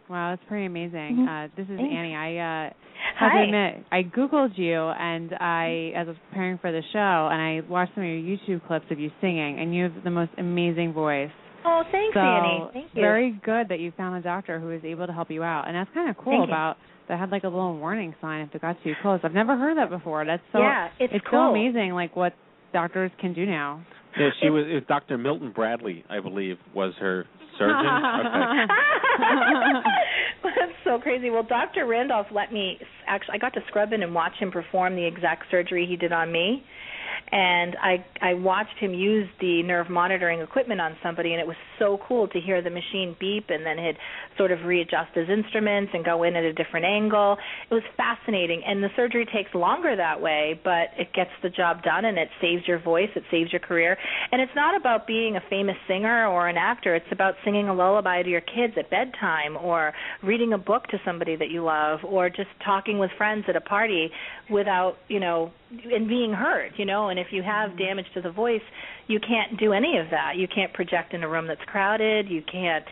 Wow, 0.10 0.32
that's 0.32 0.44
pretty 0.48 0.66
amazing. 0.66 1.18
Mhm. 1.18 1.28
Uh, 1.28 1.48
this 1.56 1.68
is 1.70 1.78
Thanks. 1.78 1.94
Annie. 1.96 2.16
I 2.16 2.38
uh, 2.38 2.70
have 3.16 3.32
Hi. 3.32 3.38
to 3.40 3.44
admit, 3.44 3.86
I 3.92 4.04
googled 4.04 4.58
you, 4.58 4.76
and 4.80 5.34
I, 5.40 5.92
as 5.96 6.08
I 6.08 6.10
was 6.10 6.18
preparing 6.30 6.58
for 6.58 6.72
the 6.72 6.82
show, 6.92 7.30
and 7.32 7.42
I 7.42 7.62
watched 7.70 7.96
some 7.96 8.04
of 8.04 8.10
your 8.10 8.20
YouTube 8.20 8.66
clips 8.68 8.86
of 8.92 9.00
you 9.00 9.12
singing, 9.22 9.60
and 9.60 9.74
you 9.74 9.84
have 9.84 10.04
the 10.04 10.12
most 10.12 10.32
amazing 10.38 10.94
voice. 10.94 11.32
Oh, 11.66 11.84
thanks, 11.92 12.14
so 12.14 12.20
Annie. 12.20 12.70
Thank 12.74 12.88
you. 12.94 13.02
very 13.02 13.32
good 13.32 13.70
that 13.70 13.80
you 13.80 13.92
found 13.96 14.18
a 14.18 14.22
doctor 14.22 14.60
who 14.60 14.68
was 14.68 14.82
able 14.84 15.08
to 15.08 15.14
help 15.14 15.32
you 15.32 15.44
out, 15.44 15.68
and 15.68 15.76
that's 15.76 15.90
kind 15.94 16.10
of 16.10 16.18
cool 16.18 16.34
Thank 16.34 16.48
you. 16.50 16.54
about 16.54 16.78
that 17.08 17.20
had 17.20 17.32
like 17.32 17.44
a 17.44 17.48
little 17.50 17.78
warning 17.78 18.14
sign 18.22 18.42
if 18.42 18.54
it 18.56 18.62
got 18.62 18.82
too 18.84 18.94
close. 19.02 19.20
I've 19.24 19.34
never 19.34 19.58
heard 19.58 19.78
that 19.78 19.90
before. 19.90 20.26
That's 20.26 20.44
so 20.52 20.60
Yeah, 20.60 20.90
it's 21.00 21.14
so 21.14 21.20
cool. 21.30 21.50
amazing, 21.52 21.94
like 21.94 22.16
what 22.16 22.34
doctors 22.74 23.12
can 23.20 23.34
do 23.34 23.46
now. 23.46 23.86
Yeah, 24.20 24.30
she 24.42 24.50
was. 24.50 24.66
It 24.70 24.74
was 24.74 24.84
Dr. 24.88 25.18
Milton 25.18 25.52
Bradley, 25.52 26.04
I 26.10 26.20
believe, 26.20 26.58
was 26.76 26.94
her 27.00 27.26
surgeon. 27.58 27.76
okay. 28.26 28.66
That's 30.44 30.78
so 30.84 31.00
crazy. 31.00 31.30
Well, 31.30 31.44
Dr. 31.44 31.86
Randolph 31.86 32.28
let 32.32 32.52
me 32.52 32.78
actually 33.08 33.36
I 33.36 33.38
got 33.38 33.54
to 33.54 33.62
scrub 33.68 33.94
in 33.94 34.04
and 34.04 34.14
watch 34.14 34.34
him 34.40 34.52
perform 34.52 34.96
the 34.96 35.06
exact 35.06 35.46
surgery 35.50 35.86
he 35.88 35.96
did 35.96 36.12
on 36.12 36.32
me. 36.32 36.64
And 37.32 37.76
I 37.82 38.06
I 38.22 38.36
watched 38.36 38.78
him 38.80 38.94
use 38.94 39.28
the 39.42 39.64
nerve 39.64 39.90
monitoring 39.90 40.40
equipment 40.42 40.80
on 40.82 40.96
somebody 41.02 41.32
and 41.34 41.42
it 41.42 41.48
was 41.48 41.56
so 41.80 42.00
cool 42.08 42.28
to 42.28 42.40
hear 42.40 42.62
the 42.62 42.70
machine 42.70 43.16
beep 43.20 43.46
and 43.50 43.66
then 43.66 43.78
he'd 43.78 43.98
sort 44.38 44.52
of 44.52 44.66
readjust 44.66 45.16
his 45.16 45.30
instruments 45.30 45.92
and 45.94 46.06
go 46.06 46.24
in 46.24 46.36
at 46.36 46.44
a 46.44 46.54
different 46.54 46.86
angle. 46.86 47.38
It 47.70 47.74
was 47.74 47.84
fascinating 47.98 48.62
and 48.66 48.84
the 48.84 48.90
surgery 48.96 49.26
takes 49.26 49.54
longer 49.54 49.96
that 49.96 50.22
way, 50.22 50.60
but 50.64 50.90
it 50.98 51.14
gets 51.14 51.32
the 51.42 51.50
job 51.50 51.84
done 51.84 52.06
and 52.06 52.18
it 52.18 52.30
saves 52.42 52.68
your 52.68 52.80
voice, 52.80 53.10
it 53.16 53.24
saves 53.32 53.52
your 53.52 53.62
career. 53.62 53.98
And 54.32 54.42
it's 54.42 54.56
not 54.56 54.80
about 54.80 55.08
being 55.08 55.36
a 55.36 55.42
famous 55.50 55.76
singer 55.88 56.28
or 56.28 56.48
an 56.48 56.58
actor, 56.58 56.96
it's 56.96 57.12
about 57.12 57.36
singing 57.44 57.68
a 57.68 57.74
lullaby 57.74 58.22
to 58.24 58.30
your 58.30 58.42
kids 58.42 58.74
at 58.78 58.90
bedtime 58.90 59.58
or 59.58 59.94
reading 60.22 60.54
a 60.54 60.58
book 60.58 60.88
to 60.88 60.98
somebody 61.06 61.36
that 61.36 61.50
you 61.50 61.64
love 61.64 62.00
or 62.04 62.30
just 62.30 62.50
talking 62.64 63.00
with 63.00 63.12
friends 63.18 63.46
at 63.48 63.56
a 63.56 63.62
party 63.62 64.12
without, 64.50 64.96
you 65.08 65.20
know, 65.20 65.52
and 65.92 66.08
being 66.08 66.34
heard, 66.34 66.72
you 66.78 66.86
know, 66.86 67.10
and 67.14 67.20
if 67.20 67.28
you 67.32 67.44
have 67.44 67.78
damage 67.78 68.08
to 68.16 68.22
the 68.22 68.32
voice, 68.32 68.66
you 69.06 69.20
can't 69.20 69.60
do 69.60 69.72
any 69.72 70.00
of 70.00 70.08
that. 70.10 70.32
You 70.36 70.48
can't 70.48 70.74
project 70.74 71.14
in 71.14 71.22
a 71.22 71.30
room 71.30 71.46
that's 71.48 71.62
crowded, 71.68 72.28
you 72.28 72.42
can't 72.52 72.86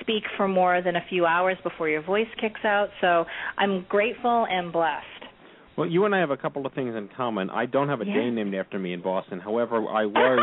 speak 0.00 0.24
for 0.36 0.48
more 0.48 0.82
than 0.82 0.96
a 0.96 1.04
few 1.08 1.26
hours 1.26 1.56
before 1.62 1.88
your 1.88 2.02
voice 2.02 2.26
kicks 2.40 2.64
out. 2.64 2.88
So, 3.00 3.24
I'm 3.56 3.86
grateful 3.88 4.46
and 4.50 4.72
blessed. 4.72 5.04
Well, 5.76 5.86
you 5.88 6.04
and 6.06 6.12
I 6.14 6.18
have 6.18 6.30
a 6.32 6.36
couple 6.36 6.66
of 6.66 6.72
things 6.72 6.96
in 6.96 7.08
common. 7.16 7.50
I 7.50 7.66
don't 7.66 7.88
have 7.88 8.00
a 8.00 8.04
Yeah. 8.04 8.14
day 8.14 8.30
named 8.30 8.52
after 8.56 8.80
me 8.80 8.92
in 8.94 9.00
Boston. 9.00 9.38
However, 9.38 9.76
I 9.86 10.06
was 10.06 10.40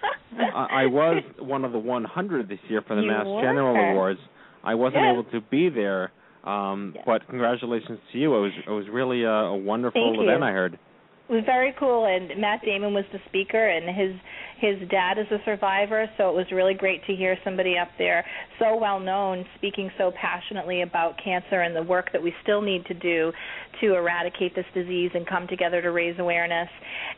I, 0.54 0.84
I 0.84 0.86
was 0.86 1.22
one 1.38 1.64
of 1.66 1.72
the 1.72 1.78
100 1.78 2.48
this 2.48 2.58
year 2.70 2.80
for 2.86 2.96
the 2.96 3.02
You 3.02 3.08
Mass 3.08 3.26
were. 3.26 3.40
General 3.42 3.90
Awards. 3.90 4.20
I 4.64 4.74
wasn't 4.74 5.02
Yes. 5.02 5.12
able 5.12 5.24
to 5.32 5.40
be 5.42 5.68
there, 5.68 6.10
um, 6.44 6.94
but 7.04 7.26
congratulations 7.28 7.98
to 8.12 8.18
you. 8.18 8.34
It 8.34 8.40
was 8.40 8.52
it 8.66 8.70
was 8.70 8.86
really 8.90 9.24
a, 9.24 9.30
a 9.30 9.56
wonderful 9.56 10.00
Thank 10.14 10.16
you. 10.22 10.30
event. 10.30 10.42
I 10.42 10.52
heard. 10.52 10.78
It 11.28 11.32
was 11.32 11.44
very 11.44 11.74
cool 11.78 12.06
and 12.06 12.40
Matt 12.40 12.62
Damon 12.64 12.94
was 12.94 13.04
the 13.12 13.18
speaker 13.28 13.68
and 13.68 13.84
his 13.94 14.16
his 14.60 14.88
dad 14.88 15.18
is 15.18 15.26
a 15.30 15.36
survivor 15.44 16.08
so 16.16 16.30
it 16.30 16.34
was 16.34 16.46
really 16.50 16.72
great 16.72 17.04
to 17.04 17.14
hear 17.14 17.36
somebody 17.44 17.76
up 17.76 17.88
there 17.98 18.24
so 18.58 18.76
well 18.76 18.98
known 18.98 19.44
speaking 19.56 19.90
so 19.98 20.10
passionately 20.18 20.80
about 20.80 21.14
cancer 21.22 21.60
and 21.60 21.76
the 21.76 21.82
work 21.82 22.10
that 22.12 22.22
we 22.22 22.32
still 22.42 22.62
need 22.62 22.84
to 22.86 22.94
do 22.94 23.30
to 23.82 23.94
eradicate 23.94 24.54
this 24.56 24.64
disease 24.72 25.10
and 25.14 25.26
come 25.28 25.46
together 25.46 25.82
to 25.82 25.90
raise 25.92 26.18
awareness. 26.18 26.68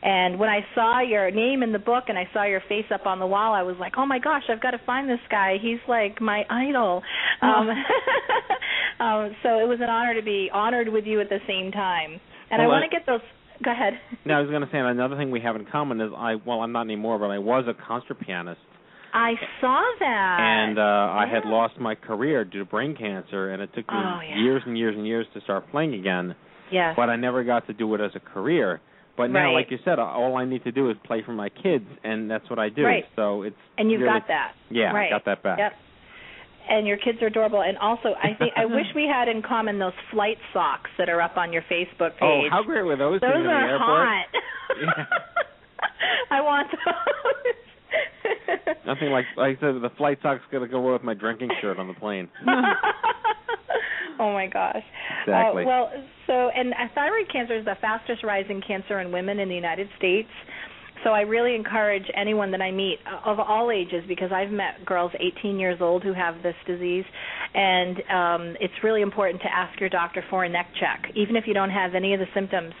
And 0.03 0.37
when 0.37 0.49
I 0.49 0.59
saw 0.75 0.99
your 0.99 1.31
name 1.31 1.63
in 1.63 1.71
the 1.71 1.79
book 1.79 2.05
and 2.09 2.17
I 2.17 2.27
saw 2.33 2.43
your 2.43 2.61
face 2.67 2.91
up 2.93 3.05
on 3.05 3.17
the 3.17 3.27
wall 3.27 3.53
I 3.53 3.63
was 3.63 3.77
like 3.79 3.93
oh 3.97 4.05
my 4.05 4.19
gosh 4.19 4.43
I've 4.49 4.61
got 4.61 4.71
to 4.71 4.81
find 4.85 5.09
this 5.09 5.23
guy. 5.29 5.55
He's 5.61 5.79
like 5.87 6.19
my 6.19 6.43
idol. 6.49 7.01
Um, 7.41 7.69
um 8.99 9.35
so 9.41 9.57
it 9.59 9.67
was 9.69 9.79
an 9.81 9.89
honor 9.89 10.15
to 10.15 10.21
be 10.21 10.49
honored 10.53 10.89
with 10.89 11.05
you 11.05 11.21
at 11.21 11.29
the 11.29 11.39
same 11.47 11.71
time. 11.71 12.19
And 12.51 12.61
I 12.61 12.67
want 12.67 12.83
to 12.83 12.89
get 12.89 13.05
those 13.07 13.21
go 13.63 13.71
ahead 13.71 13.93
Now, 14.25 14.37
I 14.37 14.41
was 14.41 14.49
going 14.49 14.61
to 14.61 14.67
say 14.71 14.77
another 14.79 15.15
thing 15.17 15.31
we 15.31 15.41
have 15.41 15.55
in 15.55 15.65
common 15.65 15.99
is 16.01 16.11
I 16.15 16.35
well 16.45 16.61
I'm 16.61 16.71
not 16.71 16.81
anymore, 16.83 17.17
but 17.19 17.27
I 17.31 17.39
was 17.39 17.65
a 17.67 17.73
concert 17.87 18.19
pianist, 18.19 18.61
I 19.13 19.33
saw 19.59 19.81
that. 19.99 20.37
and 20.39 20.79
uh, 20.79 20.81
I 20.81 21.25
had 21.31 21.43
lost 21.45 21.77
my 21.79 21.95
career 21.95 22.45
due 22.45 22.59
to 22.59 22.65
brain 22.65 22.95
cancer, 22.95 23.51
and 23.51 23.61
it 23.61 23.69
took 23.75 23.87
me 23.89 23.95
Oh, 23.97 24.19
yeah. 24.21 24.37
years 24.41 24.63
and 24.65 24.77
years 24.77 24.95
and 24.95 25.05
years 25.05 25.25
to 25.33 25.41
start 25.41 25.69
playing 25.71 25.93
again. 25.95 26.35
Yes. 26.71 26.93
But 26.95 27.09
I 27.09 27.17
never 27.17 27.43
got 27.43 27.67
to 27.67 27.73
do 27.73 27.93
it 27.95 27.99
as 28.01 28.11
a 28.15 28.19
career. 28.21 28.79
But 29.17 29.27
now, 29.27 29.47
Right. 29.47 29.53
like 29.53 29.71
you 29.71 29.77
said, 29.83 29.99
all 29.99 30.37
I 30.37 30.45
need 30.45 30.63
to 30.63 30.71
do 30.71 30.89
is 30.89 30.95
play 31.05 31.21
for 31.25 31.33
my 31.33 31.49
kids, 31.49 31.83
and 32.05 32.31
that's 32.31 32.49
what 32.49 32.59
I 32.59 32.69
do. 32.69 32.85
Right. 32.85 33.03
So 33.17 33.43
it's 33.43 33.55
and 33.77 33.91
you've 33.91 33.99
really- 34.01 34.19
got 34.19 34.27
that. 34.29 34.53
Yeah, 34.69 34.93
right. 34.93 35.07
I 35.07 35.09
got 35.09 35.25
that 35.25 35.43
back. 35.43 35.59
Yep. 35.59 35.73
And 36.69 36.87
your 36.87 36.97
kids 36.97 37.21
are 37.21 37.27
adorable. 37.27 37.61
And 37.61 37.77
also, 37.77 38.13
I 38.21 38.33
think 38.39 38.53
I 38.55 38.65
wish 38.65 38.85
we 38.95 39.07
had 39.07 39.27
in 39.27 39.41
common 39.41 39.79
those 39.79 39.93
flight 40.11 40.37
socks 40.53 40.89
that 40.97 41.09
are 41.09 41.21
up 41.21 41.37
on 41.37 41.51
your 41.53 41.63
Facebook 41.63 42.11
page. 42.17 42.21
Oh, 42.21 42.41
page. 42.43 42.51
how 42.51 42.63
great 42.63 42.83
were 42.83 42.95
those? 42.95 43.21
those 43.21 43.31
in 43.35 43.43
the 43.43 43.49
are 43.49 43.77
hot. 43.77 44.25
Yeah. 44.81 45.05
I 46.31 46.41
want 46.41 46.69
those. 46.71 47.55
Nothing 48.85 49.09
like 49.11 49.25
like 49.37 49.57
I 49.57 49.59
said, 49.59 49.81
the 49.81 49.91
flight 49.97 50.19
sock's 50.21 50.43
gonna 50.51 50.67
go 50.67 50.81
well 50.81 50.93
with 50.93 51.03
my 51.03 51.13
drinking 51.13 51.49
shirt 51.61 51.77
on 51.77 51.87
the 51.87 51.93
plane. 51.93 52.29
oh 54.19 54.33
my 54.33 54.47
gosh. 54.47 54.83
Exactly. 55.21 55.63
Uh, 55.63 55.67
well, 55.67 55.91
so 56.27 56.49
and 56.49 56.73
thyroid 56.95 57.29
cancer 57.31 57.57
is 57.57 57.65
the 57.65 57.75
fastest 57.81 58.23
rising 58.23 58.61
cancer 58.65 58.99
in 58.99 59.11
women 59.11 59.39
in 59.39 59.49
the 59.49 59.55
United 59.55 59.89
States. 59.97 60.29
So 61.03 61.11
I 61.11 61.21
really 61.21 61.55
encourage 61.55 62.05
anyone 62.15 62.51
that 62.51 62.61
I 62.61 62.71
meet 62.71 62.99
uh, 63.05 63.29
of 63.29 63.39
all 63.39 63.71
ages 63.71 64.03
because 64.07 64.31
I've 64.31 64.51
met 64.51 64.85
girls 64.85 65.11
18 65.19 65.59
years 65.59 65.79
old 65.81 66.03
who 66.03 66.13
have 66.13 66.43
this 66.43 66.55
disease 66.67 67.05
and 67.53 67.97
um 68.09 68.55
it's 68.61 68.73
really 68.83 69.01
important 69.01 69.41
to 69.41 69.47
ask 69.53 69.79
your 69.79 69.89
doctor 69.89 70.23
for 70.29 70.43
a 70.45 70.49
neck 70.49 70.67
check 70.79 71.11
even 71.15 71.35
if 71.35 71.45
you 71.47 71.53
don't 71.53 71.69
have 71.69 71.95
any 71.95 72.13
of 72.13 72.19
the 72.19 72.27
symptoms 72.33 72.73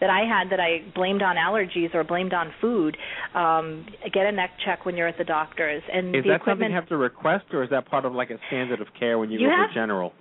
that 0.00 0.10
I 0.10 0.20
had 0.20 0.50
that 0.50 0.60
I 0.60 0.84
blamed 0.94 1.22
on 1.22 1.36
allergies 1.36 1.94
or 1.94 2.04
blamed 2.04 2.34
on 2.34 2.52
food. 2.60 2.96
Um, 3.34 3.86
get 4.12 4.26
a 4.26 4.32
neck 4.32 4.50
check 4.64 4.84
when 4.84 4.96
you're 4.96 5.08
at 5.08 5.18
the 5.18 5.24
doctor's, 5.24 5.82
and 5.92 6.14
is 6.14 6.24
the 6.24 6.30
that 6.30 6.40
something 6.46 6.68
you 6.68 6.74
have 6.74 6.88
to 6.88 6.96
request, 6.96 7.46
or 7.52 7.62
is 7.64 7.70
that 7.70 7.86
part 7.86 8.04
of 8.04 8.12
like 8.12 8.30
a 8.30 8.38
standard 8.48 8.80
of 8.80 8.88
care 8.98 9.18
when 9.18 9.30
you, 9.30 9.38
You 9.40 9.48
go 9.48 9.56
have- 9.56 9.68
to 9.70 9.74
general? 9.74 10.12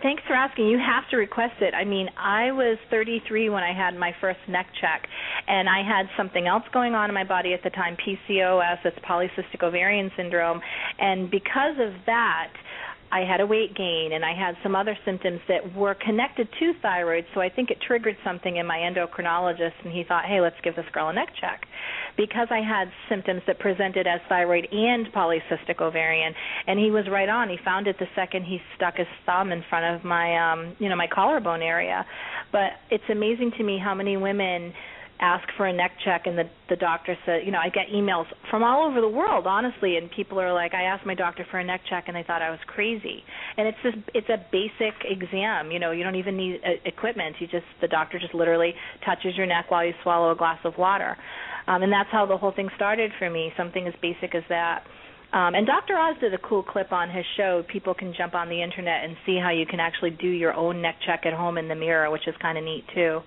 Thanks 0.00 0.22
for 0.28 0.34
asking. 0.34 0.68
You 0.68 0.78
have 0.78 1.08
to 1.10 1.16
request 1.16 1.54
it. 1.60 1.74
I 1.74 1.84
mean, 1.84 2.08
I 2.16 2.52
was 2.52 2.78
33 2.88 3.50
when 3.50 3.64
I 3.64 3.72
had 3.72 3.98
my 3.98 4.12
first 4.20 4.38
neck 4.48 4.66
check, 4.80 5.08
and 5.48 5.68
I 5.68 5.82
had 5.82 6.06
something 6.16 6.46
else 6.46 6.62
going 6.72 6.94
on 6.94 7.10
in 7.10 7.14
my 7.14 7.24
body 7.24 7.52
at 7.52 7.64
the 7.64 7.70
time, 7.70 7.96
PCOS, 7.96 8.78
it's 8.84 8.98
polycystic 9.00 9.64
ovarian 9.64 10.10
syndrome, 10.16 10.60
and 11.00 11.28
because 11.28 11.74
of 11.80 11.94
that, 12.06 12.52
I 13.12 13.20
had 13.28 13.42
a 13.42 13.46
weight 13.46 13.76
gain 13.76 14.12
and 14.14 14.24
I 14.24 14.32
had 14.32 14.56
some 14.62 14.74
other 14.74 14.96
symptoms 15.04 15.40
that 15.46 15.76
were 15.76 15.94
connected 15.94 16.48
to 16.58 16.72
thyroid, 16.80 17.26
so 17.34 17.42
I 17.42 17.50
think 17.50 17.70
it 17.70 17.76
triggered 17.86 18.16
something 18.24 18.56
in 18.56 18.66
my 18.66 18.78
endocrinologist 18.78 19.74
and 19.84 19.92
he 19.92 20.02
thought, 20.02 20.24
"Hey, 20.24 20.40
let's 20.40 20.56
give 20.62 20.74
this 20.76 20.88
girl 20.92 21.10
a 21.10 21.12
neck 21.12 21.28
check." 21.38 21.66
Because 22.16 22.48
I 22.50 22.60
had 22.60 22.90
symptoms 23.10 23.42
that 23.46 23.58
presented 23.58 24.06
as 24.06 24.20
thyroid 24.30 24.66
and 24.72 25.12
polycystic 25.12 25.82
ovarian, 25.82 26.34
and 26.66 26.78
he 26.78 26.90
was 26.90 27.06
right 27.10 27.28
on. 27.28 27.50
He 27.50 27.58
found 27.58 27.86
it 27.86 27.98
the 27.98 28.08
second 28.14 28.44
he 28.44 28.62
stuck 28.76 28.96
his 28.96 29.06
thumb 29.26 29.52
in 29.52 29.62
front 29.68 29.94
of 29.94 30.04
my 30.04 30.52
um, 30.52 30.74
you 30.78 30.88
know, 30.88 30.96
my 30.96 31.06
collarbone 31.06 31.60
area. 31.60 32.06
But 32.50 32.72
it's 32.90 33.08
amazing 33.10 33.52
to 33.58 33.62
me 33.62 33.78
how 33.78 33.94
many 33.94 34.16
women 34.16 34.72
ask 35.22 35.46
for 35.56 35.66
a 35.66 35.72
neck 35.72 35.92
check 36.04 36.22
and 36.26 36.36
the 36.36 36.44
the 36.68 36.74
doctor 36.74 37.16
said 37.24 37.42
you 37.46 37.52
know 37.52 37.60
I 37.62 37.68
get 37.68 37.86
emails 37.94 38.26
from 38.50 38.64
all 38.64 38.90
over 38.90 39.00
the 39.00 39.08
world 39.08 39.46
honestly 39.46 39.96
and 39.96 40.10
people 40.10 40.40
are 40.40 40.52
like 40.52 40.74
I 40.74 40.82
asked 40.82 41.06
my 41.06 41.14
doctor 41.14 41.46
for 41.48 41.60
a 41.60 41.64
neck 41.64 41.82
check 41.88 42.04
and 42.08 42.16
they 42.16 42.24
thought 42.24 42.42
I 42.42 42.50
was 42.50 42.58
crazy 42.66 43.22
and 43.56 43.68
it's 43.68 43.78
just 43.84 43.96
it's 44.14 44.28
a 44.28 44.44
basic 44.50 44.98
exam 45.04 45.70
you 45.70 45.78
know 45.78 45.92
you 45.92 46.02
don't 46.02 46.16
even 46.16 46.36
need 46.36 46.60
uh, 46.66 46.70
equipment 46.84 47.36
you 47.38 47.46
just 47.46 47.64
the 47.80 47.86
doctor 47.86 48.18
just 48.18 48.34
literally 48.34 48.74
touches 49.06 49.36
your 49.36 49.46
neck 49.46 49.70
while 49.70 49.86
you 49.86 49.92
swallow 50.02 50.32
a 50.32 50.36
glass 50.36 50.58
of 50.64 50.76
water 50.76 51.16
um 51.68 51.84
and 51.84 51.92
that's 51.92 52.10
how 52.10 52.26
the 52.26 52.36
whole 52.36 52.52
thing 52.52 52.68
started 52.74 53.12
for 53.20 53.30
me 53.30 53.52
something 53.56 53.86
as 53.86 53.94
basic 54.02 54.34
as 54.34 54.42
that 54.48 54.82
um, 55.32 55.54
and 55.54 55.66
Dr. 55.66 55.96
Oz 55.96 56.16
did 56.20 56.34
a 56.34 56.38
cool 56.38 56.62
clip 56.62 56.92
on 56.92 57.08
his 57.08 57.24
show. 57.38 57.64
People 57.72 57.94
can 57.94 58.12
jump 58.12 58.34
on 58.34 58.50
the 58.50 58.62
internet 58.62 59.02
and 59.02 59.16
see 59.24 59.38
how 59.42 59.50
you 59.50 59.64
can 59.64 59.80
actually 59.80 60.10
do 60.10 60.28
your 60.28 60.52
own 60.52 60.82
neck 60.82 60.96
check 61.06 61.24
at 61.24 61.32
home 61.32 61.56
in 61.56 61.68
the 61.68 61.74
mirror, 61.74 62.10
which 62.10 62.28
is 62.28 62.34
kind 62.42 62.58
of 62.58 62.64
neat 62.64 62.84
too. 62.94 63.20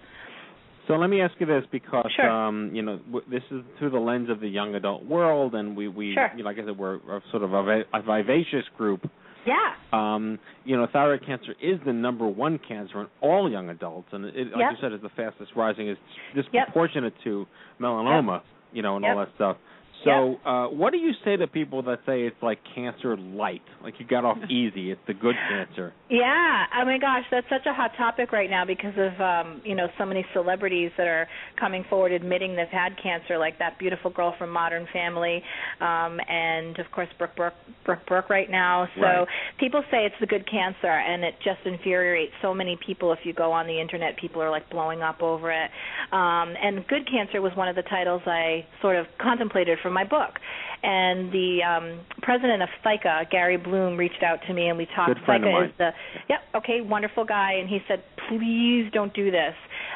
So 0.87 0.95
let 0.95 1.09
me 1.09 1.21
ask 1.21 1.33
you 1.39 1.45
this, 1.47 1.63
because 1.71 2.05
Sure. 2.15 2.29
um, 2.29 2.69
you 2.73 2.81
know 2.81 2.97
w- 2.97 3.25
this 3.29 3.43
is 3.51 3.61
through 3.79 3.89
the 3.91 3.99
lens 3.99 4.29
of 4.29 4.39
the 4.39 4.47
young 4.47 4.75
adult 4.75 5.03
world, 5.05 5.55
and 5.55 5.75
we 5.75 5.87
we 5.87 6.13
Sure. 6.13 6.31
you 6.35 6.43
know, 6.43 6.49
like 6.49 6.59
I 6.59 6.65
said, 6.65 6.77
we're 6.77 6.95
a 6.95 7.21
sort 7.31 7.43
of 7.43 7.53
a, 7.53 7.83
a 7.93 8.01
vivacious 8.01 8.65
group. 8.77 9.09
Yeah. 9.45 9.73
Um, 9.93 10.39
you 10.63 10.75
know, 10.75 10.87
thyroid 10.91 11.23
cancer 11.25 11.53
is 11.61 11.79
the 11.85 11.93
number 11.93 12.27
one 12.27 12.59
cancer 12.67 13.01
in 13.01 13.07
all 13.21 13.49
young 13.49 13.69
adults, 13.69 14.09
and 14.11 14.25
it, 14.25 14.47
like 14.51 14.59
Yep. 14.59 14.71
you 14.71 14.77
said, 14.81 14.91
is 14.93 15.01
the 15.01 15.09
fastest 15.09 15.51
rising. 15.55 15.87
It's 15.87 15.99
disproportionate 16.33 17.13
to 17.23 17.45
melanoma, 17.79 18.41
you 18.73 18.81
know, 18.81 18.95
and 18.95 19.05
all 19.05 19.17
that 19.17 19.29
stuff. 19.35 19.57
So, 20.05 20.39
uh, 20.49 20.67
what 20.67 20.91
do 20.91 20.97
you 20.97 21.11
say 21.23 21.35
to 21.35 21.47
people 21.47 21.81
that 21.83 21.99
say 22.05 22.21
it's 22.23 22.41
like 22.41 22.59
cancer 22.73 23.17
light, 23.17 23.61
like 23.83 23.95
you 23.99 24.05
got 24.05 24.23
off 24.23 24.37
easy, 24.49 24.91
it's 24.91 25.01
the 25.07 25.13
good 25.13 25.35
cancer? 25.49 25.93
Yeah. 26.09 26.65
Oh 26.79 26.85
my 26.85 26.97
gosh, 26.99 27.23
that's 27.31 27.47
such 27.49 27.65
a 27.65 27.73
hot 27.73 27.91
topic 27.97 28.31
right 28.31 28.49
now 28.49 28.65
because 28.65 28.93
of 28.97 29.19
um, 29.19 29.61
you 29.65 29.75
know, 29.75 29.87
so 29.97 30.05
many 30.05 30.25
celebrities 30.33 30.91
that 30.97 31.07
are 31.07 31.27
coming 31.59 31.83
forward 31.89 32.11
admitting 32.11 32.55
they've 32.55 32.67
had 32.67 32.95
cancer, 33.01 33.37
like 33.37 33.57
that 33.59 33.79
beautiful 33.79 34.11
girl 34.11 34.35
from 34.37 34.51
Modern 34.51 34.87
Family, 34.93 35.41
um, 35.81 36.19
and 36.29 36.77
of 36.79 36.85
course 36.91 37.09
Brooke 37.17 37.35
Brooke 37.35 37.53
Brooke 37.85 38.05
Brooke 38.07 38.29
right 38.29 38.49
now. 38.49 38.87
So 38.95 39.01
Right. 39.01 39.27
people 39.59 39.83
say 39.91 40.05
it's 40.05 40.15
the 40.19 40.27
good 40.27 40.49
cancer 40.49 40.87
and 40.87 41.23
it 41.23 41.35
just 41.43 41.59
infuriates 41.65 42.33
so 42.41 42.53
many 42.53 42.77
people 42.85 43.11
if 43.11 43.19
you 43.23 43.33
go 43.33 43.51
on 43.51 43.67
the 43.67 43.79
internet 43.79 44.17
people 44.17 44.41
are 44.41 44.49
like 44.49 44.69
blowing 44.69 45.01
up 45.01 45.21
over 45.21 45.51
it. 45.51 45.69
Um, 46.11 46.55
and 46.61 46.85
good 46.87 47.09
cancer 47.09 47.41
was 47.41 47.51
one 47.55 47.67
of 47.67 47.75
the 47.75 47.83
titles 47.83 48.21
I 48.25 48.65
sort 48.81 48.95
of 48.95 49.05
contemplated 49.19 49.79
for 49.81 49.89
my 49.95 50.03
book. 50.03 50.37
And 50.83 51.31
the 51.31 51.63
um, 51.63 52.01
president 52.21 52.61
of 52.61 52.69
ThyCa, 52.85 53.31
Gary 53.31 53.57
Bloom, 53.57 53.97
reached 53.97 54.21
out 54.21 54.39
to 54.47 54.53
me 54.53 54.67
and 54.67 54.77
we 54.77 54.85
talked. 54.95 55.15
Good 55.15 55.25
friend 55.25 55.43
of 55.43 55.51
mine. 55.51 55.69
is 55.69 55.71
the 55.79 55.89
yep, 56.29 56.41
okay, 56.53 56.81
wonderful 56.81 57.25
guy 57.25 57.53
and 57.53 57.67
he 57.67 57.79
said, 57.87 58.03
"Please 58.29 58.91
don't 58.93 59.13
do 59.13 59.31
this. 59.31 59.55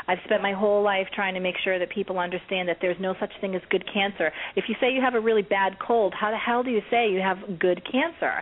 I've 0.09 0.17
spent 0.25 0.41
my 0.41 0.53
whole 0.53 0.81
life 0.81 1.05
trying 1.13 1.35
to 1.35 1.39
make 1.39 1.53
sure 1.63 1.77
that 1.77 1.91
people 1.91 2.17
understand 2.17 2.67
that 2.67 2.77
there's 2.81 2.99
no 2.99 3.13
such 3.19 3.31
thing 3.41 3.53
as 3.53 3.61
good 3.69 3.85
cancer. 3.93 4.31
If 4.55 4.65
you 4.67 4.73
say 4.81 4.91
you 4.91 5.01
have 5.01 5.13
a 5.13 5.19
really 5.19 5.43
bad 5.43 5.77
cold, 5.77 6.15
how 6.19 6.31
the 6.31 6.37
hell 6.37 6.63
do 6.63 6.71
you 6.71 6.81
say 6.89 7.11
you 7.11 7.21
have 7.21 7.59
good 7.59 7.79
cancer?" 7.85 8.41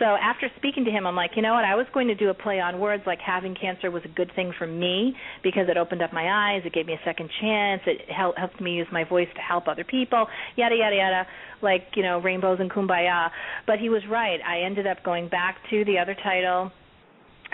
So 0.00 0.06
after 0.06 0.50
speaking 0.56 0.84
to 0.86 0.90
him, 0.90 1.06
I'm 1.06 1.14
like, 1.14 1.36
"You 1.36 1.42
know 1.42 1.54
what? 1.54 1.64
I 1.64 1.76
was 1.76 1.86
going 1.94 2.08
to 2.08 2.16
do 2.16 2.30
a 2.30 2.34
play 2.34 2.58
on 2.58 2.80
words 2.80 3.06
like 3.06 3.20
having 3.20 3.54
cancer 3.54 3.92
was 3.92 4.04
a 4.04 4.08
good 4.08 4.32
thing 4.34 4.52
for 4.58 4.66
me 4.66 5.16
because 5.44 5.68
it 5.68 5.76
opened 5.76 6.02
up 6.02 6.12
my 6.12 6.26
eyes, 6.28 6.62
it 6.64 6.72
gave 6.72 6.86
me 6.86 6.94
a 6.94 7.04
second 7.04 7.30
chance, 7.40 7.82
it 7.86 8.10
hel- 8.10 8.34
helped 8.36 8.60
me 8.60 8.72
use 8.72 8.88
my 8.90 9.04
voice 9.04 9.28
to 9.36 9.40
help 9.40 9.68
other 9.68 9.84
people, 9.84 10.26
yada 10.56 10.74
yada 10.74 10.96
yada." 10.96 11.26
Like, 11.62 11.96
you 11.96 12.02
know, 12.02 12.18
rainbows 12.18 12.58
and 12.58 12.68
kumbaya. 12.70 13.30
But 13.66 13.78
he 13.78 13.88
was 13.88 14.04
right. 14.06 14.40
I 14.42 14.62
ended 14.62 14.86
up 14.88 15.02
going 15.04 15.28
back 15.28 15.58
to 15.70 15.84
the 15.84 15.98
other 15.98 16.14
title 16.14 16.72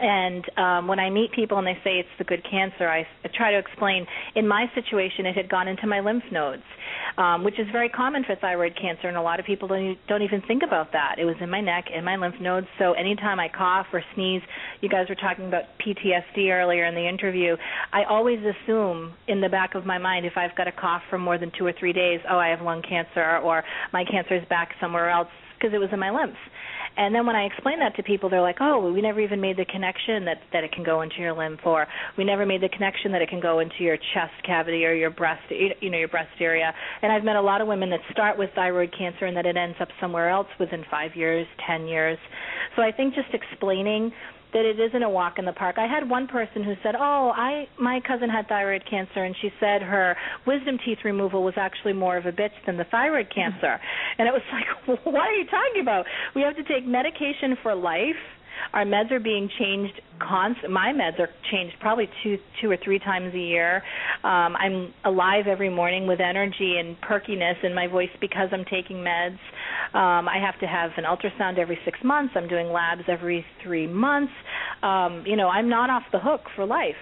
and 0.00 0.44
um, 0.56 0.88
when 0.88 0.98
I 0.98 1.10
meet 1.10 1.32
people 1.32 1.58
and 1.58 1.66
they 1.66 1.78
say 1.84 1.98
it's 1.98 2.08
the 2.18 2.24
good 2.24 2.42
cancer, 2.50 2.88
I, 2.88 3.00
I 3.24 3.28
try 3.36 3.52
to 3.52 3.58
explain. 3.58 4.06
In 4.34 4.48
my 4.48 4.66
situation, 4.74 5.26
it 5.26 5.36
had 5.36 5.48
gone 5.48 5.68
into 5.68 5.86
my 5.86 6.00
lymph 6.00 6.24
nodes, 6.32 6.62
um, 7.18 7.44
which 7.44 7.58
is 7.58 7.66
very 7.70 7.88
common 7.88 8.24
for 8.24 8.34
thyroid 8.36 8.76
cancer, 8.80 9.08
and 9.08 9.16
a 9.16 9.22
lot 9.22 9.38
of 9.40 9.46
people 9.46 9.68
don't 9.68 9.98
don't 10.08 10.22
even 10.22 10.42
think 10.48 10.62
about 10.62 10.92
that. 10.92 11.16
It 11.18 11.24
was 11.24 11.36
in 11.40 11.50
my 11.50 11.60
neck, 11.60 11.86
in 11.94 12.04
my 12.04 12.16
lymph 12.16 12.40
nodes. 12.40 12.66
So 12.78 12.92
anytime 12.92 13.38
I 13.38 13.48
cough 13.48 13.86
or 13.92 14.02
sneeze, 14.14 14.42
you 14.80 14.88
guys 14.88 15.06
were 15.08 15.14
talking 15.14 15.46
about 15.46 15.64
PTSD 15.84 16.50
earlier 16.50 16.86
in 16.86 16.94
the 16.94 17.06
interview. 17.06 17.56
I 17.92 18.04
always 18.04 18.38
assume 18.40 19.12
in 19.28 19.40
the 19.40 19.48
back 19.48 19.74
of 19.74 19.84
my 19.84 19.98
mind 19.98 20.24
if 20.24 20.36
I've 20.36 20.56
got 20.56 20.66
a 20.66 20.72
cough 20.72 21.02
for 21.10 21.18
more 21.18 21.36
than 21.36 21.52
two 21.58 21.66
or 21.66 21.72
three 21.78 21.92
days, 21.92 22.20
oh, 22.30 22.38
I 22.38 22.48
have 22.48 22.62
lung 22.62 22.82
cancer, 22.82 23.38
or 23.38 23.62
my 23.92 24.04
cancer 24.04 24.36
is 24.36 24.48
back 24.48 24.70
somewhere 24.80 25.10
else 25.10 25.28
because 25.58 25.74
it 25.74 25.78
was 25.78 25.90
in 25.92 25.98
my 25.98 26.10
lymphs. 26.10 26.38
And 26.96 27.14
then 27.14 27.24
when 27.26 27.36
I 27.36 27.44
explain 27.44 27.78
that 27.78 27.96
to 27.96 28.02
people, 28.02 28.28
they're 28.28 28.42
like, 28.42 28.58
"Oh, 28.60 28.90
we 28.92 29.00
never 29.00 29.20
even 29.20 29.40
made 29.40 29.56
the 29.56 29.64
connection 29.64 30.24
that 30.26 30.42
that 30.52 30.64
it 30.64 30.72
can 30.72 30.84
go 30.84 31.00
into 31.00 31.16
your 31.18 31.32
lymph, 31.32 31.60
or 31.64 31.86
we 32.16 32.24
never 32.24 32.44
made 32.44 32.60
the 32.60 32.68
connection 32.68 33.12
that 33.12 33.22
it 33.22 33.28
can 33.28 33.40
go 33.40 33.60
into 33.60 33.82
your 33.82 33.96
chest 34.12 34.34
cavity 34.44 34.84
or 34.84 34.92
your 34.92 35.10
breast, 35.10 35.42
you 35.50 35.90
know, 35.90 35.98
your 35.98 36.08
breast 36.08 36.40
area." 36.40 36.74
And 37.02 37.12
I've 37.12 37.24
met 37.24 37.36
a 37.36 37.40
lot 37.40 37.60
of 37.60 37.68
women 37.68 37.90
that 37.90 38.00
start 38.10 38.36
with 38.36 38.50
thyroid 38.54 38.92
cancer 38.92 39.26
and 39.26 39.36
that 39.36 39.46
it 39.46 39.56
ends 39.56 39.76
up 39.80 39.88
somewhere 40.00 40.28
else 40.28 40.48
within 40.58 40.84
five 40.90 41.16
years, 41.16 41.46
ten 41.66 41.86
years. 41.86 42.18
So 42.76 42.82
I 42.82 42.92
think 42.92 43.14
just 43.14 43.32
explaining 43.32 44.12
that 44.52 44.64
it 44.64 44.80
isn't 44.80 45.02
a 45.02 45.08
walk 45.08 45.38
in 45.38 45.44
the 45.44 45.52
park. 45.52 45.76
I 45.78 45.86
had 45.86 46.08
one 46.08 46.26
person 46.26 46.62
who 46.62 46.74
said, 46.82 46.94
"Oh, 46.96 47.32
I 47.34 47.68
my 47.78 48.00
cousin 48.00 48.28
had 48.28 48.48
thyroid 48.48 48.84
cancer 48.88 49.24
and 49.24 49.34
she 49.40 49.52
said 49.60 49.82
her 49.82 50.16
wisdom 50.46 50.78
teeth 50.84 50.98
removal 51.04 51.42
was 51.42 51.54
actually 51.56 51.92
more 51.92 52.16
of 52.16 52.26
a 52.26 52.32
bitch 52.32 52.54
than 52.66 52.76
the 52.76 52.84
thyroid 52.84 53.30
cancer." 53.34 53.80
And 54.18 54.28
it 54.28 54.32
was 54.32 54.42
like, 54.52 55.04
"What 55.04 55.28
are 55.28 55.34
you 55.34 55.46
talking 55.46 55.82
about? 55.82 56.06
We 56.34 56.42
have 56.42 56.56
to 56.56 56.64
take 56.64 56.86
medication 56.86 57.56
for 57.62 57.74
life." 57.74 58.16
Our 58.72 58.84
meds 58.84 59.10
are 59.10 59.20
being 59.20 59.48
changed 59.58 60.00
constant. 60.18 60.72
My 60.72 60.92
meds 60.92 61.18
are 61.18 61.28
changed 61.50 61.76
probably 61.80 62.08
two, 62.22 62.38
two 62.60 62.70
or 62.70 62.76
three 62.82 62.98
times 62.98 63.34
a 63.34 63.38
year. 63.38 63.76
Um, 64.22 64.56
I'm 64.56 64.94
alive 65.04 65.46
every 65.46 65.70
morning 65.70 66.06
with 66.06 66.20
energy 66.20 66.76
and 66.78 67.00
perkiness 67.00 67.56
in 67.62 67.74
my 67.74 67.86
voice 67.86 68.10
because 68.20 68.48
I'm 68.52 68.64
taking 68.64 68.98
meds. 68.98 69.38
Um, 69.94 70.28
I 70.28 70.38
have 70.44 70.58
to 70.60 70.66
have 70.66 70.90
an 70.96 71.04
ultrasound 71.04 71.58
every 71.58 71.78
six 71.84 71.98
months. 72.04 72.34
I'm 72.36 72.48
doing 72.48 72.68
labs 72.68 73.02
every 73.08 73.44
three 73.62 73.86
months. 73.86 74.32
Um, 74.82 75.24
you 75.26 75.36
know, 75.36 75.48
I'm 75.48 75.68
not 75.68 75.90
off 75.90 76.04
the 76.12 76.20
hook 76.20 76.42
for 76.54 76.66
life. 76.66 76.94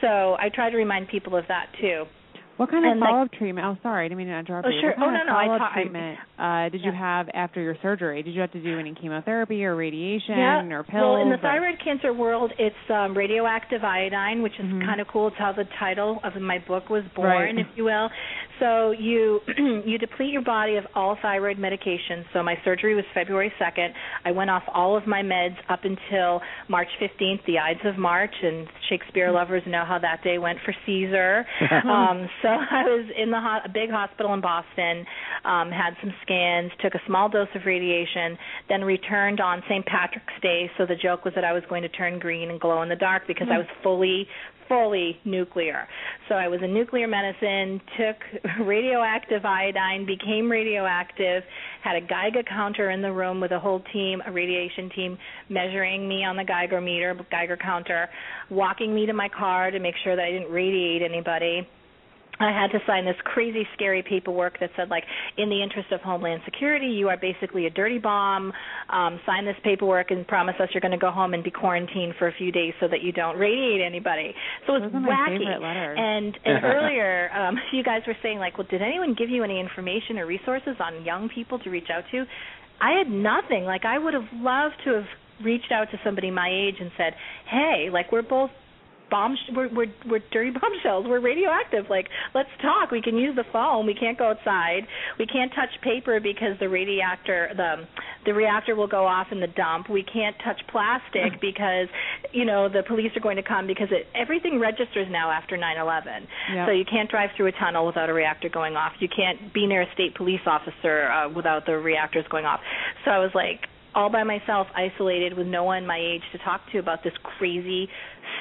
So 0.00 0.36
I 0.38 0.50
try 0.54 0.70
to 0.70 0.76
remind 0.76 1.08
people 1.08 1.36
of 1.36 1.44
that 1.48 1.66
too. 1.80 2.04
What 2.56 2.70
kind 2.70 2.84
of 2.86 2.92
And, 2.92 3.00
like- 3.00 3.10
follow-up 3.10 3.32
treatment? 3.32 3.66
Oh, 3.66 3.76
sorry, 3.82 4.06
I 4.06 4.08
didn't 4.08 4.18
mean 4.18 4.28
to 4.28 4.34
interrupt 4.38 4.66
Oh, 4.66 4.70
you. 4.70 4.80
sure. 4.80 4.90
What 4.90 4.98
kind 4.98 5.16
Oh, 5.16 5.20
of 5.20 5.26
no, 5.26 5.32
no, 5.32 5.38
follow-up 5.38 5.60
ta- 5.60 5.72
treatment 5.74 6.18
uh, 6.38 6.68
did 6.68 6.82
you 6.82 6.92
have 6.92 7.28
after 7.34 7.60
your 7.60 7.76
surgery? 7.82 8.22
Did 8.22 8.34
you 8.34 8.40
have 8.40 8.52
to 8.52 8.60
do 8.62 8.78
any 8.78 8.94
chemotherapy 8.94 9.64
or 9.64 9.74
radiation 9.76 10.38
yeah. 10.38 10.62
or 10.70 10.82
pills? 10.82 11.02
Well, 11.02 11.16
in 11.22 11.28
the 11.28 11.34
or- 11.36 11.38
thyroid 11.38 11.78
cancer 11.82 12.12
world, 12.12 12.52
it's 12.58 12.74
um, 12.90 13.16
radioactive 13.16 13.84
iodine, 13.84 14.42
which 14.42 14.52
is 14.58 14.64
Mm-hmm. 14.66 14.82
kind 14.82 15.00
of 15.00 15.06
cool. 15.08 15.28
It's 15.28 15.36
how 15.38 15.52
the 15.52 15.64
title 15.78 16.20
of 16.24 16.34
my 16.40 16.58
book 16.66 16.88
was 16.90 17.04
born, 17.14 17.28
Right. 17.30 17.58
if 17.58 17.66
you 17.76 17.84
will. 17.84 18.08
So 18.58 18.90
you 18.92 19.40
you 19.84 19.98
deplete 19.98 20.32
your 20.32 20.42
body 20.42 20.76
of 20.76 20.84
all 20.94 21.16
thyroid 21.20 21.58
medication. 21.58 22.24
So 22.32 22.42
my 22.42 22.56
surgery 22.64 22.94
was 22.94 23.04
February 23.14 23.52
2nd. 23.60 23.90
I 24.24 24.30
went 24.32 24.48
off 24.50 24.62
all 24.72 24.96
of 24.96 25.06
my 25.06 25.22
meds 25.22 25.56
up 25.68 25.80
until 25.84 26.40
March 26.68 26.88
15th, 27.00 27.44
the 27.46 27.58
Ides 27.58 27.80
of 27.84 27.98
March, 27.98 28.34
and 28.42 28.66
Shakespeare 28.88 29.30
lovers 29.30 29.62
know 29.66 29.84
how 29.86 29.98
that 29.98 30.22
day 30.24 30.38
went 30.38 30.58
for 30.64 30.74
Caesar. 30.86 31.44
um, 31.84 32.28
so 32.42 32.45
I 32.70 32.84
was 32.84 33.06
in 33.16 33.30
the 33.30 33.40
ho- 33.40 33.60
a 33.64 33.68
big 33.68 33.90
hospital 33.90 34.34
in 34.34 34.40
Boston, 34.40 35.04
um, 35.44 35.70
had 35.70 35.94
some 36.00 36.12
scans, 36.22 36.72
took 36.82 36.94
a 36.94 37.00
small 37.06 37.28
dose 37.28 37.48
of 37.54 37.62
radiation, 37.66 38.38
then 38.68 38.82
returned 38.82 39.40
on 39.40 39.62
St. 39.68 39.84
Patrick's 39.86 40.34
Day. 40.42 40.70
So 40.78 40.86
the 40.86 40.96
joke 40.96 41.24
was 41.24 41.34
that 41.34 41.44
I 41.44 41.52
was 41.52 41.62
going 41.68 41.82
to 41.82 41.88
turn 41.88 42.18
green 42.18 42.50
and 42.50 42.60
glow 42.60 42.82
in 42.82 42.88
the 42.88 42.96
dark 42.96 43.26
because 43.26 43.48
I 43.50 43.58
was 43.58 43.66
fully 43.82 44.26
fully 44.68 45.16
nuclear. 45.24 45.86
So 46.28 46.34
I 46.34 46.48
was 46.48 46.60
in 46.62 46.74
nuclear 46.74 47.06
medicine, 47.06 47.80
took 47.96 48.16
radioactive 48.66 49.44
iodine, 49.44 50.06
became 50.06 50.50
radioactive, 50.50 51.42
had 51.82 51.96
a 51.96 52.00
Geiger 52.00 52.42
counter 52.42 52.90
in 52.90 53.02
the 53.02 53.12
room 53.12 53.40
with 53.40 53.52
a 53.52 53.58
whole 53.58 53.82
team, 53.92 54.22
a 54.26 54.32
radiation 54.32 54.90
team, 54.90 55.18
measuring 55.48 56.08
me 56.08 56.24
on 56.24 56.36
the 56.36 56.44
Geiger 56.44 56.80
meter, 56.80 57.16
Geiger 57.30 57.56
counter, 57.56 58.08
walking 58.50 58.94
me 58.94 59.06
to 59.06 59.12
my 59.12 59.28
car 59.28 59.70
to 59.70 59.78
make 59.78 59.94
sure 60.02 60.16
that 60.16 60.24
I 60.24 60.30
didn't 60.30 60.50
radiate 60.50 61.02
anybody. 61.02 61.68
I 62.38 62.52
had 62.52 62.70
to 62.72 62.84
sign 62.86 63.04
this 63.04 63.16
crazy, 63.24 63.66
scary 63.74 64.02
paperwork 64.02 64.60
that 64.60 64.70
said, 64.76 64.90
like, 64.90 65.04
in 65.38 65.48
the 65.48 65.62
interest 65.62 65.90
of 65.92 66.00
Homeland 66.00 66.42
Security, 66.44 66.86
you 66.86 67.08
are 67.08 67.16
basically 67.16 67.66
a 67.66 67.70
dirty 67.70 67.98
bomb. 67.98 68.52
Um, 68.90 69.20
sign 69.24 69.46
this 69.46 69.56
paperwork 69.64 70.10
and 70.10 70.26
promise 70.26 70.54
us 70.60 70.68
you're 70.74 70.82
going 70.82 70.92
to 70.92 70.98
go 70.98 71.10
home 71.10 71.34
and 71.34 71.42
be 71.42 71.50
quarantined 71.50 72.14
for 72.18 72.28
a 72.28 72.32
few 72.32 72.52
days 72.52 72.74
so 72.80 72.88
that 72.88 73.02
you 73.02 73.12
don't 73.12 73.38
radiate 73.38 73.80
anybody. 73.80 74.34
So 74.66 74.74
it's 74.76 74.94
are 74.94 75.00
my 75.00 75.08
wacky. 75.08 75.98
And, 75.98 76.38
and 76.44 76.64
earlier, 76.64 77.30
um, 77.32 77.56
you 77.72 77.82
guys 77.82 78.02
were 78.06 78.16
saying, 78.22 78.38
like, 78.38 78.58
well, 78.58 78.66
did 78.70 78.82
anyone 78.82 79.14
give 79.18 79.30
you 79.30 79.42
any 79.42 79.58
information 79.58 80.18
or 80.18 80.26
resources 80.26 80.76
on 80.80 81.04
young 81.04 81.28
people 81.28 81.58
to 81.60 81.70
reach 81.70 81.88
out 81.90 82.04
to? 82.10 82.24
I 82.80 82.98
had 82.98 83.08
nothing. 83.10 83.64
Like, 83.64 83.84
I 83.84 83.98
would 83.98 84.14
have 84.14 84.28
loved 84.34 84.74
to 84.84 84.94
have 84.94 85.06
reached 85.42 85.72
out 85.72 85.88
to 85.90 85.98
somebody 86.04 86.30
my 86.30 86.50
age 86.50 86.76
and 86.80 86.90
said, 86.96 87.14
hey, 87.50 87.88
like, 87.90 88.12
we're 88.12 88.22
both 88.22 88.50
bomb 89.10 89.36
we're 89.54 89.68
we're 89.74 89.92
we're 90.06 90.22
dirty 90.32 90.50
bombshells 90.60 91.06
we're 91.06 91.20
radioactive. 91.20 91.86
Like 91.88 92.08
let's 92.34 92.48
talk. 92.62 92.90
We 92.90 93.02
can 93.02 93.16
use 93.16 93.36
the 93.36 93.44
phone. 93.52 93.86
We 93.86 93.94
can't 93.94 94.18
go 94.18 94.30
outside. 94.30 94.86
We 95.18 95.26
can't 95.26 95.52
touch 95.54 95.70
paper 95.82 96.20
because 96.20 96.58
the 96.60 96.68
reactor 96.68 97.50
the 97.56 97.86
the 98.24 98.34
reactor 98.34 98.74
will 98.74 98.88
go 98.88 99.06
off 99.06 99.28
in 99.30 99.40
the 99.40 99.46
dump. 99.46 99.88
We 99.88 100.02
can't 100.02 100.36
touch 100.44 100.60
plastic 100.68 101.40
because 101.40 101.88
you 102.32 102.44
know 102.44 102.68
the 102.68 102.82
police 102.82 103.12
are 103.16 103.20
going 103.20 103.36
to 103.36 103.42
come 103.42 103.66
because 103.66 103.88
it 103.90 104.06
everything 104.14 104.58
registers 104.58 105.06
now 105.10 105.30
after 105.30 105.56
9/11 105.56 106.26
Yeah. 106.52 106.66
so 106.66 106.72
you 106.72 106.84
can't 106.84 107.10
drive 107.10 107.30
through 107.36 107.46
a 107.46 107.52
tunnel 107.52 107.86
without 107.86 108.08
a 108.10 108.14
reactor 108.14 108.48
going 108.48 108.76
off. 108.76 108.92
You 108.98 109.08
can't 109.08 109.52
be 109.52 109.66
near 109.66 109.82
a 109.82 109.92
state 109.94 110.14
police 110.14 110.40
officer 110.46 111.08
uh, 111.10 111.28
without 111.28 111.66
the 111.66 111.78
reactors 111.78 112.24
going 112.30 112.44
off. 112.44 112.60
So 113.04 113.10
i 113.10 113.18
was 113.18 113.30
like 113.34 113.60
all 113.96 114.10
by 114.10 114.22
myself, 114.22 114.66
isolated 114.76 115.36
with 115.36 115.46
no 115.46 115.64
one 115.64 115.86
my 115.86 115.98
age 115.98 116.22
to 116.32 116.38
talk 116.44 116.60
to 116.70 116.78
about 116.78 117.02
this 117.02 117.14
crazy 117.38 117.88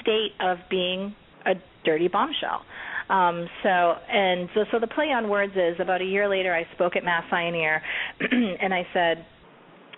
state 0.01 0.33
of 0.41 0.57
being 0.69 1.15
a 1.45 1.53
dirty 1.85 2.09
bombshell. 2.09 2.61
Um, 3.09 3.47
so 3.63 3.69
and 3.69 4.49
so, 4.53 4.65
so 4.71 4.79
the 4.79 4.87
play 4.87 5.05
on 5.05 5.29
words 5.29 5.53
is 5.55 5.79
about 5.79 6.01
a 6.01 6.05
year 6.05 6.27
later, 6.27 6.53
I 6.53 6.67
spoke 6.75 6.95
at 6.95 7.05
Mass 7.05 7.23
Eye 7.31 7.43
and 7.43 7.55
Ear, 7.55 7.81
and 8.19 8.73
I 8.73 8.85
said, 8.93 9.25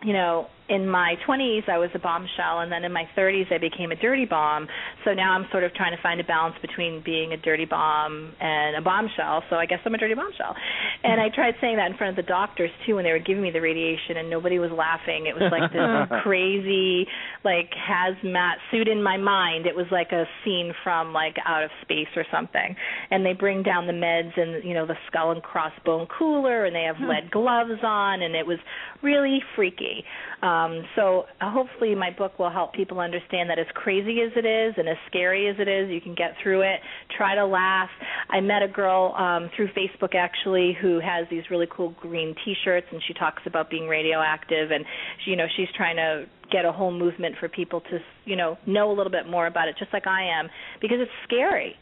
you 0.04 0.14
know, 0.14 0.48
in 0.70 0.88
my 0.88 1.16
20s 1.28 1.70
I 1.70 1.78
was 1.78 1.90
a 1.96 2.00
bombshell 2.00 2.60
and 2.60 2.72
then 2.72 2.84
in 2.84 2.92
my 2.92 3.08
30s 3.18 3.52
I 3.52 3.58
became 3.58 3.92
a 3.92 3.96
dirty 3.96 4.26
bomb. 4.26 4.68
So 5.06 5.14
now 5.14 5.34
I'm 5.34 5.48
sort 5.52 5.64
of 5.64 5.74
trying 5.74 5.96
to 5.96 6.02
find 6.02 6.20
a 6.20 6.24
balance 6.24 6.56
between 6.62 7.02
being 7.04 7.34
a 7.34 7.38
dirty 7.38 7.66
bomb 7.66 8.34
and 8.40 8.76
a 8.76 8.82
bombshell. 8.82 9.44
So 9.50 9.56
I 9.56 9.66
guess 9.66 9.80
I'm 9.86 9.94
a 9.94 9.98
dirty 9.98 10.14
bombshell. 10.14 10.56
And 11.04 11.22
I 11.22 11.30
tried 11.34 11.56
saying 11.62 11.78
that 11.78 11.90
in 11.92 11.98
front 11.98 12.18
of 12.18 12.24
the 12.24 12.28
doctors 12.28 12.70
too 12.86 12.96
when 12.96 13.06
they 13.06 13.12
were 13.12 13.20
giving 13.20 13.42
me 13.42 13.52
the 13.52 13.62
radiation 13.62 14.18
and 14.18 14.30
nobody 14.30 14.60
was 14.60 14.72
laughing. 14.72 15.28
It 15.28 15.36
was 15.36 15.52
like 15.52 15.72
this 15.72 16.20
crazy 16.24 17.08
like 17.44 17.72
hazmat 17.72 18.56
suit 18.72 18.88
in 18.88 19.02
my 19.02 19.18
mind. 19.18 19.66
It 19.66 19.76
was 19.76 19.88
like 19.92 20.12
a 20.12 20.26
scene 20.44 20.74
from 20.84 21.14
like 21.14 21.36
out 21.46 21.64
of 21.64 21.70
space 21.82 22.12
or 22.16 22.26
something. 22.32 22.76
And 23.10 23.26
they 23.26 23.34
bring 23.34 23.64
down 23.64 23.88
the 23.88 23.94
meds 23.94 24.38
and 24.38 24.64
you 24.64 24.74
know 24.74 24.86
the 24.86 24.98
skull 25.08 25.32
and 25.32 25.42
crossbone 25.42 26.08
cooler 26.10 26.66
and 26.66 26.76
they 26.76 26.84
have 26.84 26.98
hmm. 26.98 27.08
lead 27.08 27.32
gloves 27.32 27.80
on 27.84 28.22
and 28.22 28.36
it 28.36 28.46
was 28.46 28.60
really 29.02 29.40
freaky. 29.56 30.04
Um, 30.42 30.84
so 30.96 31.26
uh, 31.42 31.52
hopefully 31.52 31.96
my 31.96 32.12
book 32.12 32.38
will 32.38 32.52
help 32.52 32.74
people 32.74 33.00
understand 33.00 33.50
that 33.50 33.58
as 33.58 33.66
crazy 33.74 34.22
as 34.22 34.32
it 34.36 34.46
is 34.46 34.76
and 34.78 34.88
as 34.88 34.98
scary 35.08 35.50
as 35.50 35.56
it 35.60 35.68
is, 35.68 35.90
you 35.90 36.00
can 36.00 36.14
get 36.14 36.36
through 36.44 36.62
it. 36.62 36.80
Try 37.18 37.36
to 37.36 37.46
laugh. 37.46 37.90
I 38.30 38.40
met 38.42 38.62
a 38.62 38.68
girl 38.68 39.16
um, 39.18 39.50
through 39.56 39.70
Facebook 39.70 40.14
actually 40.14 40.78
who 40.80 41.00
has 41.00 41.26
these 41.32 41.44
really 41.50 41.68
cool 41.76 41.96
green 42.00 42.36
T-shirts, 42.46 42.86
and 42.92 43.02
she 43.08 43.14
talks 43.14 43.42
about 43.46 43.70
being 43.70 43.88
radioactive, 43.88 44.72
and 44.72 44.86
she, 45.24 45.32
you 45.32 45.38
know 45.38 45.48
she's 45.56 45.70
trying 45.76 45.96
to 45.96 46.26
get 46.52 46.66
a 46.66 46.72
whole 46.72 46.92
movement 46.92 47.36
for 47.40 47.50
people 47.50 47.82
to 47.82 48.00
you 48.26 48.36
know 48.36 48.58
know 48.66 48.92
a 48.92 48.96
little 48.96 49.12
bit 49.12 49.28
more 49.28 49.48
about 49.48 49.68
it, 49.68 49.76
just 49.80 49.92
like 49.92 50.06
I 50.06 50.40
am, 50.40 50.50
because 50.82 50.98
it's 51.00 51.12
scary. 51.24 51.76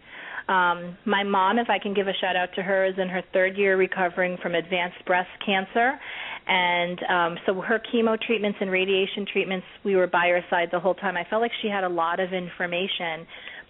Um, 0.47 0.97
my 1.05 1.23
mom, 1.23 1.57
if 1.57 1.69
I 1.69 1.79
can 1.79 1.93
give 1.93 2.07
a 2.07 2.13
shout 2.21 2.35
out 2.35 2.49
to 2.55 2.61
her, 2.61 2.85
is 2.85 2.95
in 2.97 3.09
her 3.09 3.23
third 3.33 3.57
year 3.57 3.77
recovering 3.77 4.37
from 4.41 4.55
advanced 4.55 5.03
breast 5.05 5.29
cancer, 5.45 5.99
and 6.47 6.99
um 7.09 7.37
so 7.47 7.59
her 7.59 7.81
chemo 7.91 8.15
treatments 8.21 8.59
and 8.61 8.69
radiation 8.69 9.25
treatments 9.25 9.65
we 9.83 9.95
were 9.95 10.05
by 10.05 10.27
her 10.27 10.45
side 10.51 10.69
the 10.71 10.79
whole 10.79 10.93
time. 10.93 11.17
I 11.17 11.23
felt 11.27 11.41
like 11.41 11.51
she 11.63 11.67
had 11.67 11.83
a 11.83 11.89
lot 11.89 12.19
of 12.19 12.33
information 12.33 13.25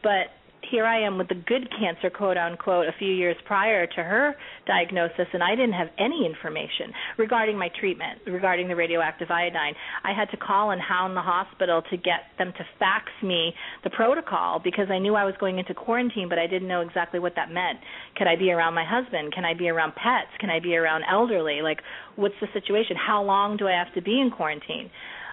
but 0.05 0.34
here 0.71 0.85
I 0.85 1.05
am 1.05 1.17
with 1.17 1.27
the 1.27 1.35
good 1.35 1.69
cancer, 1.79 2.09
quote 2.09 2.37
unquote, 2.37 2.87
a 2.87 2.93
few 2.97 3.11
years 3.11 3.35
prior 3.45 3.87
to 3.87 4.03
her 4.03 4.35
diagnosis, 4.67 5.27
and 5.33 5.43
I 5.43 5.55
didn't 5.55 5.73
have 5.73 5.87
any 5.97 6.25
information 6.25 6.93
regarding 7.17 7.57
my 7.57 7.69
treatment, 7.79 8.19
regarding 8.25 8.67
the 8.67 8.75
radioactive 8.75 9.29
iodine. 9.31 9.73
I 10.03 10.13
had 10.13 10.29
to 10.31 10.37
call 10.37 10.71
and 10.71 10.81
hound 10.81 11.15
the 11.15 11.21
hospital 11.21 11.81
to 11.89 11.97
get 11.97 12.31
them 12.37 12.53
to 12.57 12.63
fax 12.79 13.05
me 13.23 13.53
the 13.83 13.89
protocol 13.89 14.59
because 14.63 14.87
I 14.89 14.99
knew 14.99 15.15
I 15.15 15.25
was 15.25 15.35
going 15.39 15.59
into 15.59 15.73
quarantine, 15.73 16.29
but 16.29 16.39
I 16.39 16.47
didn't 16.47 16.67
know 16.67 16.81
exactly 16.81 17.19
what 17.19 17.33
that 17.35 17.51
meant. 17.51 17.79
Could 18.17 18.27
I 18.27 18.35
be 18.35 18.51
around 18.51 18.73
my 18.73 18.85
husband? 18.85 19.33
Can 19.33 19.45
I 19.45 19.53
be 19.53 19.69
around 19.69 19.93
pets? 19.95 20.31
Can 20.39 20.49
I 20.49 20.59
be 20.59 20.75
around 20.75 21.03
elderly? 21.11 21.61
Like, 21.61 21.79
what's 22.15 22.35
the 22.41 22.47
situation? 22.53 22.95
How 22.95 23.23
long 23.23 23.57
do 23.57 23.67
I 23.67 23.71
have 23.71 23.93
to 23.95 24.01
be 24.01 24.19
in 24.19 24.31
quarantine? 24.31 24.89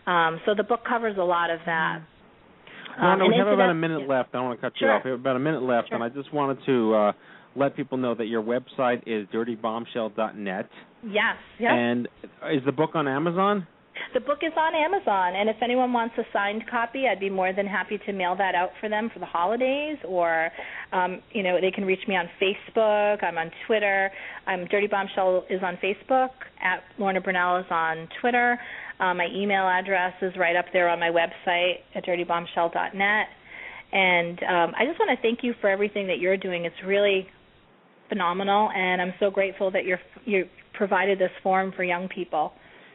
Um, 0.06 0.40
so 0.44 0.54
the 0.54 0.64
book 0.64 0.80
covers 0.88 1.16
a 1.18 1.24
lot 1.24 1.50
of 1.50 1.60
that. 1.66 2.00
Well, 2.00 2.02
Um, 2.98 3.18
no, 3.18 3.24
and 3.24 3.32
we 3.32 3.38
have 3.38 3.48
about 3.48 3.70
a 3.70 3.74
minute 3.74 4.08
left. 4.08 4.30
I 4.34 4.38
don't 4.38 4.46
want 4.48 4.60
to 4.60 4.66
cut 4.66 4.78
Sure. 4.78 4.88
you 4.88 4.94
off. 4.94 5.04
We 5.04 5.10
have 5.10 5.20
about 5.20 5.36
a 5.36 5.40
minute 5.40 5.62
left, 5.62 5.92
and 5.92 6.02
I 6.02 6.08
just 6.08 6.32
wanted 6.32 6.58
to 6.66 6.94
uh, 6.94 7.12
let 7.56 7.76
people 7.76 7.98
know 7.98 8.14
that 8.14 8.26
your 8.26 8.42
website 8.42 9.02
is 9.06 9.26
dirtybombshell.net. 9.28 10.68
Yes, 11.04 11.36
yes. 11.58 11.72
And 11.74 12.08
is 12.50 12.62
the 12.64 12.72
book 12.72 12.90
on 12.94 13.08
Amazon? 13.08 13.66
The 14.14 14.20
book 14.20 14.38
is 14.42 14.52
on 14.56 14.74
Amazon, 14.74 15.34
and 15.36 15.48
if 15.48 15.56
anyone 15.62 15.92
wants 15.92 16.14
a 16.18 16.22
signed 16.32 16.64
copy, 16.70 17.04
I'd 17.08 17.20
be 17.20 17.30
more 17.30 17.52
than 17.52 17.66
happy 17.66 17.98
to 18.06 18.12
mail 18.12 18.34
that 18.36 18.54
out 18.54 18.70
for 18.80 18.88
them 18.88 19.10
for 19.12 19.20
the 19.20 19.26
holidays. 19.26 19.96
Or, 20.06 20.50
um, 20.92 21.22
you 21.32 21.42
know, 21.42 21.58
they 21.60 21.70
can 21.70 21.84
reach 21.84 22.00
me 22.08 22.16
on 22.16 22.28
Facebook. 22.40 23.22
I'm 23.22 23.38
on 23.38 23.50
Twitter. 23.66 24.10
I'm 24.46 24.66
Dirty 24.66 24.86
Bombshell 24.86 25.44
is 25.48 25.62
on 25.62 25.78
Facebook. 25.82 26.30
At 26.62 26.82
Lorna 26.98 27.20
Brunelle 27.20 27.60
is 27.60 27.66
on 27.70 28.08
Twitter. 28.20 28.58
Uh, 29.02 29.12
my 29.14 29.26
email 29.34 29.64
address 29.66 30.12
is 30.22 30.32
right 30.38 30.54
up 30.54 30.66
there 30.72 30.88
on 30.88 31.00
my 31.00 31.10
website 31.10 31.78
at 31.96 32.04
dirtybombshell.net. 32.06 33.26
And 33.92 34.38
um, 34.44 34.74
I 34.78 34.86
just 34.86 34.98
want 35.00 35.10
to 35.10 35.20
thank 35.20 35.40
you 35.42 35.54
for 35.60 35.68
everything 35.68 36.06
that 36.06 36.18
you're 36.20 36.36
doing. 36.36 36.64
It's 36.64 36.76
really 36.86 37.26
phenomenal, 38.08 38.70
and 38.74 39.02
I'm 39.02 39.12
so 39.18 39.30
grateful 39.30 39.70
that 39.72 39.84
you're 39.84 39.98
you 40.24 40.44
provided 40.74 41.18
this 41.18 41.30
forum 41.42 41.72
for 41.74 41.82
young 41.82 42.08
people. 42.08 42.52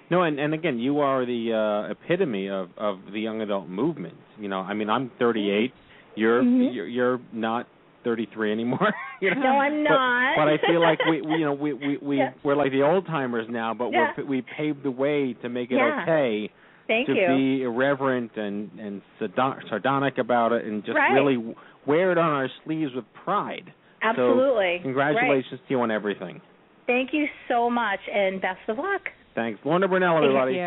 No, 0.09 0.23
and 0.23 0.39
and 0.39 0.53
again, 0.53 0.79
you 0.79 0.99
are 0.99 1.25
the 1.25 1.87
uh, 1.87 1.91
epitome 1.91 2.49
of 2.49 2.69
of 2.77 2.99
the 3.11 3.19
young 3.19 3.41
adult 3.41 3.67
movement. 3.67 4.15
You 4.39 4.47
know, 4.47 4.59
I 4.59 4.73
mean, 4.73 4.89
I'm 4.89 5.11
38. 5.19 5.73
You're 6.15 6.41
Mhm. 6.41 6.73
you're, 6.73 6.87
you're 6.87 7.19
not 7.33 7.67
33 8.07 8.51
anymore. 8.53 8.93
you 9.21 9.35
know? 9.35 9.41
No, 9.41 9.49
I'm 9.59 9.83
not. 9.83 10.35
But, 10.37 10.47
I 10.47 10.57
feel 10.65 10.81
like 10.81 10.99
we, 11.09 11.21
we 11.21 11.33
you 11.39 11.45
know 11.45 11.53
we 11.53 11.73
we 11.73 11.97
we 12.01 12.17
Yeah. 12.19 12.31
we're 12.43 12.55
like 12.55 12.71
the 12.71 12.83
old 12.83 13.05
timers 13.05 13.47
now, 13.49 13.73
but 13.73 13.89
Yeah. 13.91 14.13
we're 14.17 14.25
we 14.25 14.43
paved 14.57 14.83
the 14.83 14.91
way 14.91 15.33
to 15.41 15.49
make 15.49 15.71
it 15.71 15.75
Yeah. 15.75 16.03
okay 16.03 16.49
Thank 16.87 17.07
to 17.07 17.13
you. 17.13 17.27
be 17.27 17.63
irreverent 17.63 18.31
and 18.37 18.69
and 18.79 19.01
sardon- 19.19 19.61
sardonic 19.69 20.17
about 20.19 20.53
it 20.53 20.63
and 20.65 20.83
just 20.85 20.95
Right. 20.97 21.11
really 21.13 21.53
wear 21.85 22.11
it 22.13 22.17
on 22.17 22.29
our 22.31 22.47
sleeves 22.63 22.93
with 22.95 23.05
pride. 23.25 23.73
Absolutely. 24.01 24.77
So 24.79 24.83
congratulations 24.83 25.59
to 25.67 25.69
you 25.73 25.81
on 25.81 25.91
everything. 25.91 26.39
Thank 26.85 27.09
you 27.11 27.25
so 27.49 27.69
much, 27.69 27.99
and 28.13 28.39
best 28.41 28.59
of 28.69 28.77
luck. 28.77 29.01
Thanks, 29.35 29.59
Lorna 29.65 29.87
Brunelle, 29.89 30.17
everybody. 30.23 30.57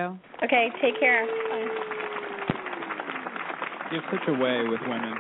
Okay, 0.45 0.69
take 0.83 0.99
care. 1.01 1.25
You 3.91 4.01
have 4.01 4.11
such 4.13 4.29
a 4.29 4.33
way 4.35 4.63
with 4.69 4.81
women. 4.87 5.15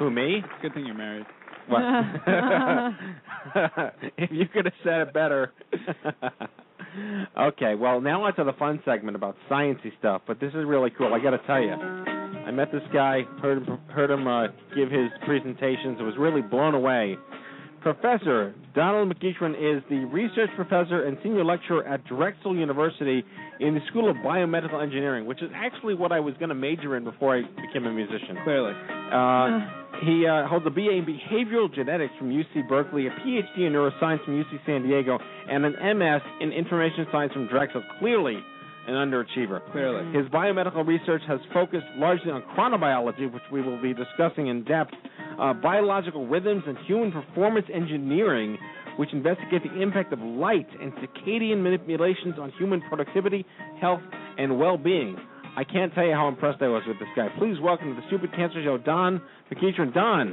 Who 0.00 0.10
me? 0.10 0.38
It's 0.38 0.48
a 0.58 0.62
good 0.62 0.72
thing 0.72 0.86
you're 0.86 0.94
married. 0.94 1.26
What? 1.68 1.82
if 4.16 4.30
you 4.32 4.46
could 4.48 4.64
have 4.64 4.74
said 4.82 5.00
it 5.02 5.12
better. 5.12 5.52
okay, 7.38 7.74
well 7.74 8.00
now 8.00 8.24
onto 8.24 8.42
the 8.44 8.54
fun 8.54 8.80
segment 8.86 9.14
about 9.14 9.36
sciencey 9.50 9.96
stuff. 9.98 10.22
But 10.26 10.40
this 10.40 10.54
is 10.54 10.64
really 10.66 10.88
cool. 10.96 11.12
I 11.12 11.22
got 11.22 11.32
to 11.32 11.46
tell 11.46 11.60
you, 11.60 11.72
I 11.72 12.50
met 12.50 12.72
this 12.72 12.82
guy, 12.94 13.24
heard 13.42 13.58
him, 13.58 13.78
heard 13.88 14.10
him 14.10 14.26
uh, 14.26 14.46
give 14.74 14.90
his 14.90 15.10
presentations. 15.26 15.98
I 16.00 16.04
was 16.04 16.14
really 16.18 16.40
blown 16.40 16.74
away. 16.74 17.18
Professor 17.82 18.54
Donald 18.74 19.14
McEachron 19.14 19.52
is 19.52 19.82
the 19.90 20.06
research 20.06 20.50
professor 20.56 21.04
and 21.04 21.18
senior 21.22 21.44
lecturer 21.44 21.86
at 21.86 22.06
Drexel 22.06 22.56
University 22.56 23.22
in 23.58 23.74
the 23.74 23.80
School 23.88 24.08
of 24.10 24.16
Biomedical 24.16 24.82
Engineering, 24.82 25.26
which 25.26 25.42
is 25.42 25.50
actually 25.54 25.94
what 25.94 26.10
I 26.10 26.20
was 26.20 26.34
going 26.38 26.50
to 26.50 26.54
major 26.54 26.96
in 26.96 27.04
before 27.04 27.36
I 27.36 27.42
became 27.42 27.86
a 27.86 27.92
musician. 27.92 28.38
Clearly. 28.44 28.72
Uh, 29.12 29.79
he 30.02 30.26
uh, 30.26 30.46
holds 30.46 30.66
a 30.66 30.70
BA 30.70 30.90
in 30.90 31.04
behavioral 31.04 31.72
genetics 31.72 32.12
from 32.18 32.30
UC 32.30 32.68
Berkeley, 32.68 33.06
a 33.06 33.10
PhD 33.10 33.66
in 33.66 33.72
neuroscience 33.72 34.24
from 34.24 34.42
UC 34.42 34.64
San 34.66 34.82
Diego, 34.82 35.18
and 35.48 35.64
an 35.64 35.98
MS 35.98 36.22
in 36.40 36.52
information 36.52 37.06
science 37.12 37.32
from 37.32 37.48
Drexel. 37.48 37.82
Clearly 37.98 38.42
an 38.86 38.94
underachiever. 38.94 39.60
Clearly. 39.72 40.12
His 40.12 40.26
biomedical 40.30 40.86
research 40.86 41.22
has 41.28 41.38
focused 41.52 41.86
largely 41.96 42.30
on 42.30 42.42
chronobiology, 42.56 43.32
which 43.32 43.42
we 43.52 43.62
will 43.62 43.80
be 43.80 43.94
discussing 43.94 44.48
in 44.48 44.64
depth, 44.64 44.94
uh, 45.38 45.52
biological 45.54 46.26
rhythms, 46.26 46.64
and 46.66 46.76
human 46.86 47.12
performance 47.12 47.66
engineering, 47.72 48.58
which 48.96 49.12
investigate 49.12 49.62
the 49.62 49.80
impact 49.80 50.12
of 50.12 50.18
light 50.20 50.66
and 50.80 50.92
circadian 50.94 51.62
manipulations 51.62 52.34
on 52.38 52.52
human 52.58 52.80
productivity, 52.88 53.44
health, 53.80 54.02
and 54.38 54.58
well-being. 54.58 55.16
I 55.56 55.64
can't 55.64 55.92
tell 55.94 56.04
you 56.04 56.12
how 56.12 56.28
impressed 56.28 56.62
I 56.62 56.68
was 56.68 56.82
with 56.86 56.98
this 56.98 57.08
guy. 57.16 57.28
Please 57.38 57.56
welcome 57.60 57.94
to 57.94 58.00
the 58.00 58.06
Stupid 58.06 58.34
Cancer 58.34 58.62
Show, 58.62 58.78
Don 58.78 59.20
McEachron. 59.52 59.92
Don. 59.92 60.32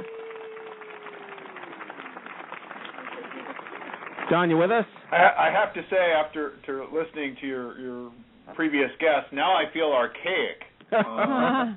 Don, 4.30 4.50
you 4.50 4.58
with 4.58 4.70
us? 4.70 4.84
I, 5.10 5.48
I 5.48 5.50
have 5.52 5.74
to 5.74 5.82
say, 5.90 6.12
after 6.12 6.54
to 6.66 6.84
listening 6.92 7.36
to 7.40 7.46
your 7.46 7.78
your 7.80 8.12
previous 8.54 8.90
guest, 9.00 9.32
now 9.32 9.52
I 9.52 9.64
feel 9.72 9.92
archaic. 9.92 10.62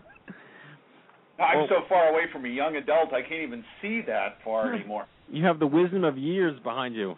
Uh, 1.42 1.44
I'm 1.44 1.68
so 1.70 1.88
far 1.90 2.10
away 2.10 2.26
from 2.32 2.46
a 2.46 2.50
young 2.50 2.76
adult, 2.76 3.14
I 3.14 3.22
can't 3.22 3.42
even 3.42 3.64
see 3.82 4.02
that 4.06 4.38
far 4.46 4.76
anymore. 4.76 5.08
You 5.32 5.44
have 5.46 5.58
the 5.58 5.66
wisdom 5.66 6.04
of 6.04 6.18
years 6.18 6.60
behind 6.62 6.94
you. 6.94 7.16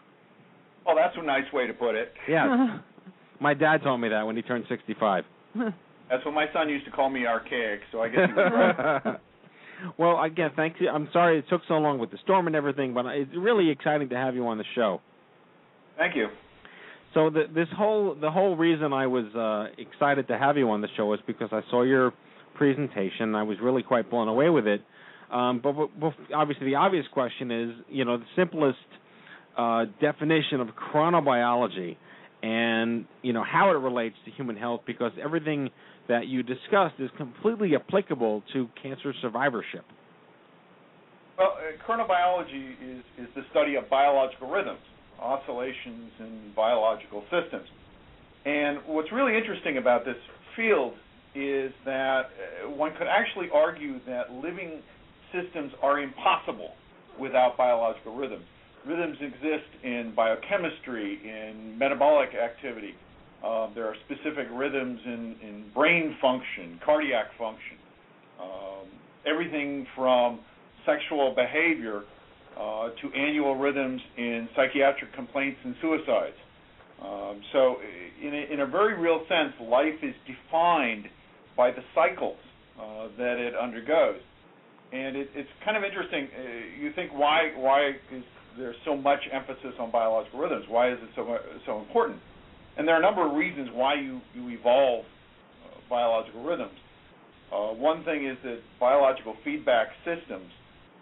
Oh, 0.88 0.96
that's 0.96 1.18
a 1.18 1.26
nice 1.26 1.52
way 1.52 1.68
to 1.68 1.74
put 1.74 1.96
it. 1.96 2.14
Yes. 2.30 2.48
My 3.42 3.54
dad 3.54 3.82
told 3.84 4.00
me 4.00 4.08
that 4.10 4.22
when 4.26 4.38
he 4.38 4.44
turned 4.44 4.64
65. 4.70 5.26
That's 6.14 6.24
what 6.26 6.36
my 6.36 6.46
son 6.54 6.70
used 6.70 6.86
to 6.86 6.92
call 6.92 7.10
me 7.10 7.26
archaic, 7.26 7.80
so 7.92 8.02
I 8.04 8.08
guess 8.08 8.28
he 8.28 8.34
was 8.34 9.02
right. 9.04 9.16
well, 9.98 10.22
again, 10.22 10.52
thank 10.56 10.76
you. 10.80 10.88
I'm 10.88 11.10
sorry 11.12 11.40
it 11.40 11.46
took 11.50 11.62
so 11.68 11.74
long 11.74 11.98
with 11.98 12.12
the 12.12 12.20
storm 12.24 12.46
and 12.46 12.56
everything, 12.56 12.94
but 12.94 13.08
it's 13.08 13.32
really 13.36 13.72
exciting 13.72 14.10
to 14.10 14.16
have 14.16 14.36
you 14.36 14.46
on 14.46 14.60
the 14.60 14.64
show. 14.76 15.02
Thank 15.98 16.16
you. 16.16 16.28
So 17.16 17.32
the, 17.32 17.46
this 17.52 17.68
whole 17.76 18.16
the 18.20 18.30
whole 18.30 18.56
reason 18.56 18.94
I 18.94 19.08
was 19.08 19.26
uh, 19.34 19.74
excited 19.82 20.28
to 20.28 20.38
have 20.38 20.56
you 20.56 20.70
on 20.70 20.82
the 20.82 20.88
show 20.96 21.12
is 21.14 21.20
because 21.26 21.50
I 21.52 21.62
saw 21.72 21.82
your 21.82 22.14
presentation. 22.54 23.34
I 23.34 23.42
was 23.42 23.58
really 23.60 23.82
quite 23.82 24.12
blown 24.12 24.28
away 24.28 24.50
with 24.50 24.68
it. 24.68 24.82
Um, 25.32 25.62
but, 25.64 25.74
but, 25.74 26.00
but 26.00 26.14
obviously, 26.36 26.68
the 26.68 26.76
obvious 26.76 27.08
question 27.12 27.50
is, 27.50 27.70
you 27.90 28.06
know, 28.06 28.18
the 28.18 28.26
simplest 28.36 28.78
uh, 29.58 29.86
definition 30.00 30.62
of 30.62 30.68
chronobiology, 30.94 31.98
and 32.44 33.06
you 33.24 33.34
know 33.34 33.44
how 33.44 33.72
it 33.72 33.80
relates 33.80 34.16
to 34.26 34.32
human 34.32 34.58
health, 34.58 34.82
because 34.86 35.12
everything 35.24 35.72
that 36.08 36.28
you 36.28 36.44
discussed 36.44 36.96
is 37.00 37.10
completely 37.18 37.76
applicable 37.76 38.44
to 38.54 38.68
cancer 38.82 39.14
survivorship. 39.22 39.86
Well, 41.38 41.58
uh, 41.58 41.90
chronobiology 41.90 42.74
is 42.82 43.04
is 43.18 43.28
the 43.36 43.42
study 43.52 43.76
of 43.76 43.90
biological 43.90 44.50
rhythms, 44.50 44.80
oscillations 45.20 46.12
in 46.20 46.52
biological 46.56 47.24
systems. 47.24 47.68
And 48.46 48.80
what's 48.86 49.12
really 49.12 49.36
interesting 49.38 49.78
about 49.78 50.06
this 50.06 50.18
field 50.56 50.94
is 51.34 51.72
that 51.86 52.30
uh, 52.66 52.70
one 52.70 52.92
could 52.98 53.08
actually 53.08 53.50
argue 53.54 54.00
that 54.06 54.32
living 54.32 54.82
systems 55.34 55.72
are 55.82 56.00
impossible 56.00 56.74
without 57.20 57.58
biological 57.58 58.16
rhythms. 58.16 58.46
Rhythms 58.86 59.18
exist 59.22 59.70
in 59.84 60.14
biochemistry, 60.16 61.20
in 61.24 61.78
metabolic 61.78 62.30
activity. 62.36 62.96
Uh, 63.44 63.68
there 63.76 63.86
are 63.86 63.96
specific 64.06 64.48
rhythms 64.54 65.00
in, 65.06 65.36
in 65.42 65.66
brain 65.74 66.16
function, 66.22 66.80
cardiac 66.84 67.26
function, 67.38 67.78
um, 68.42 68.88
everything 69.26 69.86
from 69.96 70.40
sexual 70.86 71.36
behavior 71.36 72.04
uh, 72.58 72.90
to 73.02 73.12
annual 73.14 73.56
rhythms 73.56 74.02
in 74.18 74.48
psychiatric 74.56 75.14
complaints 75.14 75.60
and 75.66 75.76
suicides. 75.82 76.36
Um, 77.04 77.42
so, 77.52 77.78
in 78.22 78.34
a, 78.34 78.54
in 78.54 78.60
a 78.62 78.66
very 78.66 78.98
real 78.98 79.26
sense, 79.28 79.52
life 79.60 80.00
is 80.02 80.16
defined 80.26 81.06
by 81.58 81.72
the 81.72 81.82
cycles 81.94 82.38
uh, 82.80 83.08
that 83.18 83.38
it 83.40 83.54
undergoes. 83.56 84.22
And 84.94 85.18
it, 85.18 85.30
it's 85.36 85.50
kind 85.66 85.76
of 85.76 85.84
interesting. 85.84 86.28
Uh, 86.32 86.82
you 86.82 86.94
think 86.94 87.12
why 87.12 87.52
why 87.58 87.90
is 88.12 88.24
there 88.58 88.76
so 88.86 88.96
much 88.96 89.20
emphasis 89.34 89.74
on 89.80 89.92
biological 89.92 90.40
rhythms? 90.40 90.66
Why 90.70 90.92
is 90.92 91.00
it 91.02 91.10
so 91.16 91.38
so 91.66 91.80
important? 91.80 92.20
And 92.78 92.88
there 92.88 92.96
are 92.96 93.00
a 93.00 93.02
number 93.02 93.26
of 93.26 93.34
reasons 93.34 93.70
why 93.74 93.96
you 93.96 94.22
you 94.34 94.50
evolve 94.50 95.06
uh, 95.06 95.80
biological 95.90 96.44
rhythms. 96.44 96.78
Uh, 97.52 97.74
one 97.74 98.04
thing 98.04 98.26
is 98.26 98.38
that 98.44 98.60
biological 98.80 99.36
feedback 99.44 99.88
systems 100.04 100.50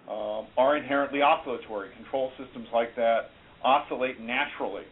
um, 0.10 0.48
are 0.58 0.76
inherently 0.76 1.22
oscillatory. 1.22 1.90
Control 1.96 2.32
systems 2.38 2.68
like 2.74 2.96
that 2.96 3.32
oscillate 3.64 4.20
naturally. 4.20 4.84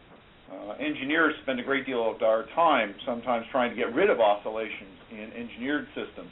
Uh, 0.50 0.72
engineers 0.80 1.34
spend 1.42 1.60
a 1.60 1.62
great 1.62 1.86
deal 1.86 2.10
of 2.10 2.22
our 2.22 2.44
time 2.54 2.94
sometimes 3.06 3.46
trying 3.52 3.70
to 3.70 3.76
get 3.76 3.94
rid 3.94 4.10
of 4.10 4.18
oscillations 4.18 4.98
in 5.12 5.30
engineered 5.36 5.86
systems, 5.94 6.30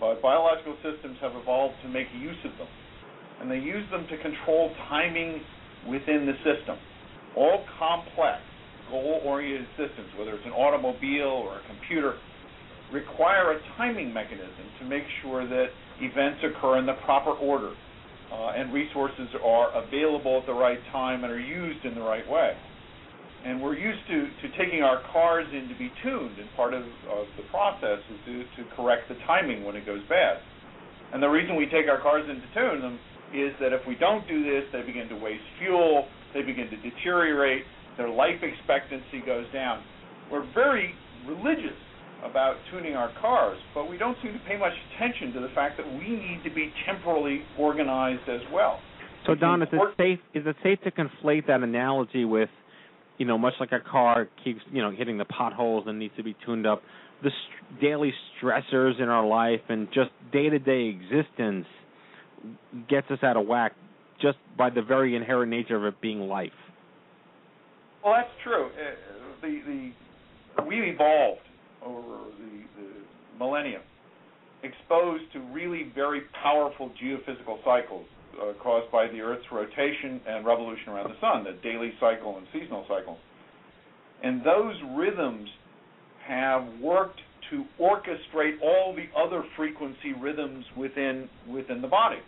but 0.00 0.22
biological 0.22 0.74
systems 0.82 1.18
have 1.20 1.32
evolved 1.34 1.74
to 1.82 1.88
make 1.88 2.06
use 2.16 2.38
of 2.44 2.56
them, 2.56 2.68
and 3.40 3.50
they 3.50 3.58
use 3.58 3.84
them 3.90 4.06
to 4.08 4.16
control 4.22 4.72
timing 4.88 5.42
within 5.88 6.24
the 6.24 6.32
system. 6.44 6.78
All 7.36 7.64
complex, 7.78 8.40
goal-oriented 8.90 9.68
systems, 9.76 10.08
whether 10.18 10.34
it's 10.34 10.46
an 10.46 10.52
automobile 10.52 11.44
or 11.46 11.58
a 11.58 11.62
computer, 11.66 12.14
require 12.92 13.52
a 13.52 13.60
timing 13.76 14.12
mechanism 14.12 14.66
to 14.80 14.84
make 14.84 15.04
sure 15.22 15.48
that 15.48 15.66
events 16.00 16.40
occur 16.44 16.78
in 16.78 16.86
the 16.86 16.96
proper 17.04 17.30
order 17.30 17.72
uh, 18.32 18.52
and 18.56 18.72
resources 18.72 19.28
are 19.44 19.72
available 19.84 20.40
at 20.40 20.46
the 20.46 20.52
right 20.52 20.78
time 20.90 21.24
and 21.24 21.32
are 21.32 21.40
used 21.40 21.84
in 21.84 21.94
the 21.94 22.00
right 22.00 22.28
way. 22.28 22.52
And 23.44 23.60
we're 23.60 23.76
used 23.76 24.06
to, 24.08 24.18
to 24.22 24.56
taking 24.56 24.82
our 24.82 25.02
cars 25.12 25.46
in 25.52 25.68
to 25.68 25.74
be 25.74 25.90
tuned, 26.02 26.38
and 26.38 26.48
part 26.54 26.74
of, 26.74 26.82
of 27.10 27.26
the 27.36 27.42
process 27.50 27.98
is 28.08 28.18
to, 28.26 28.62
to 28.62 28.70
correct 28.76 29.08
the 29.08 29.16
timing 29.26 29.64
when 29.64 29.74
it 29.74 29.84
goes 29.84 30.00
bad. 30.08 30.38
And 31.12 31.22
the 31.22 31.28
reason 31.28 31.56
we 31.56 31.66
take 31.66 31.90
our 31.90 32.00
cars 32.00 32.24
in 32.30 32.36
to 32.36 32.48
tune 32.54 32.80
them 32.80 32.98
is 33.34 33.52
that 33.60 33.72
if 33.72 33.82
we 33.86 33.96
don't 33.96 34.26
do 34.28 34.44
this, 34.44 34.64
they 34.72 34.82
begin 34.82 35.08
to 35.08 35.16
waste 35.16 35.44
fuel, 35.58 36.06
they 36.32 36.42
begin 36.42 36.70
to 36.70 36.76
deteriorate, 36.80 37.64
their 37.96 38.08
life 38.08 38.42
expectancy 38.42 39.20
goes 39.24 39.46
down. 39.52 39.82
We're 40.30 40.50
very 40.54 40.94
religious 41.26 41.78
about 42.24 42.56
tuning 42.70 42.94
our 42.94 43.12
cars, 43.20 43.58
but 43.74 43.90
we 43.90 43.98
don't 43.98 44.16
seem 44.22 44.32
to 44.32 44.38
pay 44.40 44.56
much 44.56 44.72
attention 44.94 45.32
to 45.34 45.40
the 45.40 45.52
fact 45.54 45.76
that 45.76 45.86
we 45.86 46.08
need 46.08 46.40
to 46.44 46.54
be 46.54 46.72
temporally 46.86 47.42
organized 47.58 48.28
as 48.28 48.40
well. 48.52 48.78
So 49.26 49.34
Don, 49.34 49.62
is 49.62 49.68
it 49.72 49.80
safe 49.98 50.18
is 50.34 50.46
it 50.46 50.56
safe 50.62 50.80
to 50.82 50.90
conflate 50.90 51.46
that 51.46 51.62
analogy 51.62 52.24
with, 52.24 52.48
you 53.18 53.26
know, 53.26 53.38
much 53.38 53.54
like 53.60 53.72
a 53.72 53.78
car 53.80 54.28
keeps 54.42 54.60
you 54.72 54.82
know 54.82 54.90
hitting 54.90 55.18
the 55.18 55.24
potholes 55.24 55.84
and 55.86 55.98
needs 55.98 56.14
to 56.16 56.24
be 56.24 56.34
tuned 56.44 56.66
up, 56.66 56.82
the 57.22 57.30
st- 57.30 57.80
daily 57.80 58.12
stressors 58.40 59.00
in 59.00 59.08
our 59.08 59.26
life 59.26 59.60
and 59.68 59.88
just 59.94 60.10
day 60.32 60.48
to 60.48 60.58
day 60.58 60.86
existence 60.86 61.66
gets 62.88 63.08
us 63.10 63.18
out 63.22 63.36
of 63.36 63.46
whack 63.46 63.72
just 64.20 64.38
by 64.56 64.70
the 64.70 64.82
very 64.82 65.14
inherent 65.14 65.50
nature 65.50 65.76
of 65.76 65.84
it 65.84 66.00
being 66.00 66.20
life. 66.22 66.50
Well, 68.04 68.14
that's 68.14 68.34
true. 68.42 68.66
Uh, 68.66 69.42
the 69.42 69.60
the 69.66 70.64
we 70.66 70.80
evolved 70.90 71.40
over 71.84 72.30
the, 72.38 72.82
the 72.82 72.88
millennium, 73.38 73.82
exposed 74.62 75.24
to 75.32 75.40
really 75.52 75.90
very 75.94 76.22
powerful 76.42 76.90
geophysical 77.02 77.62
cycles 77.64 78.06
uh, 78.40 78.52
caused 78.62 78.90
by 78.90 79.06
the 79.06 79.20
Earth's 79.20 79.46
rotation 79.52 80.20
and 80.26 80.44
revolution 80.44 80.88
around 80.88 81.10
the 81.10 81.20
sun, 81.20 81.44
the 81.44 81.58
daily 81.62 81.92
cycle 82.00 82.38
and 82.38 82.46
seasonal 82.52 82.84
cycle. 82.88 83.18
And 84.22 84.44
those 84.44 84.74
rhythms 84.96 85.48
have 86.26 86.62
worked 86.80 87.20
to 87.50 87.64
orchestrate 87.80 88.60
all 88.62 88.94
the 88.94 89.06
other 89.18 89.44
frequency 89.56 90.12
rhythms 90.20 90.64
within 90.76 91.28
within 91.48 91.82
the 91.82 91.88
body. 91.88 92.18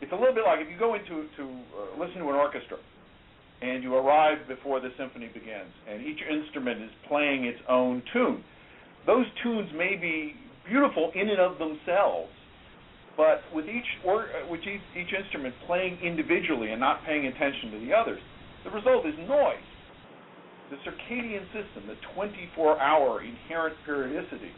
It's 0.00 0.12
a 0.12 0.16
little 0.16 0.34
bit 0.34 0.44
like 0.44 0.60
if 0.60 0.68
you 0.70 0.78
go 0.78 0.94
into 0.94 1.26
to 1.36 1.42
uh, 1.42 2.00
listen 2.00 2.22
to 2.22 2.28
an 2.28 2.36
orchestra 2.36 2.78
and 3.62 3.82
you 3.82 3.94
arrive 3.94 4.38
before 4.48 4.80
the 4.80 4.88
symphony 4.98 5.28
begins 5.28 5.72
and 5.88 6.04
each 6.04 6.20
instrument 6.28 6.82
is 6.82 6.90
playing 7.08 7.44
its 7.44 7.60
own 7.68 8.02
tune 8.12 8.42
those 9.06 9.26
tunes 9.42 9.68
may 9.76 9.96
be 9.96 10.34
beautiful 10.68 11.10
in 11.14 11.28
and 11.28 11.40
of 11.40 11.58
themselves, 11.58 12.30
but 13.16 13.42
with 13.54 13.66
each 13.66 13.86
or 14.04 14.24
uh, 14.24 14.48
with 14.48 14.60
each, 14.60 14.80
each 14.96 15.12
instrument 15.12 15.54
playing 15.66 15.98
individually 16.02 16.70
and 16.70 16.80
not 16.80 17.04
paying 17.04 17.26
attention 17.26 17.72
to 17.72 17.80
the 17.80 17.92
others, 17.92 18.20
the 18.64 18.70
result 18.70 19.06
is 19.06 19.14
noise. 19.28 19.68
The 20.70 20.76
circadian 20.88 21.44
system, 21.52 21.84
the 21.86 21.98
24-hour 22.16 23.22
inherent 23.22 23.76
periodicity 23.84 24.52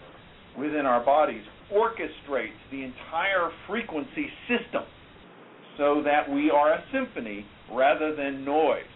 within 0.56 0.86
our 0.86 1.04
bodies, 1.04 1.42
orchestrates 1.72 2.60
the 2.70 2.84
entire 2.84 3.50
frequency 3.66 4.28
system 4.46 4.84
so 5.76 6.02
that 6.04 6.30
we 6.30 6.50
are 6.50 6.74
a 6.74 6.84
symphony 6.92 7.44
rather 7.72 8.14
than 8.14 8.44
noise. 8.44 8.93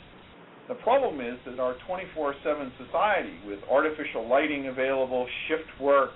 The 0.68 0.74
problem 0.74 1.20
is 1.20 1.38
that 1.46 1.58
our 1.58 1.74
24/7 1.86 2.72
society, 2.76 3.40
with 3.46 3.58
artificial 3.70 4.26
lighting 4.28 4.68
available, 4.68 5.26
shift 5.48 5.80
work, 5.80 6.12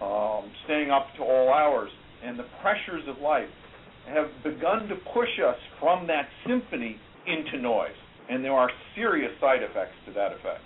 um, 0.00 0.50
staying 0.64 0.90
up 0.90 1.14
to 1.16 1.22
all 1.22 1.52
hours, 1.52 1.90
and 2.22 2.36
the 2.36 2.46
pressures 2.60 3.06
of 3.06 3.20
life, 3.20 3.48
have 4.08 4.28
begun 4.42 4.88
to 4.88 4.96
push 5.14 5.38
us 5.38 5.56
from 5.78 6.06
that 6.08 6.28
symphony 6.46 6.98
into 7.26 7.58
noise, 7.58 7.94
and 8.28 8.44
there 8.44 8.52
are 8.52 8.70
serious 8.94 9.32
side 9.40 9.62
effects 9.62 9.94
to 10.06 10.12
that 10.12 10.32
effect. 10.32 10.62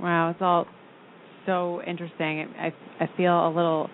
Wow, 0.00 0.30
it's 0.30 0.40
all 0.42 0.66
so 1.46 1.82
interesting. 1.86 2.48
I 2.58 2.72
I 3.00 3.06
feel 3.16 3.48
a 3.48 3.52
little 3.52 3.90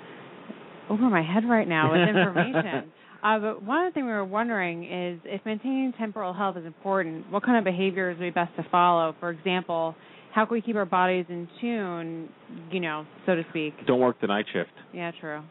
over 0.88 1.08
my 1.10 1.22
head 1.22 1.44
right 1.48 1.66
now 1.66 1.92
with 1.92 2.08
information. 2.14 2.92
Uh, 3.22 3.38
but 3.38 3.62
one 3.62 3.84
of 3.84 3.92
the 3.92 3.94
things 3.94 4.06
we 4.06 4.12
were 4.12 4.24
wondering 4.24 4.84
is 4.84 5.20
if 5.24 5.44
maintaining 5.44 5.92
temporal 5.98 6.32
health 6.32 6.56
is 6.56 6.64
important, 6.64 7.30
what 7.30 7.44
kind 7.44 7.58
of 7.58 7.64
behaviors 7.64 8.18
would 8.18 8.24
be 8.24 8.30
best 8.30 8.54
to 8.56 8.66
follow? 8.70 9.14
For 9.20 9.30
example, 9.30 9.94
how 10.32 10.46
can 10.46 10.54
we 10.54 10.62
keep 10.62 10.76
our 10.76 10.86
bodies 10.86 11.26
in 11.28 11.48
tune, 11.60 12.28
you 12.70 12.80
know, 12.80 13.04
so 13.26 13.34
to 13.34 13.42
speak? 13.50 13.74
Don't 13.86 14.00
work 14.00 14.20
the 14.20 14.26
night 14.26 14.46
shift. 14.52 14.70
Yeah, 14.94 15.10
true. 15.20 15.42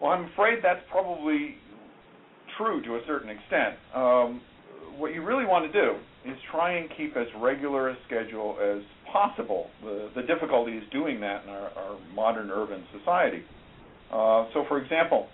Well, 0.00 0.12
I'm 0.12 0.24
afraid 0.32 0.60
that's 0.62 0.80
probably 0.90 1.56
true 2.56 2.82
to 2.82 2.96
a 2.96 3.00
certain 3.06 3.28
extent. 3.28 3.76
Um, 3.94 4.40
what 4.96 5.14
you 5.14 5.22
really 5.22 5.44
want 5.44 5.70
to 5.70 5.80
do 5.80 5.96
is 6.26 6.36
try 6.50 6.76
and 6.76 6.88
keep 6.96 7.16
as 7.16 7.26
regular 7.38 7.90
a 7.90 7.96
schedule 8.06 8.56
as 8.62 8.82
possible. 9.12 9.68
The, 9.82 10.10
the 10.16 10.22
difficulty 10.22 10.72
is 10.72 10.84
doing 10.90 11.20
that 11.20 11.44
in 11.44 11.50
our, 11.50 11.70
our 11.70 11.98
modern 12.14 12.50
urban 12.50 12.84
society. 12.98 13.42
Uh, 14.10 14.46
so, 14.52 14.64
for 14.68 14.82
example, 14.82 15.28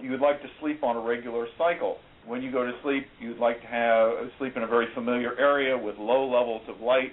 you 0.00 0.10
would 0.10 0.20
like 0.20 0.40
to 0.42 0.48
sleep 0.60 0.82
on 0.82 0.96
a 0.96 1.00
regular 1.00 1.46
cycle. 1.58 1.98
When 2.26 2.42
you 2.42 2.50
go 2.50 2.64
to 2.64 2.72
sleep, 2.82 3.06
you'd 3.20 3.38
like 3.38 3.60
to 3.60 3.66
have 3.66 4.12
sleep 4.38 4.56
in 4.56 4.62
a 4.62 4.66
very 4.66 4.86
familiar 4.94 5.38
area 5.38 5.76
with 5.76 5.96
low 5.98 6.24
levels 6.24 6.62
of 6.68 6.80
light. 6.80 7.12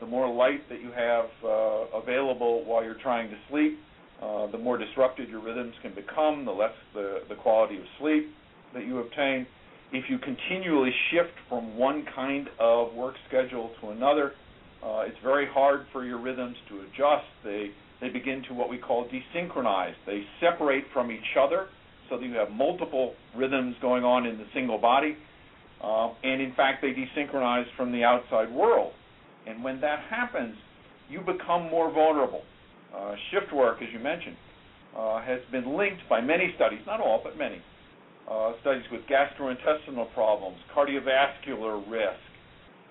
The 0.00 0.06
more 0.06 0.32
light 0.32 0.68
that 0.68 0.80
you 0.80 0.90
have 0.92 1.26
uh, 1.44 1.98
available 1.98 2.64
while 2.64 2.84
you're 2.84 3.00
trying 3.02 3.30
to 3.30 3.36
sleep, 3.50 3.78
uh, 4.22 4.50
the 4.50 4.58
more 4.58 4.76
disrupted 4.76 5.28
your 5.28 5.40
rhythms 5.40 5.74
can 5.82 5.94
become, 5.94 6.44
the 6.44 6.52
less 6.52 6.72
the, 6.94 7.20
the 7.28 7.34
quality 7.34 7.76
of 7.76 7.84
sleep 7.98 8.28
that 8.74 8.86
you 8.86 8.98
obtain. 8.98 9.46
If 9.92 10.04
you 10.08 10.18
continually 10.18 10.92
shift 11.10 11.34
from 11.48 11.76
one 11.76 12.04
kind 12.14 12.48
of 12.58 12.94
work 12.94 13.14
schedule 13.28 13.70
to 13.80 13.90
another, 13.90 14.32
uh, 14.84 15.04
it's 15.06 15.18
very 15.22 15.46
hard 15.46 15.86
for 15.92 16.04
your 16.04 16.18
rhythms 16.18 16.56
to 16.68 16.80
adjust. 16.80 17.26
They 17.44 17.70
they 18.00 18.08
begin 18.08 18.42
to 18.48 18.54
what 18.54 18.70
we 18.70 18.78
call 18.78 19.06
desynchronize. 19.08 19.92
They 20.06 20.24
separate 20.40 20.84
from 20.92 21.10
each 21.10 21.36
other 21.38 21.66
so 22.10 22.18
that 22.18 22.26
you 22.26 22.34
have 22.34 22.50
multiple 22.50 23.14
rhythms 23.36 23.76
going 23.80 24.04
on 24.04 24.26
in 24.26 24.36
the 24.36 24.44
single 24.52 24.78
body. 24.78 25.16
Uh, 25.82 26.12
and 26.22 26.42
in 26.42 26.52
fact, 26.54 26.82
they 26.82 26.92
desynchronize 26.92 27.64
from 27.76 27.92
the 27.92 28.04
outside 28.04 28.52
world. 28.52 28.92
And 29.46 29.64
when 29.64 29.80
that 29.80 30.00
happens, 30.10 30.56
you 31.08 31.20
become 31.20 31.70
more 31.70 31.90
vulnerable. 31.90 32.42
Uh, 32.94 33.14
shift 33.30 33.52
work, 33.54 33.78
as 33.80 33.88
you 33.92 33.98
mentioned, 34.00 34.36
uh, 34.96 35.22
has 35.22 35.40
been 35.52 35.76
linked 35.76 36.02
by 36.10 36.20
many 36.20 36.52
studies, 36.56 36.80
not 36.86 37.00
all, 37.00 37.20
but 37.22 37.38
many, 37.38 37.62
uh, 38.30 38.52
studies 38.60 38.84
with 38.92 39.00
gastrointestinal 39.06 40.12
problems, 40.12 40.58
cardiovascular 40.76 41.80
risk, 41.88 42.20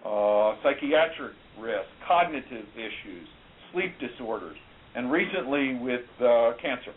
uh, 0.05 0.55
psychiatric 0.63 1.33
risk, 1.59 1.87
cognitive 2.07 2.65
issues, 2.75 3.27
sleep 3.71 3.93
disorders. 3.99 4.57
and 4.95 5.11
recently 5.11 5.75
with 5.75 6.01
uh, 6.19 6.53
cancer. 6.59 6.91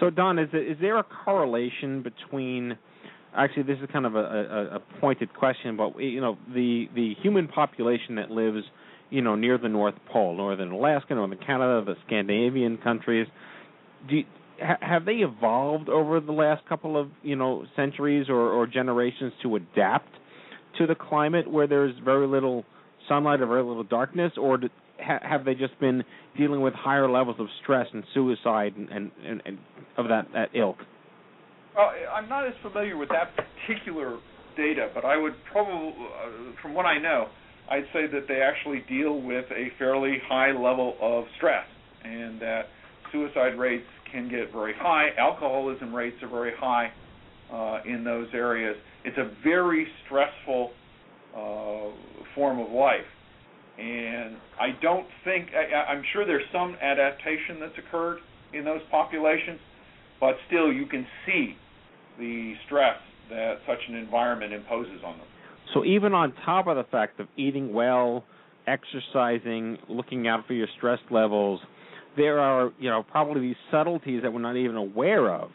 So, 0.00 0.10
Don, 0.10 0.38
is, 0.38 0.48
is 0.52 0.76
there 0.80 0.98
a 0.98 1.04
correlation 1.04 2.02
between? 2.02 2.76
Actually, 3.34 3.64
this 3.64 3.78
is 3.82 3.88
kind 3.92 4.06
of 4.06 4.14
a, 4.14 4.18
a, 4.18 4.76
a 4.76 4.80
pointed 5.00 5.32
question, 5.34 5.76
but 5.76 5.98
you 5.98 6.20
know, 6.20 6.38
the 6.54 6.86
the 6.94 7.14
human 7.22 7.48
population 7.48 8.16
that 8.16 8.30
lives, 8.30 8.62
you 9.10 9.22
know, 9.22 9.34
near 9.34 9.58
the 9.58 9.68
North 9.68 9.94
Pole, 10.10 10.36
northern 10.36 10.70
Alaska, 10.70 11.14
northern 11.14 11.38
Canada, 11.38 11.84
the 11.84 11.96
Scandinavian 12.06 12.78
countries, 12.78 13.26
do 14.08 14.16
you, 14.16 14.24
ha, 14.62 14.76
have 14.80 15.04
they 15.04 15.16
evolved 15.16 15.88
over 15.88 16.20
the 16.20 16.32
last 16.32 16.66
couple 16.66 16.98
of 16.98 17.10
you 17.22 17.36
know 17.36 17.66
centuries 17.74 18.26
or, 18.28 18.50
or 18.52 18.66
generations 18.66 19.32
to 19.42 19.56
adapt 19.56 20.10
to 20.78 20.86
the 20.86 20.94
climate 20.94 21.50
where 21.50 21.66
there's 21.66 21.94
very 22.04 22.26
little 22.26 22.64
sunlight 23.08 23.40
or 23.40 23.46
very 23.46 23.62
little 23.62 23.84
darkness, 23.84 24.32
or 24.36 24.58
do, 24.58 24.68
ha, 25.00 25.18
have 25.22 25.44
they 25.44 25.54
just 25.54 25.78
been 25.80 26.04
dealing 26.36 26.60
with 26.60 26.74
higher 26.74 27.08
levels 27.10 27.36
of 27.38 27.46
stress 27.62 27.86
and 27.92 28.04
suicide 28.14 28.74
and, 28.76 28.88
and, 28.88 29.10
and, 29.24 29.42
and 29.44 29.58
of 29.96 30.08
that, 30.08 30.26
that 30.32 30.48
ilk? 30.54 30.76
Well, 31.76 31.90
I'm 32.14 32.28
not 32.28 32.46
as 32.46 32.54
familiar 32.62 32.96
with 32.96 33.10
that 33.10 33.32
particular 33.36 34.18
data, 34.56 34.88
but 34.94 35.04
I 35.04 35.16
would 35.16 35.34
probably, 35.50 35.90
uh, 35.90 36.52
from 36.62 36.74
what 36.74 36.86
I 36.86 36.98
know, 36.98 37.26
I'd 37.70 37.84
say 37.92 38.06
that 38.06 38.26
they 38.28 38.40
actually 38.40 38.84
deal 38.88 39.20
with 39.20 39.44
a 39.50 39.68
fairly 39.78 40.18
high 40.26 40.52
level 40.52 40.96
of 41.00 41.24
stress, 41.36 41.66
and 42.04 42.40
that 42.40 42.62
suicide 43.12 43.58
rates 43.58 43.86
can 44.10 44.28
get 44.30 44.52
very 44.52 44.72
high. 44.78 45.08
Alcoholism 45.18 45.94
rates 45.94 46.16
are 46.22 46.28
very 46.28 46.52
high 46.56 46.90
uh, 47.52 47.80
in 47.84 48.04
those 48.04 48.28
areas. 48.32 48.76
It's 49.04 49.18
a 49.18 49.30
very 49.44 49.86
stressful 50.06 50.70
uh, 51.36 51.90
form 52.34 52.60
of 52.60 52.70
life. 52.70 53.04
And 53.78 54.36
I 54.58 54.68
don't 54.80 55.06
think, 55.24 55.48
I, 55.54 55.92
I'm 55.92 56.02
sure 56.12 56.26
there's 56.26 56.46
some 56.52 56.76
adaptation 56.80 57.60
that's 57.60 57.76
occurred 57.78 58.18
in 58.52 58.64
those 58.64 58.80
populations, 58.90 59.60
but 60.20 60.36
still 60.46 60.72
you 60.72 60.86
can 60.86 61.06
see 61.26 61.56
the 62.18 62.54
stress 62.66 62.96
that 63.28 63.56
such 63.66 63.80
an 63.88 63.96
environment 63.96 64.52
imposes 64.52 65.02
on 65.04 65.18
them. 65.18 65.26
So 65.74 65.84
even 65.84 66.14
on 66.14 66.32
top 66.44 66.68
of 66.68 66.76
the 66.76 66.84
fact 66.84 67.20
of 67.20 67.28
eating 67.36 67.72
well, 67.72 68.24
exercising, 68.66 69.78
looking 69.88 70.26
out 70.26 70.46
for 70.46 70.54
your 70.54 70.68
stress 70.78 71.00
levels, 71.10 71.60
there 72.16 72.40
are, 72.40 72.72
you 72.78 72.88
know, 72.88 73.02
probably 73.02 73.42
these 73.42 73.56
subtleties 73.70 74.22
that 74.22 74.32
we're 74.32 74.40
not 74.40 74.56
even 74.56 74.76
aware 74.76 75.34
of 75.34 75.50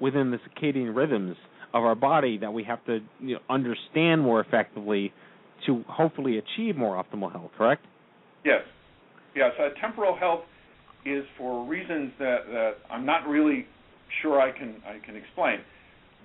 within 0.00 0.30
the 0.30 0.38
circadian 0.38 0.94
rhythms 0.94 1.36
of 1.72 1.82
our 1.82 1.94
body 1.94 2.38
that 2.38 2.52
we 2.52 2.62
have 2.62 2.84
to 2.86 3.00
you 3.20 3.34
know, 3.34 3.40
understand 3.50 4.20
more 4.20 4.40
effectively 4.40 5.12
to 5.66 5.84
hopefully 5.88 6.38
achieve 6.38 6.76
more 6.76 7.02
optimal 7.02 7.30
health, 7.32 7.50
correct? 7.56 7.84
Yes. 8.44 8.60
Yes. 9.34 9.52
Uh, 9.58 9.68
temporal 9.80 10.16
health 10.16 10.42
is 11.04 11.24
for 11.36 11.64
reasons 11.66 12.12
that, 12.18 12.38
that 12.50 12.72
I'm 12.90 13.04
not 13.04 13.26
really 13.26 13.66
sure 14.22 14.40
I 14.40 14.56
can 14.56 14.76
I 14.86 15.04
can 15.04 15.16
explain. 15.16 15.60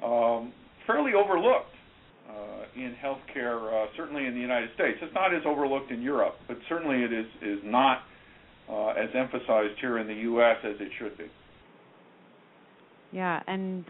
Um, 0.04 0.54
fairly 0.88 1.14
overlooked 1.14 1.76
uh, 2.30 2.64
in 2.76 2.96
healthcare, 3.04 3.86
uh, 3.86 3.88
certainly 3.98 4.26
in 4.26 4.34
the 4.34 4.40
United 4.40 4.70
States. 4.76 4.98
It's 5.02 5.14
not 5.14 5.34
as 5.34 5.42
overlooked 5.46 5.92
in 5.92 6.02
Europe, 6.02 6.36
but 6.48 6.58
certainly 6.68 7.04
it 7.04 7.12
is 7.12 7.26
is 7.42 7.60
not 7.64 8.00
uh, 8.70 8.90
as 8.90 9.10
emphasized 9.16 9.80
here 9.82 9.98
in 9.98 10.08
the 10.08 10.14
U.S. 10.14 10.58
as 10.64 10.76
it 10.80 10.92
should 11.00 11.18
be. 11.18 11.26
Yeah, 13.12 13.42
and 13.48 13.84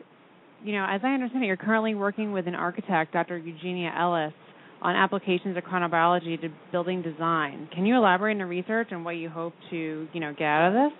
you 0.63 0.73
know, 0.73 0.85
as 0.89 1.01
I 1.03 1.09
understand 1.13 1.43
it, 1.43 1.47
you're 1.47 1.57
currently 1.57 1.95
working 1.95 2.31
with 2.31 2.47
an 2.47 2.55
architect, 2.55 3.13
Dr. 3.13 3.37
Eugenia 3.37 3.93
Ellis, 3.97 4.33
on 4.81 4.95
applications 4.95 5.57
of 5.57 5.63
chronobiology 5.63 6.39
to 6.41 6.49
building 6.71 7.01
design. 7.01 7.67
Can 7.73 7.85
you 7.85 7.97
elaborate 7.97 8.33
on 8.33 8.37
the 8.39 8.45
research 8.45 8.89
and 8.91 9.03
what 9.03 9.11
you 9.11 9.29
hope 9.29 9.53
to, 9.71 10.07
you 10.13 10.19
know, 10.19 10.33
get 10.33 10.45
out 10.45 10.67
of 10.69 10.73
this? 10.73 10.99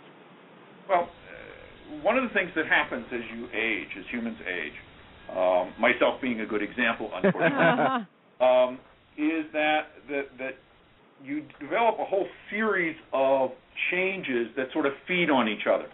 Well, 0.89 1.03
uh, 1.03 2.03
one 2.03 2.17
of 2.17 2.23
the 2.23 2.33
things 2.33 2.51
that 2.55 2.65
happens 2.67 3.05
as 3.13 3.21
you 3.33 3.45
age, 3.47 3.87
as 3.97 4.05
humans 4.11 4.37
age, 4.41 4.73
um, 5.35 5.73
myself 5.79 6.21
being 6.21 6.41
a 6.41 6.45
good 6.45 6.63
example, 6.63 7.11
unfortunately, 7.13 8.07
um, 8.41 8.79
is 9.17 9.45
that 9.53 9.81
that 10.09 10.23
that 10.39 10.55
you 11.23 11.43
develop 11.59 11.95
a 11.99 12.05
whole 12.05 12.25
series 12.49 12.95
of 13.13 13.51
changes 13.91 14.47
that 14.55 14.67
sort 14.73 14.85
of 14.85 14.93
feed 15.07 15.29
on 15.29 15.47
each 15.47 15.67
other. 15.67 15.87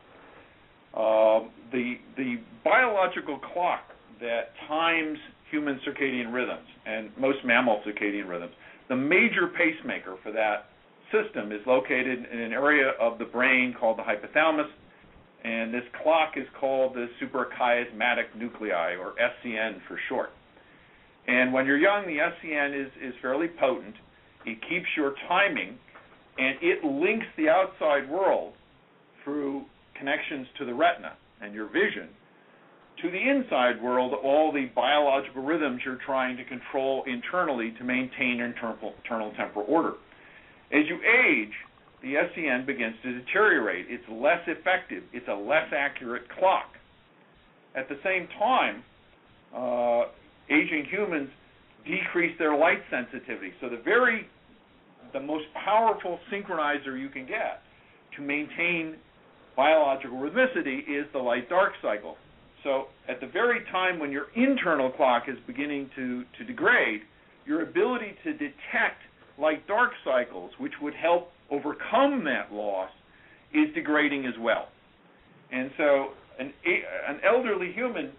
Uh, 0.94 1.48
the 1.72 1.96
the 2.16 2.36
biological 2.64 3.40
clock 3.54 3.84
that 4.22 4.54
times 4.68 5.18
human 5.52 5.80
circadian 5.88 6.34
rhythms 6.34 6.68
and 6.86 7.10
most 7.18 7.40
mammal 7.46 7.82
circadian 7.86 8.28
rhythms. 8.28 8.54
The 8.90 8.96
major 8.96 9.48
pacemaker 9.48 10.16
for 10.24 10.32
that 10.32 10.66
system 11.12 11.52
is 11.52 11.62
located 11.66 12.26
in 12.32 12.40
an 12.40 12.54
area 12.54 12.92
of 13.00 13.18
the 13.20 13.26
brain 13.26 13.76
called 13.80 13.98
the 13.98 14.04
hypothalamus, 14.04 14.70
and 15.44 15.74
this 15.74 15.84
clock 16.02 16.34
is 16.38 16.48
called 16.60 16.96
the 16.96 17.08
suprachiasmatic 17.22 18.36
nuclei, 18.38 18.96
or 18.96 19.14
SCN 19.22 19.80
for 19.88 20.00
short. 20.10 20.32
And 21.28 21.54
when 21.54 21.66
you're 21.66 21.78
young, 21.78 22.06
the 22.06 22.18
SCN 22.18 22.86
is, 22.86 22.92
is 23.02 23.14
fairly 23.22 23.48
potent. 23.60 23.96
It 24.46 24.60
keeps 24.70 24.88
your 24.98 25.14
timing, 25.28 25.78
and 26.38 26.58
it 26.62 26.84
links 26.84 27.26
the 27.38 27.50
outside 27.50 28.10
world 28.10 28.54
through 29.24 29.66
connections 29.98 30.48
to 30.58 30.66
the 30.66 30.74
retina 30.74 31.14
and 31.42 31.54
your 31.54 31.68
vision 31.68 32.10
to 33.02 33.12
the 33.12 33.30
inside 33.30 33.82
world 33.82 34.14
all 34.24 34.52
the 34.52 34.68
biological 34.76 35.44
rhythms 35.44 35.82
you're 35.86 36.00
trying 36.06 36.38
to 36.38 36.46
control 36.46 37.04
internally 37.08 37.74
to 37.78 37.84
maintain 37.84 38.40
internal, 38.40 38.94
internal 39.04 39.32
temporal 39.38 39.66
order. 39.68 39.94
As 40.72 40.84
you 40.88 40.96
age, 40.96 41.52
the 42.02 42.14
SCN 42.14 42.66
begins 42.66 42.96
to 43.04 43.20
deteriorate. 43.20 43.88
It's 43.90 44.04
less 44.10 44.42
effective. 44.48 45.04
It's 45.14 45.28
a 45.28 45.34
less 45.34 45.68
accurate 45.76 46.24
clock. 46.40 46.72
At 47.76 47.90
the 47.90 47.98
same 48.04 48.28
time, 48.40 48.84
uh, 49.56 50.10
aging 50.50 50.86
humans 50.90 51.30
decrease 51.86 52.38
their 52.40 52.56
light 52.58 52.80
sensitivity. 52.90 53.54
So 53.62 53.70
the 53.70 53.82
very 53.84 54.28
the 55.14 55.20
most 55.20 55.46
powerful 55.64 56.20
synchronizer 56.32 57.00
you 57.00 57.10
can 57.10 57.26
get 57.26 57.62
to 58.18 58.22
maintain 58.22 58.96
biological 59.56 60.18
rhythmicity 60.18 60.80
is 60.80 61.06
the 61.14 61.20
light 61.20 61.50
dark 61.50 61.74
cycle. 61.82 62.18
So 62.66 62.88
at 63.08 63.22
the 63.22 63.28
very 63.28 63.64
time 63.72 64.00
when 64.00 64.12
your 64.12 64.26
internal 64.36 64.90
clock 64.90 65.26
is 65.30 65.38
beginning 65.46 65.92
to, 65.96 66.26
to 66.40 66.44
degrade, 66.44 67.02
your 67.46 67.62
ability 67.62 68.16
to 68.24 68.34
detect 68.34 69.04
light 69.38 69.66
dark 69.68 69.92
cycles, 70.04 70.52
which 70.58 70.74
would 70.82 70.96
help 70.96 71.30
overcome 71.52 72.24
that 72.26 72.52
loss, 72.52 72.90
is 73.54 73.74
degrading 73.76 74.26
as 74.26 74.34
well. 74.40 74.68
And 75.52 75.70
so 75.78 76.08
an, 76.40 76.52
an 77.08 77.20
elderly 77.24 77.72
human 77.72 78.12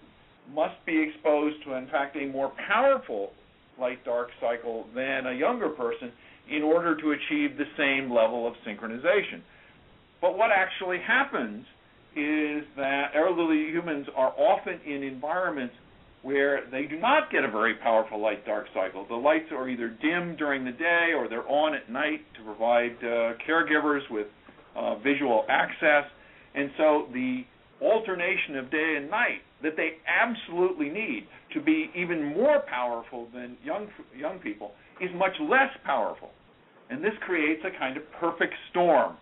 must 0.55 0.76
be 0.86 0.97
exposed 0.97 1.57
to, 1.64 1.74
in 1.74 1.88
fact, 1.88 2.16
a 2.16 2.26
more 2.26 2.53
powerful 2.68 3.32
light 3.80 4.05
dark 4.05 4.28
cycle 4.40 4.86
than 4.94 5.26
a 5.26 5.34
younger 5.34 5.70
person 5.70 6.12
in 6.49 6.62
order 6.62 6.94
to 6.94 7.11
achieve 7.11 7.59
the 7.59 7.64
same 7.76 8.14
level 8.14 8.47
of 8.47 8.55
synchronization. 8.64 9.42
But 10.20 10.38
what 10.38 10.51
actually 10.53 11.01
happens 11.05 11.66
is 12.16 12.64
that 12.76 13.12
elderly 13.14 13.70
humans 13.70 14.06
are 14.16 14.32
often 14.38 14.80
in 14.86 15.02
environments 15.02 15.74
where 16.22 16.62
they 16.72 16.84
do 16.84 16.98
not 16.98 17.30
get 17.30 17.44
a 17.44 17.50
very 17.50 17.74
powerful 17.74 18.20
light 18.20 18.44
dark 18.46 18.66
cycle. 18.74 19.06
The 19.06 19.14
lights 19.14 19.46
are 19.52 19.68
either 19.68 19.88
dim 19.88 20.34
during 20.36 20.64
the 20.64 20.72
day 20.72 21.10
or 21.16 21.28
they're 21.28 21.48
on 21.48 21.74
at 21.74 21.90
night 21.90 22.20
to 22.36 22.42
provide 22.44 22.96
uh, 23.00 23.34
caregivers 23.48 24.00
with 24.10 24.26
uh, 24.74 24.96
visual 24.96 25.44
access. 25.48 26.04
And 26.54 26.70
so 26.76 27.06
the 27.12 27.44
alternation 27.80 28.56
of 28.56 28.70
day 28.70 28.94
and 28.96 29.10
night 29.10 29.42
that 29.62 29.76
they 29.76 29.98
absolutely 30.08 30.88
need 30.88 31.28
to 31.54 31.60
be 31.60 31.90
even 31.94 32.24
more 32.24 32.60
powerful 32.68 33.28
than 33.32 33.56
young 33.62 33.88
young 34.18 34.38
people 34.38 34.72
is 35.00 35.10
much 35.14 35.32
less 35.40 35.70
powerful. 35.84 36.30
And 36.90 37.04
this 37.04 37.14
creates 37.24 37.62
a 37.64 37.78
kind 37.78 37.96
of 37.96 38.02
perfect 38.18 38.54
storm 38.70 39.16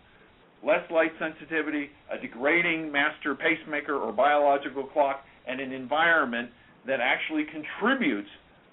less 0.65 0.89
light 0.91 1.13
sensitivity, 1.19 1.91
a 2.11 2.19
degrading 2.19 2.91
master 2.91 3.35
pacemaker 3.35 3.97
or 3.97 4.13
biological 4.13 4.85
clock, 4.85 5.25
and 5.47 5.61
an 5.61 5.73
environment 5.73 6.51
that 6.87 7.01
actually 7.01 7.45
contributes 7.45 8.29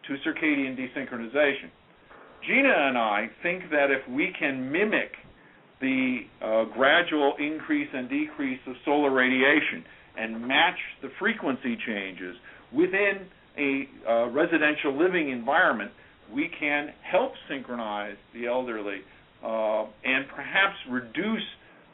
to 0.08 0.16
circadian 0.28 0.78
desynchronization. 0.78 1.70
Gina 2.48 2.74
and 2.88 2.98
I 2.98 3.30
think 3.44 3.70
that 3.72 3.88
if 3.92 4.08
we 4.10 4.34
can 4.38 4.72
mimic 4.72 5.12
the 5.80 6.20
uh, 6.42 6.66
gradual 6.74 7.34
increase 7.40 7.90
and 7.94 8.10
decrease 8.10 8.60
of 8.68 8.76
solar 8.86 9.12
radiation 9.12 9.84
and 10.18 10.48
match 10.48 10.78
the 11.02 11.10
frequency 11.20 11.78
changes 11.86 12.36
within 12.72 13.28
a 13.58 13.88
uh, 14.10 14.28
residential 14.30 14.98
living 14.98 15.30
environment, 15.30 15.92
we 16.34 16.50
can 16.60 16.90
help 17.10 17.34
synchronize 17.50 18.16
the 18.34 18.48
elderly 18.48 19.00
uh, 19.44 19.84
and 20.04 20.26
perhaps 20.34 20.76
reduce 20.90 21.44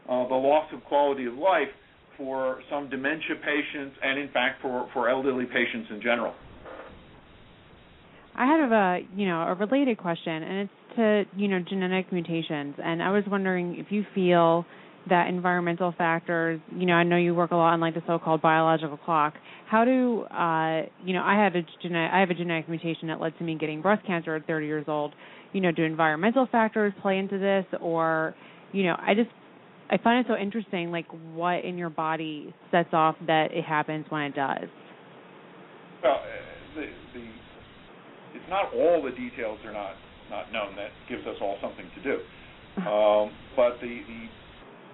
uh, 0.09 0.27
the 0.27 0.35
loss 0.35 0.67
of 0.73 0.83
quality 0.85 1.25
of 1.25 1.33
life 1.35 1.69
for 2.17 2.61
some 2.69 2.89
dementia 2.89 3.35
patients 3.43 3.95
and, 4.03 4.19
in 4.19 4.29
fact, 4.29 4.61
for, 4.61 4.89
for 4.93 5.09
elderly 5.09 5.45
patients 5.45 5.87
in 5.91 6.01
general. 6.01 6.33
I 8.37 8.45
have 8.45 8.71
a 8.71 8.99
you 9.15 9.25
know 9.25 9.41
a 9.41 9.55
related 9.55 9.97
question, 9.97 10.43
and 10.43 10.57
it's 10.59 10.95
to 10.95 11.23
you 11.35 11.47
know 11.47 11.59
genetic 11.67 12.11
mutations, 12.11 12.75
and 12.77 13.01
I 13.01 13.09
was 13.09 13.23
wondering 13.27 13.77
if 13.79 13.87
you 13.89 14.05
feel 14.13 14.63
that 15.09 15.27
environmental 15.27 15.93
factors. 15.97 16.61
You 16.75 16.85
know, 16.85 16.93
I 16.93 17.03
know 17.03 17.17
you 17.17 17.33
work 17.33 17.49
a 17.49 17.55
lot 17.55 17.73
on 17.73 17.79
like 17.79 17.95
the 17.95 18.03
so-called 18.05 18.43
biological 18.43 18.97
clock. 18.97 19.33
How 19.67 19.85
do 19.85 20.21
uh, 20.25 20.83
you 21.03 21.13
know? 21.13 21.23
I 21.23 21.41
had 21.41 21.55
a 21.55 21.63
genetic 21.81 22.11
I 22.13 22.19
have 22.19 22.29
a 22.29 22.35
genetic 22.35 22.69
mutation 22.69 23.07
that 23.07 23.19
led 23.19 23.35
to 23.39 23.43
me 23.43 23.57
getting 23.57 23.81
breast 23.81 24.05
cancer 24.05 24.35
at 24.35 24.45
30 24.45 24.67
years 24.67 24.85
old. 24.87 25.13
You 25.53 25.61
know, 25.61 25.71
do 25.71 25.83
environmental 25.83 26.47
factors 26.51 26.93
play 27.01 27.17
into 27.17 27.39
this, 27.39 27.65
or 27.81 28.35
you 28.71 28.83
know, 28.83 28.95
I 28.99 29.15
just 29.15 29.29
I 29.89 29.97
find 29.97 30.25
it 30.25 30.29
so 30.29 30.37
interesting, 30.37 30.91
like 30.91 31.07
what 31.33 31.63
in 31.63 31.77
your 31.77 31.89
body 31.89 32.53
sets 32.71 32.89
off 32.93 33.15
that 33.27 33.51
it 33.51 33.63
happens 33.63 34.05
when 34.09 34.23
it 34.23 34.35
does. 34.35 34.67
Well, 36.03 36.15
uh, 36.15 36.75
the, 36.75 36.87
the 37.13 37.25
it's 38.35 38.49
not 38.49 38.73
all 38.73 39.01
the 39.01 39.11
details 39.11 39.59
are 39.65 39.73
not 39.73 39.95
not 40.29 40.51
known. 40.51 40.75
That 40.75 40.91
gives 41.07 41.25
us 41.25 41.35
all 41.41 41.57
something 41.61 41.89
to 41.95 42.03
do. 42.03 42.17
Um, 42.77 43.33
but 43.55 43.81
the, 43.81 44.05
the 44.05 44.21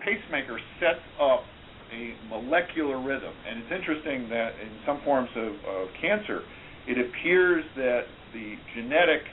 pacemaker 0.05 0.57
sets 0.79 1.03
up 1.19 1.43
a 1.91 2.15
molecular 2.29 2.95
rhythm, 2.95 3.33
and 3.43 3.59
it's 3.59 3.71
interesting 3.75 4.29
that 4.29 4.55
in 4.63 4.71
some 4.85 5.01
forms 5.03 5.27
of, 5.35 5.51
of 5.67 5.87
cancer, 5.99 6.43
it 6.87 6.95
appears 6.97 7.65
that 7.75 8.03
the 8.33 8.55
genetic 8.73 9.27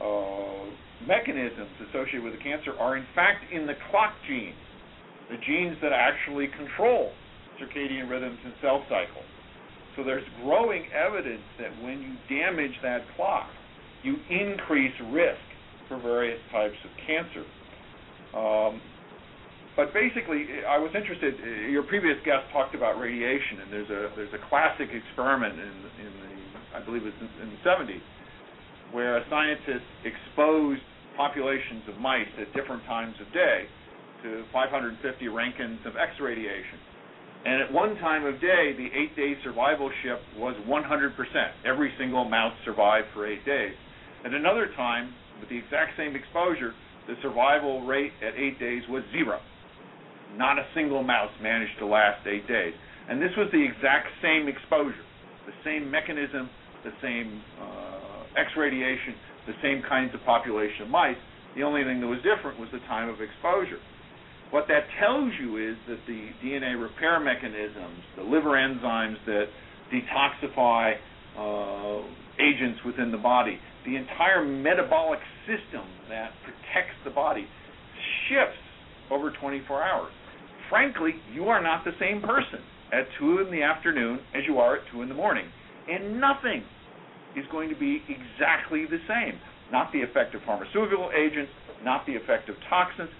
uh, 0.00 0.64
mechanisms 1.06 1.76
associated 1.90 2.24
with 2.24 2.32
the 2.32 2.42
cancer 2.42 2.72
are 2.80 2.96
in 2.96 3.04
fact 3.14 3.52
in 3.52 3.66
the 3.66 3.74
clock 3.90 4.14
genes, 4.26 4.56
the 5.30 5.36
genes 5.46 5.76
that 5.82 5.92
actually 5.92 6.48
control 6.48 7.12
circadian 7.60 8.10
rhythms 8.10 8.38
and 8.44 8.52
cell 8.60 8.84
cycles. 8.88 9.24
So 9.96 10.02
there's 10.02 10.26
growing 10.42 10.84
evidence 10.90 11.44
that 11.58 11.70
when 11.82 12.02
you 12.02 12.14
damage 12.28 12.74
that 12.82 13.02
clock, 13.16 13.48
you 14.02 14.16
increase 14.28 14.92
risk 15.12 15.40
for 15.88 16.00
various 16.00 16.40
types 16.50 16.76
of 16.84 16.90
cancer. 17.06 17.46
Um, 18.34 18.82
but 19.76 19.94
basically, 19.94 20.46
I 20.66 20.78
was 20.78 20.90
interested. 20.94 21.34
Your 21.70 21.82
previous 21.84 22.18
guest 22.24 22.46
talked 22.52 22.74
about 22.74 22.98
radiation, 22.98 23.62
and 23.62 23.72
there's 23.72 23.90
a 23.90 24.10
there's 24.14 24.34
a 24.34 24.42
classic 24.48 24.90
experiment 24.90 25.54
in 25.58 25.74
in 25.98 26.12
the 26.22 26.78
I 26.78 26.82
believe 26.84 27.06
it's 27.06 27.16
in, 27.22 27.30
in 27.42 27.54
the 27.54 27.60
70s 27.62 28.02
where 28.92 29.18
a 29.18 29.24
scientist 29.30 29.86
exposed 30.06 30.82
populations 31.16 31.82
of 31.88 31.98
mice 31.98 32.30
at 32.38 32.46
different 32.54 32.82
times 32.86 33.14
of 33.20 33.26
day 33.32 33.66
to 34.24 34.44
550 34.52 34.96
roentgens 35.28 35.84
of 35.86 35.94
X 36.00 36.16
radiation. 36.20 36.80
And 37.44 37.60
at 37.60 37.70
one 37.70 37.94
time 38.00 38.24
of 38.24 38.40
day, 38.40 38.72
the 38.72 38.88
eight 38.96 39.14
day 39.14 39.36
survival 39.44 39.90
ship 40.02 40.18
was 40.36 40.56
100%. 40.66 41.12
Every 41.64 41.92
single 41.98 42.24
mouse 42.24 42.56
survived 42.64 43.08
for 43.12 43.28
eight 43.28 43.44
days. 43.44 43.76
At 44.24 44.32
another 44.32 44.72
time, 44.74 45.12
with 45.38 45.50
the 45.50 45.58
exact 45.58 45.92
same 45.98 46.16
exposure, 46.16 46.72
the 47.06 47.14
survival 47.20 47.84
rate 47.84 48.12
at 48.24 48.32
eight 48.40 48.58
days 48.58 48.82
was 48.88 49.04
zero. 49.12 49.40
Not 50.36 50.58
a 50.58 50.64
single 50.74 51.02
mouse 51.02 51.30
managed 51.42 51.78
to 51.80 51.86
last 51.86 52.26
eight 52.26 52.48
days. 52.48 52.72
And 53.10 53.20
this 53.20 53.30
was 53.36 53.48
the 53.52 53.60
exact 53.60 54.08
same 54.22 54.48
exposure, 54.48 55.04
the 55.44 55.52
same 55.62 55.90
mechanism, 55.90 56.48
the 56.82 56.96
same 57.02 57.42
uh, 57.60 58.40
X 58.40 58.48
radiation, 58.56 59.14
the 59.46 59.52
same 59.60 59.82
kinds 59.86 60.14
of 60.14 60.24
population 60.24 60.82
of 60.82 60.88
mice. 60.88 61.20
The 61.56 61.62
only 61.62 61.84
thing 61.84 62.00
that 62.00 62.06
was 62.06 62.24
different 62.24 62.58
was 62.58 62.72
the 62.72 62.80
time 62.88 63.12
of 63.12 63.20
exposure. 63.20 63.78
What 64.54 64.68
that 64.68 64.86
tells 65.02 65.32
you 65.42 65.58
is 65.58 65.74
that 65.88 65.98
the 66.06 66.30
DNA 66.38 66.80
repair 66.80 67.18
mechanisms, 67.18 67.98
the 68.14 68.22
liver 68.22 68.54
enzymes 68.54 69.16
that 69.26 69.46
detoxify 69.90 70.94
uh, 71.34 72.06
agents 72.38 72.78
within 72.86 73.10
the 73.10 73.18
body, 73.18 73.58
the 73.84 73.96
entire 73.96 74.44
metabolic 74.44 75.18
system 75.42 75.82
that 76.08 76.30
protects 76.44 76.94
the 77.02 77.10
body 77.10 77.48
shifts 78.28 78.62
over 79.10 79.32
24 79.40 79.82
hours. 79.82 80.12
Frankly, 80.70 81.14
you 81.32 81.46
are 81.46 81.60
not 81.60 81.84
the 81.84 81.98
same 81.98 82.20
person 82.20 82.62
at 82.92 83.08
2 83.18 83.40
in 83.40 83.50
the 83.50 83.64
afternoon 83.64 84.20
as 84.36 84.42
you 84.46 84.60
are 84.60 84.76
at 84.76 84.82
2 84.92 85.02
in 85.02 85.08
the 85.08 85.16
morning. 85.16 85.46
And 85.90 86.20
nothing 86.20 86.62
is 87.34 87.44
going 87.50 87.70
to 87.70 87.76
be 87.76 88.04
exactly 88.06 88.86
the 88.86 89.02
same. 89.08 89.34
Not 89.72 89.90
the 89.92 90.02
effect 90.02 90.32
of 90.36 90.42
pharmaceutical 90.46 91.10
agents, 91.10 91.50
not 91.82 92.06
the 92.06 92.14
effect 92.14 92.48
of 92.48 92.54
toxins, 92.70 93.10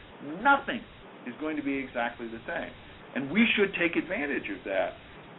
nothing 0.41 0.79
is 1.27 1.35
going 1.41 1.57
to 1.57 1.63
be 1.63 1.75
exactly 1.77 2.27
the 2.29 2.41
same. 2.47 2.71
And 3.15 3.31
we 3.31 3.47
should 3.57 3.73
take 3.79 3.97
advantage 3.97 4.49
of 4.51 4.65
that 4.65 4.95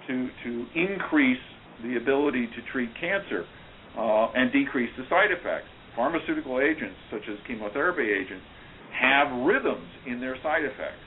to, 0.08 0.30
to 0.44 0.52
increase 0.76 1.44
the 1.84 1.98
ability 1.98 2.48
to 2.48 2.72
treat 2.72 2.90
cancer 3.00 3.46
uh, 3.98 4.32
and 4.34 4.52
decrease 4.52 4.90
the 4.98 5.04
side 5.10 5.32
effects. 5.32 5.68
Pharmaceutical 5.96 6.60
agents, 6.60 6.96
such 7.12 7.24
as 7.30 7.38
chemotherapy 7.48 8.04
agents, 8.04 8.44
have 8.92 9.28
rhythms 9.46 9.88
in 10.08 10.20
their 10.20 10.36
side 10.44 10.64
effects. 10.64 11.04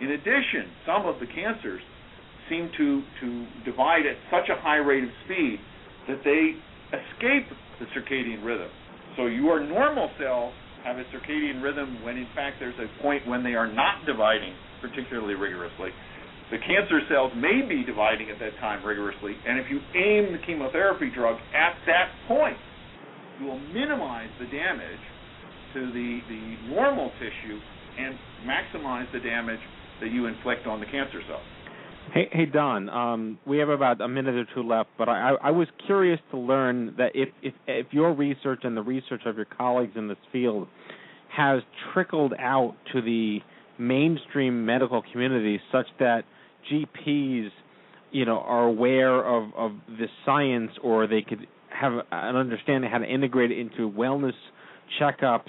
In 0.00 0.12
addition, 0.12 0.68
some 0.86 1.06
of 1.06 1.20
the 1.20 1.26
cancers 1.26 1.80
seem 2.48 2.70
to, 2.76 3.02
to 3.20 3.46
divide 3.64 4.04
at 4.06 4.16
such 4.30 4.48
a 4.48 4.60
high 4.60 4.80
rate 4.80 5.04
of 5.04 5.10
speed 5.24 5.58
that 6.08 6.20
they 6.24 6.56
escape 6.90 7.46
the 7.78 7.86
circadian 7.96 8.44
rhythm. 8.44 8.68
So 9.16 9.26
your 9.26 9.64
normal 9.64 10.10
cells 10.18 10.52
have 10.84 10.96
a 10.96 11.04
circadian 11.12 11.62
rhythm 11.62 12.02
when 12.02 12.16
in 12.16 12.26
fact 12.34 12.56
there's 12.58 12.78
a 12.78 13.02
point 13.02 13.26
when 13.26 13.42
they 13.42 13.54
are 13.54 13.70
not 13.70 14.04
dividing 14.06 14.54
particularly 14.80 15.34
rigorously. 15.34 15.90
The 16.50 16.58
cancer 16.58 16.98
cells 17.08 17.32
may 17.36 17.62
be 17.62 17.84
dividing 17.84 18.30
at 18.30 18.40
that 18.40 18.58
time 18.58 18.84
rigorously, 18.84 19.36
and 19.46 19.60
if 19.60 19.70
you 19.70 19.78
aim 19.94 20.32
the 20.32 20.42
chemotherapy 20.44 21.10
drug 21.14 21.36
at 21.54 21.78
that 21.86 22.10
point, 22.26 22.56
you 23.38 23.46
will 23.46 23.60
minimize 23.72 24.30
the 24.40 24.46
damage 24.46 25.04
to 25.74 25.92
the, 25.92 26.20
the 26.28 26.74
normal 26.74 27.12
tissue 27.22 27.58
and 27.98 28.18
maximize 28.42 29.06
the 29.12 29.20
damage 29.20 29.60
that 30.00 30.10
you 30.10 30.26
inflict 30.26 30.66
on 30.66 30.80
the 30.80 30.86
cancer 30.86 31.20
cells. 31.28 31.46
Hey, 32.12 32.28
hey 32.32 32.46
Don. 32.46 32.88
Um, 32.88 33.38
we 33.46 33.58
have 33.58 33.68
about 33.68 34.00
a 34.00 34.08
minute 34.08 34.34
or 34.34 34.44
two 34.52 34.66
left, 34.66 34.90
but 34.98 35.08
I, 35.08 35.34
I 35.40 35.50
was 35.52 35.68
curious 35.86 36.18
to 36.32 36.38
learn 36.38 36.94
that 36.98 37.12
if, 37.14 37.28
if 37.40 37.54
if 37.68 37.86
your 37.92 38.12
research 38.12 38.60
and 38.64 38.76
the 38.76 38.82
research 38.82 39.22
of 39.26 39.36
your 39.36 39.44
colleagues 39.44 39.92
in 39.94 40.08
this 40.08 40.18
field 40.32 40.66
has 41.28 41.62
trickled 41.92 42.32
out 42.40 42.74
to 42.92 43.00
the 43.00 43.38
mainstream 43.78 44.66
medical 44.66 45.02
community, 45.12 45.60
such 45.70 45.86
that 46.00 46.24
GPs, 46.72 47.48
you 48.10 48.24
know, 48.24 48.38
are 48.40 48.64
aware 48.64 49.24
of 49.24 49.54
of 49.54 49.72
the 49.86 50.06
science, 50.26 50.72
or 50.82 51.06
they 51.06 51.22
could 51.22 51.46
have 51.68 51.92
an 52.10 52.34
understanding 52.34 52.90
how 52.90 52.98
to 52.98 53.06
integrate 53.06 53.52
it 53.52 53.58
into 53.58 53.88
wellness 53.88 54.32
checkups. 55.00 55.42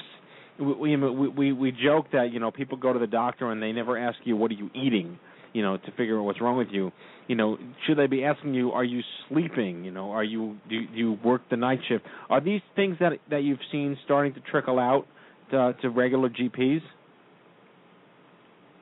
We, 0.59 0.95
we 0.95 1.27
we 1.27 1.53
we 1.53 1.71
joke 1.71 2.05
that 2.13 2.31
you 2.31 2.39
know 2.39 2.51
people 2.51 2.77
go 2.77 2.93
to 2.93 2.99
the 2.99 3.07
doctor 3.07 3.49
and 3.49 3.63
they 3.63 3.71
never 3.71 3.97
ask 3.97 4.19
you 4.25 4.37
what 4.37 4.51
are 4.51 4.55
you 4.55 4.69
eating 4.75 5.17
you 5.53 5.61
know, 5.61 5.77
to 5.77 5.91
figure 5.91 6.19
out 6.19 6.23
what's 6.23 6.41
wrong 6.41 6.57
with 6.57 6.69
you. 6.71 6.91
You 7.27 7.35
know, 7.35 7.57
should 7.85 7.97
they 7.97 8.07
be 8.07 8.23
asking 8.23 8.53
you, 8.53 8.71
are 8.71 8.83
you 8.83 9.01
sleeping? 9.29 9.83
You 9.83 9.91
know, 9.91 10.11
are 10.11 10.23
you 10.23 10.57
do, 10.69 10.85
do 10.87 10.97
you 10.97 11.17
work 11.23 11.41
the 11.49 11.57
night 11.57 11.79
shift? 11.87 12.05
Are 12.29 12.41
these 12.41 12.61
things 12.75 12.97
that 12.99 13.13
that 13.29 13.43
you've 13.43 13.59
seen 13.71 13.97
starting 14.05 14.33
to 14.33 14.39
trickle 14.51 14.79
out 14.79 15.05
to, 15.51 15.75
to 15.81 15.89
regular 15.89 16.29
GPs? 16.29 16.81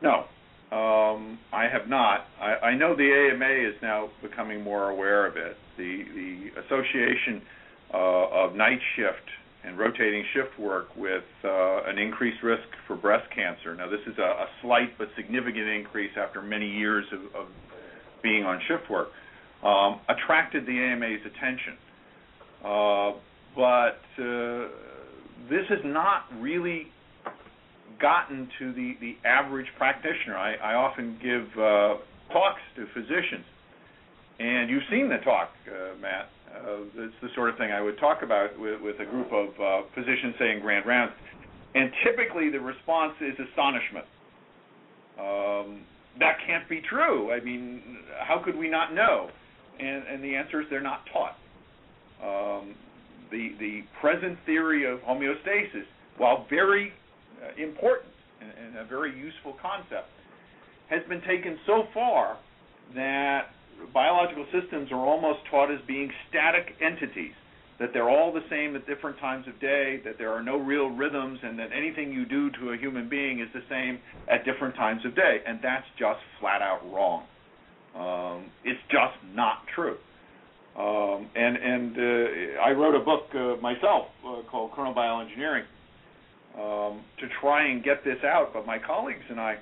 No, 0.01 0.25
um, 0.71 1.39
I 1.51 1.63
have 1.63 1.89
not. 1.89 2.25
I, 2.39 2.67
I 2.67 2.75
know 2.75 2.95
the 2.95 3.31
AMA 3.33 3.69
is 3.69 3.75
now 3.81 4.09
becoming 4.21 4.63
more 4.63 4.89
aware 4.89 5.25
of 5.25 5.35
it. 5.35 5.57
The 5.77 6.03
the 6.13 6.61
Association 6.61 7.41
uh, 7.93 8.45
of 8.45 8.55
Night 8.55 8.79
Shift 8.95 9.29
and 9.63 9.77
rotating 9.77 10.23
shift 10.33 10.57
work 10.59 10.87
with 10.95 11.23
uh, 11.43 11.83
an 11.83 11.97
increased 11.97 12.41
risk 12.43 12.63
for 12.87 12.95
breast 12.95 13.27
cancer. 13.35 13.75
Now, 13.75 13.89
this 13.89 13.99
is 14.07 14.17
a, 14.17 14.21
a 14.21 14.47
slight 14.61 14.97
but 14.97 15.09
significant 15.15 15.67
increase 15.67 16.11
after 16.17 16.41
many 16.41 16.67
years 16.67 17.05
of, 17.11 17.41
of 17.41 17.47
being 18.23 18.43
on 18.43 18.59
shift 18.67 18.89
work. 18.89 19.09
Um, 19.63 19.99
attracted 20.07 20.65
the 20.65 20.71
AMA's 20.71 21.19
attention, 21.25 21.75
uh, 22.63 23.11
but 23.57 23.99
uh, 24.17 24.69
this 25.49 25.67
has 25.67 25.79
not 25.83 26.27
really 26.39 26.87
gotten 27.99 28.47
to 28.57 28.71
the, 28.71 28.93
the 29.01 29.17
average 29.27 29.67
practitioner. 29.77 30.37
I, 30.37 30.55
I 30.55 30.73
often 30.75 31.19
give 31.21 31.43
uh, 31.59 31.95
talks 32.31 32.61
to 32.77 32.85
physicians, 32.93 33.43
and 34.39 34.69
you've 34.69 34.87
seen 34.89 35.09
the 35.09 35.17
talk, 35.25 35.49
uh, 35.67 35.99
Matt 35.99 36.29
uh, 36.55 37.03
it's 37.03 37.13
the 37.21 37.29
sort 37.35 37.49
of 37.49 37.57
thing 37.57 37.71
I 37.71 37.81
would 37.81 37.97
talk 37.99 38.21
about 38.23 38.57
with, 38.59 38.81
with 38.81 38.99
a 38.99 39.05
group 39.05 39.31
of 39.31 39.49
uh, 39.59 39.87
physicians, 39.93 40.35
say 40.39 40.51
in 40.51 40.61
grand 40.61 40.85
rounds. 40.85 41.13
And 41.75 41.91
typically 42.03 42.49
the 42.49 42.59
response 42.59 43.13
is 43.21 43.33
astonishment. 43.49 44.05
Um, 45.19 45.81
that 46.19 46.37
can't 46.45 46.67
be 46.67 46.81
true. 46.89 47.31
I 47.31 47.39
mean, 47.39 47.81
how 48.19 48.41
could 48.43 48.57
we 48.57 48.69
not 48.69 48.93
know? 48.93 49.29
And, 49.79 50.03
and 50.07 50.23
the 50.23 50.35
answer 50.35 50.61
is 50.61 50.67
they're 50.69 50.81
not 50.81 51.01
taught. 51.13 51.37
Um, 52.21 52.75
the 53.31 53.53
the 53.59 53.83
present 54.01 54.37
theory 54.45 54.91
of 54.91 54.99
homeostasis, 54.99 55.85
while 56.17 56.45
very 56.49 56.91
uh, 57.41 57.61
important 57.61 58.11
and, 58.41 58.51
and 58.51 58.77
a 58.77 58.85
very 58.85 59.17
useful 59.17 59.55
concept, 59.61 60.09
has 60.89 61.01
been 61.07 61.21
taken 61.21 61.57
so 61.65 61.83
far 61.93 62.37
that 62.95 63.51
biological 63.93 64.45
systems 64.51 64.91
are 64.91 65.05
almost 65.05 65.39
taught 65.49 65.71
as 65.71 65.79
being 65.87 66.11
static 66.29 66.75
entities. 66.81 67.33
that 67.79 67.93
they're 67.93 68.09
all 68.09 68.31
the 68.31 68.43
same 68.49 68.75
at 68.75 68.85
different 68.85 69.17
times 69.19 69.47
of 69.47 69.59
day, 69.61 70.01
that 70.03 70.17
there 70.17 70.31
are 70.31 70.43
no 70.43 70.57
real 70.57 70.89
rhythms, 70.89 71.39
and 71.41 71.57
that 71.57 71.69
anything 71.73 72.11
you 72.11 72.25
do 72.25 72.49
to 72.51 72.71
a 72.71 72.77
human 72.77 73.07
being 73.07 73.39
is 73.39 73.47
the 73.53 73.63
same 73.69 73.99
at 74.27 74.43
different 74.43 74.75
times 74.75 75.01
of 75.05 75.15
day. 75.15 75.39
And 75.47 75.59
that's 75.63 75.85
just 75.97 76.19
flat 76.39 76.61
out 76.61 76.81
wrong. 76.91 77.23
Um, 77.95 78.51
it's 78.65 78.81
just 78.91 79.15
not 79.33 79.63
true. 79.73 79.97
Um, 80.77 81.27
and 81.35 81.57
and 81.57 81.97
uh, 81.97 82.61
I 82.61 82.71
wrote 82.71 82.95
a 82.95 83.03
book 83.03 83.23
uh, 83.33 83.55
myself 83.61 84.07
uh, 84.25 84.41
called 84.49 84.71
Chronobioengineering 84.71 85.63
um, 86.55 87.01
to 87.19 87.27
try 87.41 87.65
and 87.67 87.83
get 87.83 88.03
this 88.03 88.23
out, 88.23 88.51
but 88.53 88.65
my 88.65 88.77
colleagues 88.77 89.23
and 89.29 89.39
I 89.39 89.57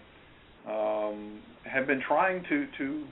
um, 0.68 1.40
have 1.64 1.88
been 1.88 2.02
trying 2.08 2.44
to 2.50 2.68
to 2.78 3.06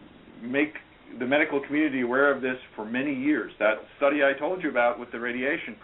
make 0.44 0.74
the 1.20 1.26
medical 1.26 1.60
community 1.60 2.02
aware 2.02 2.32
of 2.32 2.42
this 2.42 2.58
for 2.76 2.86
many 2.86 3.14
years. 3.14 3.52
That 3.60 3.76
study 3.98 4.24
I 4.24 4.34
told 4.38 4.64
you 4.64 4.70
about 4.70 5.00
with 5.00 5.12
the 5.12 5.20
radiation 5.20 5.76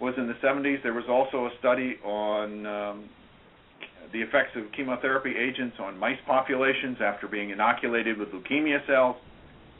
was 0.00 0.14
in 0.18 0.26
the 0.26 0.34
70s. 0.34 0.82
There 0.82 0.92
was 0.92 1.08
also 1.08 1.46
a 1.46 1.50
study 1.58 1.96
on 2.04 2.66
um, 2.66 3.08
the 4.12 4.20
effects 4.20 4.56
of 4.56 4.70
chemotherapy 4.72 5.34
agents 5.36 5.76
on 5.80 5.98
mice 5.98 6.18
populations 6.26 6.98
after 7.00 7.26
being 7.26 7.50
inoculated 7.50 8.18
with 8.18 8.28
leukemia 8.28 8.86
cells, 8.86 9.16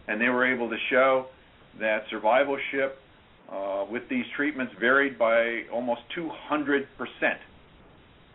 and 0.09 0.21
they 0.21 0.29
were 0.29 0.47
able 0.47 0.69
to 0.71 0.77
show 0.91 1.27
that 1.79 2.05
survivalship 2.13 2.93
uh, 3.51 3.85
with 3.91 4.09
these 4.09 4.25
treatments 4.35 4.73
varied 4.81 5.19
by 5.19 5.63
almost 5.73 6.01
200 6.15 6.89
percent, 6.97 7.39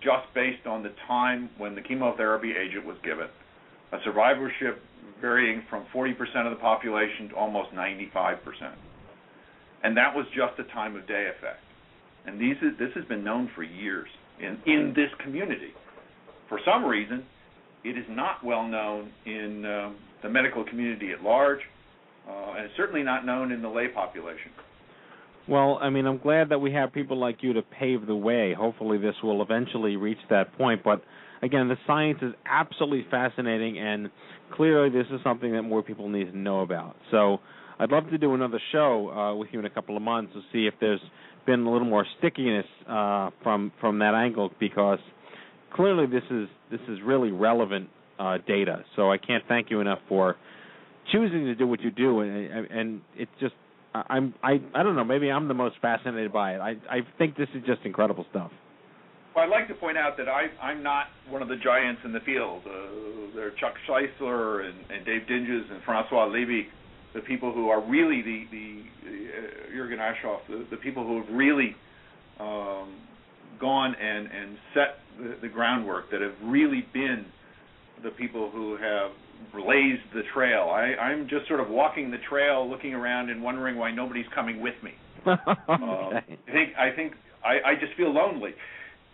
just 0.01 0.31
based 0.33 0.65
on 0.67 0.83
the 0.83 0.93
time 1.07 1.49
when 1.57 1.75
the 1.75 1.81
chemotherapy 1.81 2.51
agent 2.51 2.85
was 2.85 2.97
given. 3.03 3.27
A 3.91 3.97
survivorship 4.05 4.81
varying 5.21 5.63
from 5.69 5.85
40% 5.93 6.11
of 6.45 6.51
the 6.51 6.59
population 6.59 7.29
to 7.29 7.35
almost 7.35 7.71
95%. 7.71 8.39
And 9.83 9.95
that 9.97 10.15
was 10.15 10.25
just 10.35 10.59
a 10.59 10.71
time 10.73 10.95
of 10.95 11.07
day 11.07 11.29
effect. 11.37 11.63
And 12.25 12.39
these 12.39 12.55
this 12.77 12.89
has 12.95 13.05
been 13.05 13.23
known 13.23 13.49
for 13.55 13.63
years 13.63 14.07
in, 14.39 14.57
in 14.65 14.93
this 14.95 15.09
community. 15.23 15.71
For 16.49 16.59
some 16.65 16.85
reason, 16.85 17.25
it 17.83 17.97
is 17.97 18.05
not 18.09 18.43
well 18.43 18.67
known 18.67 19.11
in 19.25 19.65
uh, 19.65 19.91
the 20.21 20.29
medical 20.29 20.63
community 20.63 21.11
at 21.11 21.23
large, 21.23 21.61
uh, 22.27 22.53
and 22.55 22.65
it's 22.65 22.75
certainly 22.77 23.01
not 23.01 23.25
known 23.25 23.51
in 23.51 23.61
the 23.61 23.69
lay 23.69 23.87
population. 23.87 24.51
Well, 25.47 25.79
I 25.81 25.89
mean, 25.89 26.05
I'm 26.05 26.19
glad 26.19 26.49
that 26.49 26.59
we 26.59 26.71
have 26.73 26.93
people 26.93 27.17
like 27.17 27.37
you 27.41 27.53
to 27.53 27.63
pave 27.63 28.05
the 28.05 28.15
way. 28.15 28.53
Hopefully, 28.53 28.99
this 28.99 29.15
will 29.23 29.41
eventually 29.41 29.95
reach 29.95 30.19
that 30.29 30.55
point. 30.57 30.83
But 30.83 31.03
again, 31.41 31.67
the 31.67 31.77
science 31.87 32.19
is 32.21 32.33
absolutely 32.45 33.07
fascinating, 33.09 33.79
and 33.79 34.11
clearly, 34.53 34.89
this 34.89 35.07
is 35.11 35.19
something 35.23 35.51
that 35.53 35.63
more 35.63 35.83
people 35.83 36.09
need 36.09 36.31
to 36.31 36.37
know 36.37 36.61
about. 36.61 36.95
So, 37.11 37.39
I'd 37.79 37.89
love 37.89 38.09
to 38.11 38.17
do 38.17 38.33
another 38.35 38.59
show 38.71 39.09
uh, 39.09 39.35
with 39.35 39.49
you 39.51 39.59
in 39.59 39.65
a 39.65 39.69
couple 39.69 39.97
of 39.97 40.03
months 40.03 40.33
to 40.33 40.41
see 40.53 40.67
if 40.67 40.75
there's 40.79 41.01
been 41.45 41.61
a 41.61 41.71
little 41.71 41.87
more 41.87 42.05
stickiness 42.19 42.65
uh, 42.87 43.31
from 43.41 43.71
from 43.81 43.99
that 43.99 44.13
angle, 44.13 44.51
because 44.59 44.99
clearly, 45.73 46.05
this 46.05 46.23
is 46.29 46.47
this 46.69 46.81
is 46.87 46.99
really 47.03 47.31
relevant 47.31 47.89
uh, 48.19 48.37
data. 48.47 48.83
So, 48.95 49.11
I 49.11 49.17
can't 49.17 49.43
thank 49.47 49.71
you 49.71 49.79
enough 49.79 49.99
for 50.07 50.35
choosing 51.11 51.45
to 51.45 51.55
do 51.55 51.67
what 51.67 51.81
you 51.81 51.91
do, 51.91 52.21
and, 52.21 52.67
and 52.69 53.01
it's 53.15 53.31
just 53.39 53.55
I'm 53.93 54.33
I 54.43 54.61
I 54.73 54.83
don't 54.83 54.95
know. 54.95 55.03
Maybe 55.03 55.29
I'm 55.29 55.47
the 55.47 55.53
most 55.53 55.75
fascinated 55.81 56.31
by 56.31 56.55
it. 56.55 56.59
I 56.59 56.71
I 56.89 56.99
think 57.17 57.35
this 57.35 57.49
is 57.55 57.63
just 57.65 57.81
incredible 57.83 58.25
stuff. 58.29 58.51
Well, 59.35 59.45
I'd 59.45 59.49
like 59.49 59.67
to 59.69 59.75
point 59.75 59.97
out 59.97 60.17
that 60.17 60.27
I 60.27 60.47
I'm 60.61 60.83
not 60.83 61.07
one 61.29 61.41
of 61.41 61.47
the 61.47 61.55
giants 61.55 62.01
in 62.03 62.11
the 62.11 62.19
field. 62.21 62.63
Uh, 62.65 63.35
there 63.35 63.47
are 63.47 63.51
Chuck 63.59 63.73
Czeisler 63.87 64.65
and, 64.65 64.91
and 64.91 65.05
Dave 65.05 65.27
Dinges 65.27 65.65
and 65.71 65.81
Francois 65.83 66.25
Levy, 66.25 66.67
the 67.13 67.21
people 67.21 67.53
who 67.53 67.69
are 67.69 67.81
really 67.81 68.21
the 68.21 68.45
the 68.51 68.81
uh, 69.07 69.75
Jürgen 69.75 69.99
Aschoff, 69.99 70.39
the, 70.49 70.65
the 70.69 70.77
people 70.77 71.05
who 71.05 71.23
have 71.23 71.33
really 71.33 71.75
um, 72.39 72.95
gone 73.59 73.95
and 73.95 74.27
and 74.27 74.57
set 74.73 74.99
the, 75.17 75.37
the 75.41 75.47
groundwork 75.47 76.11
that 76.11 76.21
have 76.21 76.35
really 76.43 76.85
been 76.93 77.25
the 78.03 78.09
people 78.11 78.49
who 78.51 78.75
have 78.77 79.11
blazed 79.53 80.03
the 80.13 80.23
trail. 80.33 80.69
I, 80.69 80.95
I'm 81.01 81.27
just 81.29 81.47
sort 81.47 81.59
of 81.59 81.69
walking 81.69 82.11
the 82.11 82.17
trail, 82.29 82.69
looking 82.69 82.93
around 82.93 83.29
and 83.29 83.41
wondering 83.41 83.77
why 83.77 83.91
nobody's 83.91 84.25
coming 84.35 84.61
with 84.61 84.75
me. 84.83 84.91
okay. 85.27 85.41
Um, 85.69 86.13
I 86.47 86.51
think 86.51 86.73
I 86.77 86.91
think 86.95 87.13
I, 87.43 87.71
I 87.71 87.75
just 87.79 87.93
feel 87.95 88.13
lonely, 88.13 88.51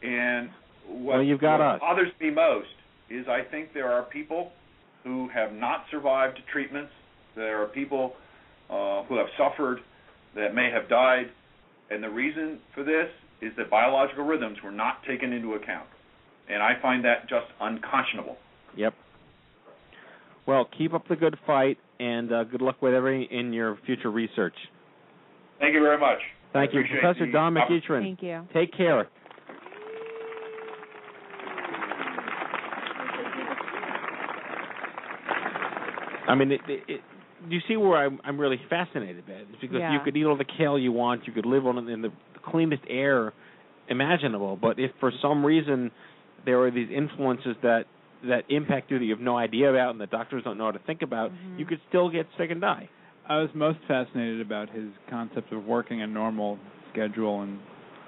and 0.04 0.50
what, 0.88 1.16
well, 1.16 1.24
you've 1.24 1.42
got 1.42 1.60
what 1.60 1.76
us. 1.76 1.80
bothers 1.80 2.12
me 2.20 2.30
most 2.30 2.68
is 3.10 3.28
I 3.28 3.42
think 3.50 3.74
there 3.74 3.92
are 3.92 4.04
people 4.04 4.52
who 5.04 5.30
have 5.34 5.54
not 5.54 5.86
survived 5.92 6.40
treatments. 6.52 6.92
There 7.36 7.62
are 7.62 7.68
people 7.68 8.14
uh, 8.70 9.04
who 9.04 9.18
have 9.18 9.28
suffered 9.38 9.80
that 10.36 10.54
may 10.54 10.70
have 10.72 10.90
died, 10.90 11.28
and 11.90 12.04
the 12.04 12.10
reason 12.10 12.60
for 12.74 12.84
this 12.84 13.08
is 13.42 13.52
that 13.58 13.70
biological 13.70 14.26
rhythms 14.26 14.58
were 14.64 14.72
not 14.72 15.04
taken 15.08 15.32
into 15.32 15.54
account, 15.54 15.88
and 16.50 16.62
I 16.62 16.74
find 16.82 17.06
that 17.06 17.30
just 17.30 17.46
unconscionable. 17.62 18.38
Yep. 18.76 18.94
Well, 20.46 20.68
keep 20.78 20.94
up 20.94 21.08
the 21.08 21.16
good 21.16 21.38
fight, 21.46 21.78
and 22.00 22.32
uh, 22.32 22.44
good 22.46 22.62
luck 22.62 22.82
with 22.82 22.94
everything 22.94 23.28
in 23.32 23.54
your 23.54 23.78
future 23.86 24.12
research. 24.12 24.56
Thank 25.60 25.74
you 25.74 25.82
very 25.82 26.00
much. 26.00 26.20
Thank 26.54 26.72
I 26.72 26.80
you, 26.80 26.84
Professor 27.00 27.32
Don 27.32 27.58
opp- 27.58 27.70
McEachron. 27.70 28.02
Thank 28.02 28.24
you. 28.24 28.48
Take 28.54 28.76
care. 28.76 29.08
I 36.28 36.36
mean, 36.36 36.52
it, 36.52 36.62
it, 36.68 36.84
it, 36.88 37.02
you 37.50 37.60
see 37.68 37.78
where 37.78 37.98
I'm, 37.98 38.20
I'm 38.24 38.40
really 38.40 38.60
fascinated 38.70 39.26
by 39.26 39.34
it? 39.34 39.48
It's 39.52 39.62
because 39.62 39.78
Yeah. 39.80 39.94
you 39.94 40.00
could 40.04 40.16
eat 40.18 40.26
all 40.26 40.38
the 40.38 40.46
kale 40.58 40.78
you 40.78 40.92
want, 40.92 41.26
you 41.28 41.34
could 41.34 41.46
live 41.46 41.66
on 41.66 41.88
in 41.90 42.02
the 42.02 42.12
cleanest 42.44 42.84
air 42.90 43.34
imaginable, 43.90 44.58
but 44.58 44.80
if 44.80 44.92
for 45.00 45.12
some 45.22 45.46
reason 45.46 45.92
there 46.46 46.60
are 46.62 46.72
these 46.72 46.90
influences 46.94 47.56
that 47.64 47.86
that 48.28 48.44
impact 48.50 48.90
you 48.90 48.98
that 48.98 49.06
you 49.06 49.12
have 49.12 49.22
no 49.22 49.38
idea 49.38 49.70
about 49.70 49.92
and 49.92 50.02
the 50.02 50.08
doctors 50.08 50.44
don't 50.44 50.58
know 50.58 50.66
how 50.66 50.72
to 50.72 50.80
think 50.80 51.04
about, 51.04 51.32
Mm-hmm. 51.32 51.60
you 51.60 51.66
could 51.66 51.80
still 51.88 52.10
get 52.10 52.26
sick 52.38 52.50
and 52.50 52.60
die. 52.60 52.90
I 53.30 53.38
was 53.38 53.50
most 53.54 53.78
fascinated 53.88 54.42
about 54.42 54.70
his 54.72 54.90
concept 55.10 55.52
of 55.54 55.66
working 55.66 56.02
a 56.02 56.08
normal 56.08 56.58
schedule 56.92 57.42
and 57.44 57.60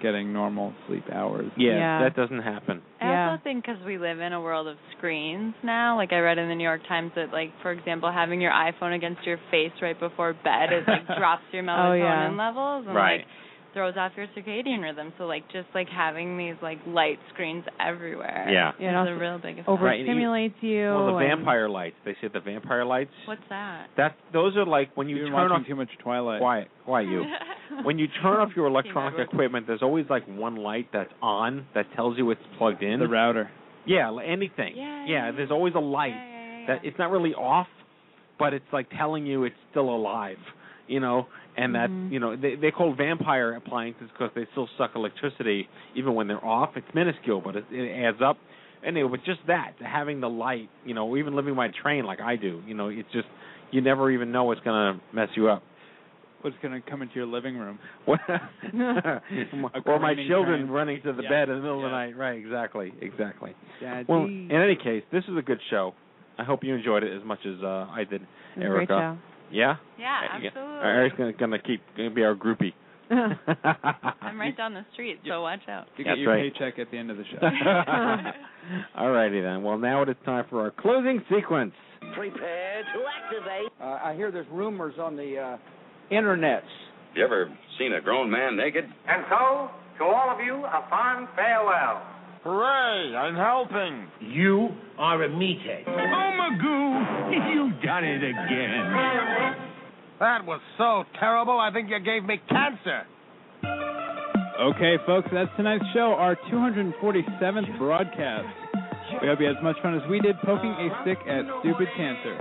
getting 0.01 0.33
normal 0.33 0.73
sleep 0.87 1.03
hours. 1.11 1.51
Yeah, 1.57 1.77
Yeah. 1.77 1.99
that 2.03 2.15
doesn't 2.15 2.39
happen. 2.41 2.81
I 3.01 3.05
Yeah. 3.05 3.29
also 3.31 3.43
think 3.43 3.65
because 3.65 3.81
we 3.85 3.97
live 3.97 4.19
in 4.19 4.33
a 4.33 4.41
world 4.41 4.67
of 4.67 4.77
screens 4.97 5.53
now, 5.63 5.95
like 5.95 6.11
I 6.11 6.19
read 6.19 6.37
in 6.37 6.49
the 6.49 6.55
New 6.55 6.63
York 6.63 6.81
Times 6.87 7.11
that, 7.15 7.31
like, 7.31 7.51
for 7.61 7.71
example, 7.71 8.11
having 8.11 8.41
your 8.41 8.51
iPhone 8.51 8.95
against 8.95 9.23
your 9.25 9.37
face 9.51 9.71
right 9.81 9.99
before 9.99 10.33
bed 10.43 10.71
is 10.73 10.83
like 10.87 11.05
drops 11.17 11.43
your 11.51 11.63
melatonin 11.63 12.31
Oh, 12.31 12.35
yeah. 12.35 12.45
levels 12.47 12.85
and 12.87 12.95
Right. 12.95 13.19
like 13.19 13.27
throws 13.73 13.95
off 13.97 14.11
your 14.17 14.27
circadian 14.37 14.81
rhythm. 14.81 15.13
So 15.17 15.25
like 15.25 15.43
just 15.51 15.67
like 15.75 15.87
having 15.89 16.37
these 16.37 16.55
like 16.61 16.79
light 16.87 17.19
screens 17.33 17.63
everywhere, 17.79 18.47
Yeah. 18.49 18.71
Yeah, 18.79 19.01
it 19.05 19.11
is 19.11 19.17
a 19.17 19.19
real 19.19 19.37
big 19.39 19.59
effect. 19.59 19.67
Right, 19.81 19.99
you- 19.99 20.05
overstimulates 20.07 20.53
you. 20.61 20.85
Well, 20.85 21.13
the 21.13 21.19
vampire 21.19 21.69
lights. 21.69 21.95
They 22.05 22.13
say 22.21 22.29
the 22.33 22.39
vampire 22.39 22.85
lights. 22.85 23.11
What's 23.25 23.41
that? 23.49 23.87
That 23.97 24.15
those 24.33 24.55
are 24.57 24.65
like 24.65 24.95
when 24.95 25.09
you 25.09 25.17
You've 25.17 25.25
been 25.25 25.33
turn 25.33 25.49
watching 25.51 25.63
off. 25.63 25.67
too 25.67 25.75
much 25.75 25.89
Twilight. 26.03 26.39
Quiet, 26.41 26.67
quiet 26.85 27.07
you. 27.09 27.23
when 27.83 27.99
you 27.99 28.07
turn 28.21 28.37
off 28.37 28.49
your 28.55 28.67
electronic 28.67 29.19
equipment, 29.19 29.67
there's 29.67 29.81
always 29.83 30.05
like 30.09 30.25
one 30.27 30.55
light 30.55 30.87
that's 30.93 31.11
on 31.21 31.65
that 31.75 31.85
tells 31.95 32.17
you 32.17 32.29
it's 32.31 32.41
plugged 32.57 32.83
in. 32.83 32.99
The 32.99 33.07
router. 33.07 33.49
yeah, 33.85 34.11
anything. 34.25 34.73
Yeah, 34.75 35.05
yeah, 35.05 35.25
yeah, 35.27 35.31
there's 35.31 35.51
always 35.51 35.73
a 35.75 35.79
light 35.79 36.09
Yeah, 36.09 36.15
yeah, 36.15 36.59
yeah, 36.61 36.67
that 36.67 36.85
it's 36.85 36.97
not 36.99 37.11
really 37.11 37.33
off, 37.33 37.67
but 38.37 38.53
it's 38.53 38.65
like 38.73 38.87
telling 38.97 39.25
you 39.25 39.43
it's 39.43 39.55
still 39.71 39.89
alive. 39.89 40.37
You 40.89 40.99
know, 40.99 41.27
and 41.55 41.75
that 41.75 41.91
Mhm. 41.91 42.11
you 42.11 42.19
know 42.19 42.35
they 42.35 42.55
they 42.55 42.71
call 42.71 42.93
vampire 42.93 43.53
appliances 43.53 44.09
because 44.11 44.31
they 44.33 44.45
still 44.51 44.67
suck 44.77 44.95
electricity 44.95 45.69
even 45.95 46.15
when 46.15 46.27
they're 46.27 46.43
off. 46.43 46.75
It's 46.75 46.93
minuscule, 46.95 47.41
but 47.41 47.55
it, 47.55 47.65
it 47.71 47.91
adds 48.03 48.21
up. 48.21 48.37
Anyway, 48.83 49.09
but 49.09 49.23
just 49.23 49.39
that 49.47 49.73
having 49.79 50.19
the 50.19 50.29
light, 50.29 50.69
you 50.85 50.95
know, 50.95 51.15
even 51.15 51.35
living 51.35 51.55
by 51.55 51.67
train 51.67 52.05
like 52.05 52.19
I 52.19 52.37
do, 52.37 52.61
you 52.65 52.73
know, 52.73 52.87
it's 52.89 53.11
just 53.13 53.27
you 53.71 53.81
never 53.81 54.09
even 54.09 54.31
know 54.31 54.45
what's 54.45 54.61
gonna 54.61 54.99
mess 55.13 55.29
you 55.35 55.47
up. 55.47 55.61
What's 56.41 56.55
going 56.61 56.81
to 56.81 56.89
come 56.89 57.01
into 57.01 57.15
your 57.15 57.25
living 57.25 57.57
room? 57.57 57.79
or 58.07 59.99
my 59.99 60.15
children 60.29 60.61
train. 60.61 60.69
running 60.69 61.01
to 61.03 61.11
the 61.11 61.23
Yeah. 61.23 61.29
bed 61.29 61.49
in 61.49 61.55
the 61.55 61.61
middle 61.61 61.83
of 61.83 61.91
the 61.91 61.95
night. 61.97 62.15
Right, 62.15 62.39
exactly, 62.39 62.93
exactly. 63.01 63.53
Daddy. 63.81 64.05
Well, 64.07 64.23
in 64.23 64.51
any 64.55 64.77
case, 64.77 65.03
this 65.11 65.25
is 65.27 65.35
a 65.37 65.41
good 65.41 65.59
show. 65.69 65.93
I 66.37 66.45
hope 66.45 66.63
you 66.63 66.73
enjoyed 66.73 67.03
it 67.03 67.13
as 67.13 67.25
much 67.25 67.39
as 67.45 67.61
uh, 67.61 67.87
I 67.91 68.05
did, 68.09 68.21
It 68.55 68.59
was 68.59 68.63
a 68.63 68.63
Erika. 68.63 69.17
Great 69.49 69.55
show. 69.55 69.55
Yeah. 69.55 69.75
Yeah, 69.97 70.21
yeah. 70.41 70.47
absolutely. 70.47 70.77
Eric's 70.77 71.17
gonna, 71.17 71.33
gonna 71.33 71.59
keep 71.59 71.81
gonna 71.97 72.11
be 72.11 72.23
our 72.23 72.35
groupie. 72.35 72.73
I'm 73.11 74.39
right 74.39 74.55
down 74.55 74.73
the 74.75 74.85
street, 74.93 75.19
so 75.27 75.41
watch 75.41 75.61
out. 75.67 75.87
You 75.97 76.05
That's 76.05 76.17
get 76.17 76.21
your 76.21 76.33
right. 76.33 76.53
paycheck 76.53 76.77
at 76.77 76.91
the 76.91 76.97
end 76.97 77.09
of 77.09 77.17
the 77.17 77.23
show. 77.23 77.39
All 78.97 79.09
righty 79.09 79.41
then. 79.41 79.63
Well, 79.63 79.77
now 79.79 80.03
it 80.03 80.09
is 80.09 80.15
time 80.25 80.45
for 80.49 80.61
our 80.61 80.71
closing 80.71 81.23
sequence. 81.33 81.73
Prepare 82.15 82.83
to 82.83 82.99
activate. 83.23 83.71
Uh, 83.81 83.99
I 84.03 84.13
hear 84.15 84.31
there's 84.31 84.47
rumors 84.51 84.93
on 84.99 85.15
the 85.15 85.37
uh, 85.37 86.13
internets. 86.13 86.61
You 87.15 87.25
ever 87.25 87.51
seen 87.79 87.93
a 87.93 88.01
grown 88.01 88.29
man 88.29 88.55
naked? 88.55 88.83
And 88.83 89.25
so, 89.29 89.69
to 89.97 90.03
all 90.03 90.29
of 90.29 90.39
you, 90.45 90.55
a 90.55 90.85
fond 90.89 91.27
farewell. 91.35 92.03
Hooray! 92.49 93.13
I'm 93.15 93.35
helping. 93.35 94.07
You 94.33 94.69
are 94.97 95.21
a 95.23 95.29
meathead. 95.29 95.83
Oh, 95.85 96.31
Magoo, 96.33 97.53
you've 97.53 97.79
done 97.83 98.03
it 98.03 98.23
again. 98.23 98.89
That 100.19 100.43
was 100.45 100.59
so 100.75 101.03
terrible, 101.19 101.59
I 101.59 101.69
think 101.71 101.89
you 101.91 101.99
gave 101.99 102.23
me 102.23 102.41
cancer. 102.49 103.05
Okay, 104.59 104.95
folks, 105.05 105.29
that's 105.31 105.51
tonight's 105.57 105.85
show, 105.93 106.15
our 106.17 106.35
247th 106.51 107.77
broadcast. 107.77 108.47
We 109.21 109.27
hope 109.27 109.39
you 109.39 109.45
had 109.45 109.57
as 109.57 109.63
much 109.63 109.77
fun 109.83 109.93
as 109.93 110.01
we 110.09 110.19
did 110.19 110.35
poking 110.41 110.71
a 110.73 110.89
stick 111.03 111.19
at 111.29 111.45
stupid 111.61 111.87
cancer. 111.95 112.33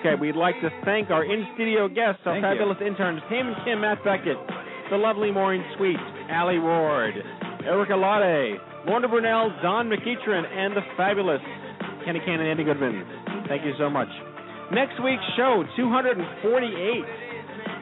Okay, 0.00 0.14
we'd 0.20 0.34
like 0.34 0.56
to 0.60 0.70
thank 0.84 1.10
our 1.10 1.24
in-studio 1.24 1.86
guests, 1.86 2.20
our 2.26 2.34
Thank 2.34 2.42
you. 2.42 2.50
fabulous 2.50 2.78
interns, 2.84 3.22
Tim 3.30 3.46
and 3.46 3.56
Kim, 3.64 3.80
Matt 3.80 4.02
Beckett, 4.02 4.38
the 4.90 4.96
lovely 4.96 5.30
Maureen 5.30 5.64
Sweet, 5.76 5.98
Allie 6.30 6.58
Ward, 6.58 7.14
Erika 7.66 7.96
Lade, 7.96 8.60
Lorna 8.86 9.08
Brunelle, 9.08 9.50
Don 9.62 9.90
McEachron, 9.90 10.46
and 10.46 10.76
the 10.76 10.82
fabulous 10.96 11.40
Kenny 12.04 12.20
Cannon 12.20 12.46
and 12.46 12.50
Andy 12.50 12.64
Goodman. 12.64 13.04
Thank 13.48 13.64
you 13.64 13.72
so 13.78 13.90
much. 13.90 14.08
Next 14.72 15.02
week's 15.02 15.26
show, 15.36 15.64
248. 15.76 17.04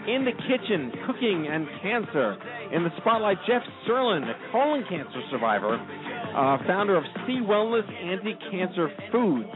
In 0.08 0.24
the 0.24 0.32
kitchen, 0.48 0.92
cooking 1.06 1.48
and 1.50 1.66
cancer. 1.82 2.36
In 2.72 2.84
the 2.84 2.90
spotlight, 3.00 3.38
Jeff 3.46 3.62
Serlin, 3.86 4.24
a 4.24 4.34
colon 4.52 4.84
cancer 4.88 5.20
survivor, 5.30 5.76
uh, 5.76 6.58
founder 6.66 6.96
of 6.96 7.04
Sea 7.26 7.40
Wellness 7.44 7.84
Anti-Cancer 7.88 8.88
Foods. 9.12 9.48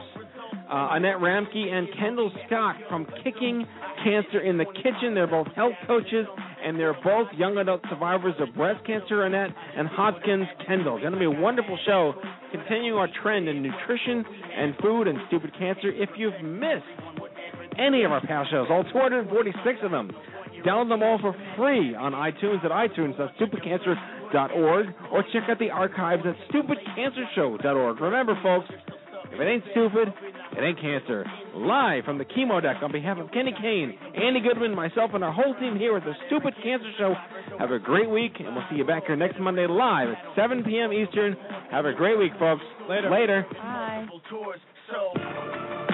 Uh, 0.68 0.88
Annette 0.92 1.16
Ramke 1.16 1.72
and 1.72 1.88
Kendall 1.98 2.30
Scott 2.46 2.76
from 2.90 3.06
Kicking 3.24 3.64
Cancer 4.04 4.40
in 4.40 4.58
the 4.58 4.66
Kitchen. 4.66 5.14
They're 5.14 5.26
both 5.26 5.46
health 5.56 5.72
coaches, 5.86 6.26
and 6.62 6.78
they're 6.78 6.92
both 7.02 7.28
young 7.36 7.56
adult 7.56 7.80
survivors 7.88 8.34
of 8.38 8.54
breast 8.54 8.84
cancer, 8.86 9.24
Annette, 9.24 9.48
and 9.76 9.88
Hodgkin's, 9.88 10.46
Kendall. 10.66 11.00
Going 11.00 11.12
to 11.12 11.18
be 11.18 11.24
a 11.24 11.30
wonderful 11.30 11.78
show, 11.86 12.12
continuing 12.52 12.98
our 12.98 13.08
trend 13.22 13.48
in 13.48 13.62
nutrition 13.62 14.26
and 14.56 14.74
food 14.82 15.08
and 15.08 15.18
stupid 15.28 15.54
cancer. 15.58 15.90
If 15.90 16.10
you've 16.18 16.38
missed 16.44 16.84
any 17.78 18.04
of 18.04 18.12
our 18.12 18.20
past 18.20 18.50
shows, 18.50 18.66
all 18.70 18.84
246 18.84 19.78
of 19.82 19.90
them, 19.90 20.10
download 20.66 20.90
them 20.90 21.02
all 21.02 21.18
for 21.18 21.34
free 21.56 21.94
on 21.94 22.12
iTunes 22.12 22.62
at 22.64 22.72
iTunes.stupidcancer.org 22.72 24.86
or 25.12 25.24
check 25.32 25.44
out 25.48 25.58
the 25.58 25.70
archives 25.70 26.24
at 26.26 26.36
stupidcancershow.org. 26.52 28.00
Remember, 28.00 28.38
folks, 28.42 28.68
if 29.32 29.40
it 29.40 29.44
ain't 29.44 29.64
stupid, 29.72 30.08
it 30.56 30.60
ain't 30.62 30.80
cancer. 30.80 31.24
Live 31.54 32.04
from 32.04 32.18
the 32.18 32.24
chemo 32.24 32.62
deck 32.62 32.76
on 32.82 32.92
behalf 32.92 33.18
of 33.18 33.30
Kenny 33.32 33.52
Kane, 33.60 33.98
Andy 34.14 34.40
Goodman, 34.40 34.74
myself, 34.74 35.10
and 35.14 35.22
our 35.24 35.32
whole 35.32 35.54
team 35.60 35.76
here 35.76 35.96
at 35.96 36.04
the 36.04 36.14
Stupid 36.26 36.54
Cancer 36.62 36.90
Show. 36.98 37.14
Have 37.58 37.70
a 37.70 37.78
great 37.78 38.08
week, 38.08 38.32
and 38.38 38.54
we'll 38.54 38.64
see 38.70 38.76
you 38.76 38.84
back 38.84 39.04
here 39.06 39.16
next 39.16 39.38
Monday 39.40 39.66
live 39.66 40.08
at 40.08 40.36
7 40.36 40.64
p.m. 40.64 40.92
Eastern. 40.92 41.36
Have 41.70 41.86
a 41.86 41.92
great 41.92 42.18
week, 42.18 42.32
folks. 42.38 42.62
Later. 42.88 43.10
Later. 43.10 43.46
Bye. 43.52 44.06
So 44.90 45.87